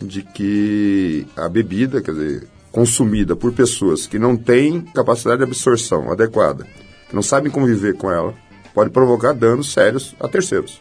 de 0.00 0.22
que 0.22 1.26
a 1.34 1.48
bebida, 1.48 2.02
quer 2.02 2.12
dizer, 2.12 2.48
consumida 2.70 3.34
por 3.34 3.52
pessoas 3.52 4.06
que 4.06 4.18
não 4.18 4.36
têm 4.36 4.82
capacidade 4.82 5.38
de 5.38 5.44
absorção 5.44 6.12
adequada, 6.12 6.66
que 7.08 7.14
não 7.14 7.22
sabem 7.22 7.50
conviver 7.50 7.94
com 7.94 8.10
ela, 8.10 8.34
pode 8.74 8.90
provocar 8.90 9.32
danos 9.32 9.72
sérios 9.72 10.14
a 10.20 10.28
terceiros. 10.28 10.78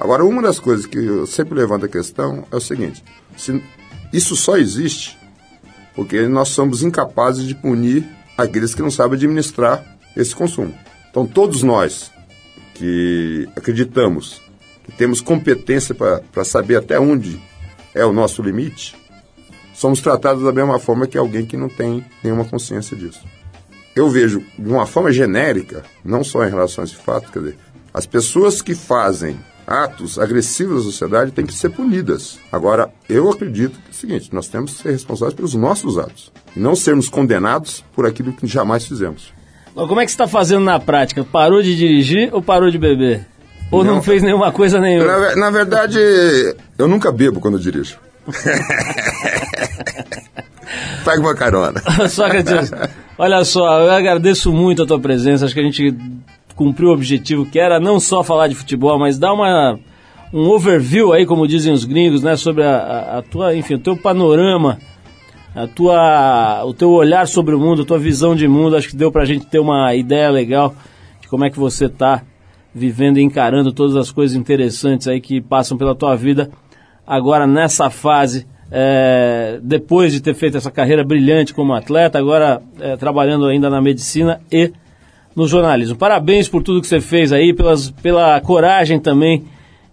Agora, 0.00 0.24
uma 0.24 0.40
das 0.40 0.58
coisas 0.58 0.86
que 0.86 0.96
eu 0.96 1.26
sempre 1.26 1.54
levanto 1.54 1.84
a 1.84 1.88
questão 1.88 2.46
é 2.50 2.56
o 2.56 2.60
seguinte: 2.60 3.04
se 3.36 3.62
isso 4.12 4.34
só 4.34 4.56
existe 4.56 5.20
porque 5.94 6.26
nós 6.26 6.48
somos 6.48 6.82
incapazes 6.82 7.46
de 7.46 7.54
punir 7.54 8.08
aqueles 8.36 8.74
que 8.74 8.80
não 8.80 8.90
sabem 8.90 9.16
administrar 9.16 9.84
esse 10.16 10.34
consumo. 10.34 10.74
Então, 11.10 11.26
todos 11.26 11.62
nós 11.62 12.10
que 12.74 13.46
acreditamos 13.54 14.40
que 14.84 14.92
temos 14.92 15.20
competência 15.20 15.94
para 15.94 16.44
saber 16.44 16.76
até 16.76 16.98
onde 16.98 17.38
é 17.94 18.02
o 18.02 18.12
nosso 18.12 18.42
limite, 18.42 18.96
somos 19.74 20.00
tratados 20.00 20.42
da 20.42 20.52
mesma 20.52 20.78
forma 20.78 21.06
que 21.06 21.18
alguém 21.18 21.44
que 21.44 21.56
não 21.56 21.68
tem 21.68 22.02
nenhuma 22.24 22.46
consciência 22.46 22.96
disso. 22.96 23.20
Eu 23.94 24.08
vejo, 24.08 24.42
de 24.58 24.70
uma 24.70 24.86
forma 24.86 25.12
genérica, 25.12 25.84
não 26.02 26.24
só 26.24 26.46
em 26.46 26.50
relação 26.50 26.82
a 26.82 26.86
esse 26.86 26.96
fato, 26.96 27.30
quer 27.30 27.40
dizer, 27.40 27.58
as 27.92 28.06
pessoas 28.06 28.62
que 28.62 28.74
fazem 28.74 29.38
atos 29.70 30.18
agressivos 30.18 30.84
da 30.84 30.90
sociedade 30.90 31.30
têm 31.30 31.46
que 31.46 31.54
ser 31.54 31.70
punidas. 31.70 32.40
Agora, 32.50 32.90
eu 33.08 33.30
acredito 33.30 33.78
que 33.78 33.88
é 33.88 33.90
o 33.90 33.94
seguinte: 33.94 34.34
nós 34.34 34.48
temos 34.48 34.72
que 34.72 34.82
ser 34.82 34.90
responsáveis 34.90 35.34
pelos 35.34 35.54
nossos 35.54 35.96
atos 35.96 36.32
e 36.56 36.58
não 36.60 36.74
sermos 36.74 37.08
condenados 37.08 37.84
por 37.94 38.04
aquilo 38.04 38.32
que 38.32 38.46
jamais 38.46 38.84
fizemos. 38.84 39.32
Como 39.72 40.00
é 40.00 40.04
que 40.04 40.10
você 40.10 40.14
está 40.14 40.26
fazendo 40.26 40.64
na 40.64 40.80
prática? 40.80 41.22
Parou 41.22 41.62
de 41.62 41.76
dirigir 41.76 42.28
ou 42.32 42.42
parou 42.42 42.70
de 42.70 42.78
beber? 42.78 43.24
Ou 43.70 43.84
não, 43.84 43.94
não 43.94 44.02
fez 44.02 44.20
nenhuma 44.20 44.50
coisa 44.50 44.80
nenhuma? 44.80 45.06
Na, 45.06 45.36
na 45.36 45.50
verdade, 45.50 45.98
eu 46.76 46.88
nunca 46.88 47.12
bebo 47.12 47.38
quando 47.38 47.58
dirijo. 47.58 47.96
Pega 51.04 51.20
uma 51.20 51.34
carona. 51.34 51.80
Sócrates, 52.08 52.70
olha 53.16 53.44
só, 53.44 53.80
eu 53.80 53.92
agradeço 53.92 54.52
muito 54.52 54.82
a 54.82 54.86
tua 54.86 55.00
presença. 55.00 55.44
Acho 55.44 55.54
que 55.54 55.60
a 55.60 55.64
gente 55.64 55.96
cumpriu 56.60 56.90
o 56.90 56.92
objetivo 56.92 57.46
que 57.46 57.58
era 57.58 57.80
não 57.80 57.98
só 57.98 58.22
falar 58.22 58.46
de 58.46 58.54
futebol, 58.54 58.98
mas 58.98 59.18
dar 59.18 59.32
uma, 59.32 59.80
um 60.30 60.46
overview 60.50 61.10
aí, 61.10 61.24
como 61.24 61.48
dizem 61.48 61.72
os 61.72 61.86
gringos, 61.86 62.22
né, 62.22 62.36
sobre 62.36 62.62
a, 62.62 62.76
a, 62.76 63.18
a 63.18 63.22
tua, 63.22 63.56
enfim, 63.56 63.76
o 63.76 63.78
teu 63.78 63.96
panorama, 63.96 64.76
a 65.54 65.66
tua, 65.66 66.62
o 66.66 66.74
teu 66.74 66.90
olhar 66.90 67.26
sobre 67.26 67.54
o 67.54 67.58
mundo, 67.58 67.80
a 67.80 67.84
tua 67.86 67.98
visão 67.98 68.36
de 68.36 68.46
mundo. 68.46 68.76
Acho 68.76 68.90
que 68.90 68.96
deu 68.96 69.10
pra 69.10 69.24
gente 69.24 69.46
ter 69.46 69.58
uma 69.58 69.94
ideia 69.94 70.28
legal 70.28 70.74
de 71.18 71.28
como 71.28 71.46
é 71.46 71.50
que 71.50 71.58
você 71.58 71.88
tá 71.88 72.24
vivendo 72.74 73.16
e 73.16 73.22
encarando 73.22 73.72
todas 73.72 73.96
as 73.96 74.10
coisas 74.10 74.36
interessantes 74.36 75.08
aí 75.08 75.18
que 75.18 75.40
passam 75.40 75.78
pela 75.78 75.94
tua 75.94 76.14
vida 76.14 76.50
agora 77.06 77.46
nessa 77.46 77.88
fase. 77.88 78.46
É, 78.70 79.58
depois 79.62 80.12
de 80.12 80.20
ter 80.20 80.34
feito 80.34 80.58
essa 80.58 80.70
carreira 80.70 81.02
brilhante 81.02 81.54
como 81.54 81.72
atleta, 81.72 82.18
agora 82.18 82.60
é, 82.78 82.98
trabalhando 82.98 83.46
ainda 83.46 83.70
na 83.70 83.80
medicina 83.80 84.42
e 84.52 84.70
no 85.34 85.46
jornalismo. 85.46 85.96
Parabéns 85.96 86.48
por 86.48 86.62
tudo 86.62 86.80
que 86.80 86.86
você 86.86 87.00
fez 87.00 87.32
aí, 87.32 87.52
pelas, 87.52 87.90
pela 87.90 88.40
coragem 88.40 88.98
também 88.98 89.44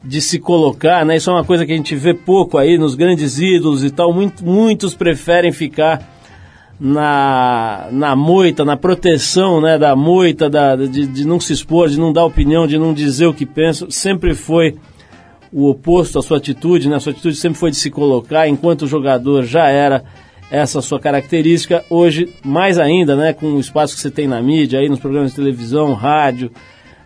de 0.03 0.21
se 0.21 0.39
colocar, 0.39 1.05
né? 1.05 1.17
Isso 1.17 1.29
é 1.29 1.33
uma 1.33 1.43
coisa 1.43 1.65
que 1.65 1.73
a 1.73 1.75
gente 1.75 1.95
vê 1.95 2.13
pouco 2.13 2.57
aí 2.57 2.77
nos 2.77 2.95
grandes 2.95 3.39
ídolos 3.39 3.83
e 3.83 3.89
tal. 3.89 4.13
Muito, 4.13 4.45
muitos 4.45 4.93
preferem 4.93 5.51
ficar 5.51 6.01
na, 6.79 7.87
na 7.91 8.15
moita, 8.15 8.63
na 8.63 8.77
proteção 8.77 9.59
né, 9.59 9.77
da 9.77 9.95
moita, 9.95 10.49
da, 10.49 10.75
de, 10.75 11.07
de 11.07 11.25
não 11.25 11.39
se 11.39 11.51
expor, 11.53 11.89
de 11.89 11.99
não 11.99 12.13
dar 12.13 12.25
opinião, 12.25 12.67
de 12.67 12.77
não 12.77 12.93
dizer 12.93 13.25
o 13.25 13.33
que 13.33 13.45
pensa. 13.45 13.87
Sempre 13.89 14.33
foi 14.33 14.75
o 15.51 15.69
oposto 15.69 16.19
à 16.19 16.21
sua 16.21 16.37
atitude, 16.37 16.89
né? 16.89 16.97
A 16.97 16.99
sua 16.99 17.11
atitude 17.11 17.35
sempre 17.35 17.57
foi 17.57 17.71
de 17.71 17.77
se 17.77 17.89
colocar, 17.89 18.47
enquanto 18.47 18.83
o 18.83 18.87
jogador 18.87 19.43
já 19.43 19.67
era 19.67 20.03
essa 20.49 20.81
sua 20.81 20.99
característica. 20.99 21.83
Hoje, 21.89 22.33
mais 22.43 22.77
ainda, 22.77 23.15
né, 23.15 23.33
com 23.33 23.53
o 23.53 23.59
espaço 23.59 23.95
que 23.95 24.01
você 24.01 24.11
tem 24.11 24.27
na 24.27 24.41
mídia, 24.41 24.79
aí 24.79 24.89
nos 24.89 24.99
programas 24.99 25.31
de 25.31 25.35
televisão, 25.35 25.93
rádio, 25.93 26.51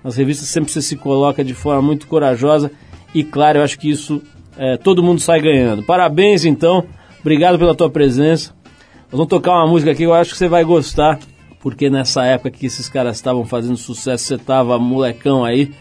nas 0.03 0.15
revistas, 0.15 0.47
sempre 0.47 0.71
você 0.71 0.81
se 0.81 0.95
coloca 0.95 1.43
de 1.43 1.53
forma 1.53 1.81
muito 1.81 2.07
corajosa 2.07 2.71
e, 3.13 3.23
claro, 3.23 3.59
eu 3.59 3.63
acho 3.63 3.77
que 3.77 3.89
isso 3.89 4.21
é, 4.57 4.77
todo 4.77 5.03
mundo 5.03 5.19
sai 5.19 5.41
ganhando. 5.41 5.83
Parabéns, 5.83 6.45
então. 6.45 6.85
Obrigado 7.19 7.59
pela 7.59 7.75
tua 7.75 7.89
presença. 7.89 8.53
Nós 9.11 9.17
vamos 9.17 9.27
tocar 9.27 9.51
uma 9.51 9.67
música 9.67 9.91
aqui 9.91 10.03
eu 10.03 10.13
acho 10.13 10.31
que 10.31 10.37
você 10.37 10.47
vai 10.47 10.63
gostar, 10.63 11.19
porque 11.59 11.89
nessa 11.89 12.23
época 12.25 12.51
que 12.51 12.65
esses 12.65 12.87
caras 12.87 13.17
estavam 13.17 13.45
fazendo 13.45 13.77
sucesso, 13.77 14.25
você 14.25 14.35
estava 14.35 14.79
molecão 14.79 15.43
aí, 15.43 15.71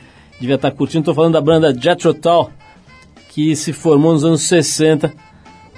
devia 0.41 0.57
estar 0.57 0.71
tá 0.71 0.77
curtindo. 0.77 1.03
Estou 1.03 1.15
falando 1.15 1.35
da 1.35 1.41
banda 1.41 1.75
Jethro 1.75 2.13
Tull, 2.13 2.51
que 3.29 3.55
se 3.55 3.73
formou 3.73 4.13
nos 4.13 4.25
anos 4.25 4.43
60 4.43 5.15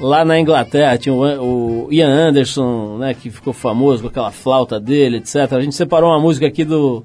lá 0.01 0.25
na 0.25 0.39
Inglaterra 0.39 0.99
tinha 0.99 1.15
o, 1.15 1.89
Ian 1.91 2.09
Anderson, 2.09 2.99
né, 2.99 3.15
que 3.15 3.31
ficou 3.31 3.53
famoso 3.53 4.03
com 4.03 4.09
aquela 4.09 4.31
flauta 4.31 4.81
dele, 4.81 5.19
etc. 5.19 5.53
A 5.53 5.61
gente 5.61 5.75
separou 5.75 6.11
uma 6.11 6.21
música 6.21 6.47
aqui 6.47 6.65
do, 6.65 7.05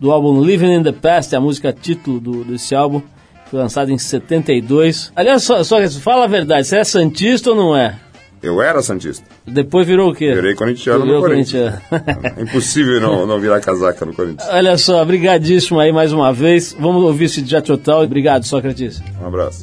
do 0.00 0.10
álbum 0.10 0.42
Living 0.42 0.74
in 0.74 0.82
the 0.82 0.92
Past, 0.92 1.34
a 1.34 1.40
música 1.40 1.72
título 1.72 2.20
do, 2.20 2.44
desse 2.44 2.74
álbum, 2.74 3.02
foi 3.46 3.60
lançado 3.60 3.90
em 3.90 3.98
72. 3.98 5.12
Aliás, 5.14 5.42
só, 5.42 5.62
só 5.62 5.76
fala 6.00 6.24
a 6.24 6.28
verdade, 6.28 6.66
você 6.66 6.78
é 6.78 6.84
santista 6.84 7.50
ou 7.50 7.56
não 7.56 7.76
é? 7.76 7.96
Eu 8.42 8.60
era 8.60 8.82
santista. 8.82 9.24
Depois 9.46 9.86
virou 9.86 10.10
o 10.10 10.14
quê? 10.14 10.34
Virei 10.34 10.54
corintiano 10.54 11.04
virou 11.04 11.20
no 11.20 11.28
Corinthians. 11.28 11.78
Corintiano. 11.88 12.32
É 12.36 12.42
impossível 12.42 13.00
não, 13.00 13.24
não 13.24 13.38
virar 13.38 13.60
casaca 13.60 14.04
no 14.04 14.12
Corinthians. 14.12 14.48
Olha 14.50 14.76
só, 14.76 15.04
brigadíssimo 15.04 15.78
aí 15.78 15.92
mais 15.92 16.12
uma 16.12 16.32
vez. 16.32 16.76
Vamos 16.76 17.04
ouvir 17.04 17.26
esse 17.26 17.44
Jet 17.44 17.64
Total. 17.64 18.02
Obrigado, 18.02 18.44
Sócrates. 18.44 19.00
Um 19.22 19.26
abraço. 19.26 19.62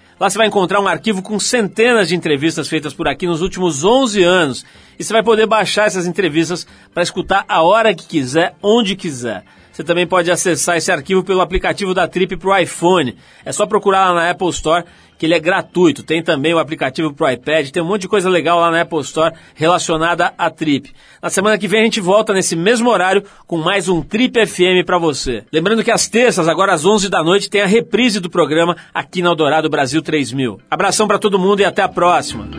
Lá 0.21 0.29
você 0.29 0.37
vai 0.37 0.45
encontrar 0.45 0.79
um 0.79 0.87
arquivo 0.87 1.23
com 1.23 1.39
centenas 1.39 2.07
de 2.07 2.15
entrevistas 2.15 2.67
feitas 2.67 2.93
por 2.93 3.07
aqui 3.07 3.25
nos 3.25 3.41
últimos 3.41 3.83
11 3.83 4.21
anos. 4.21 4.63
E 4.99 5.03
você 5.03 5.11
vai 5.11 5.23
poder 5.23 5.47
baixar 5.47 5.87
essas 5.87 6.05
entrevistas 6.05 6.67
para 6.93 7.01
escutar 7.01 7.43
a 7.49 7.63
hora 7.63 7.91
que 7.91 8.05
quiser, 8.05 8.53
onde 8.61 8.95
quiser. 8.95 9.43
Você 9.71 9.83
também 9.83 10.05
pode 10.05 10.29
acessar 10.29 10.77
esse 10.77 10.91
arquivo 10.91 11.23
pelo 11.23 11.41
aplicativo 11.41 11.95
da 11.95 12.07
Trip 12.07 12.37
para 12.37 12.49
o 12.49 12.55
iPhone. 12.55 13.17
É 13.43 13.51
só 13.51 13.65
procurar 13.65 14.09
lá 14.09 14.13
na 14.13 14.29
Apple 14.29 14.49
Store, 14.49 14.85
que 15.21 15.27
ele 15.27 15.35
é 15.35 15.39
gratuito. 15.39 16.01
Tem 16.01 16.23
também 16.23 16.51
o 16.51 16.57
aplicativo 16.57 17.13
para 17.13 17.27
o 17.27 17.29
iPad, 17.29 17.69
tem 17.69 17.83
um 17.83 17.85
monte 17.85 18.01
de 18.01 18.07
coisa 18.07 18.27
legal 18.27 18.59
lá 18.59 18.71
na 18.71 18.81
Apple 18.81 19.01
Store 19.01 19.35
relacionada 19.53 20.33
à 20.35 20.49
Trip. 20.49 20.91
Na 21.21 21.29
semana 21.29 21.59
que 21.59 21.67
vem 21.67 21.81
a 21.81 21.83
gente 21.83 22.01
volta 22.01 22.33
nesse 22.33 22.55
mesmo 22.55 22.89
horário 22.89 23.23
com 23.45 23.57
mais 23.57 23.87
um 23.87 24.01
Trip 24.01 24.47
FM 24.47 24.83
para 24.83 24.97
você. 24.97 25.43
Lembrando 25.53 25.83
que 25.83 25.91
às 25.91 26.07
terças, 26.07 26.47
agora 26.47 26.73
às 26.73 26.85
11 26.85 27.07
da 27.07 27.23
noite, 27.23 27.51
tem 27.51 27.61
a 27.61 27.67
reprise 27.67 28.19
do 28.19 28.31
programa 28.31 28.75
aqui 28.91 29.21
na 29.21 29.29
Eldorado 29.29 29.69
Brasil 29.69 30.01
3000. 30.01 30.59
Abração 30.71 31.07
para 31.07 31.19
todo 31.19 31.37
mundo 31.37 31.59
e 31.59 31.65
até 31.65 31.83
a 31.83 31.87
próxima. 31.87 32.49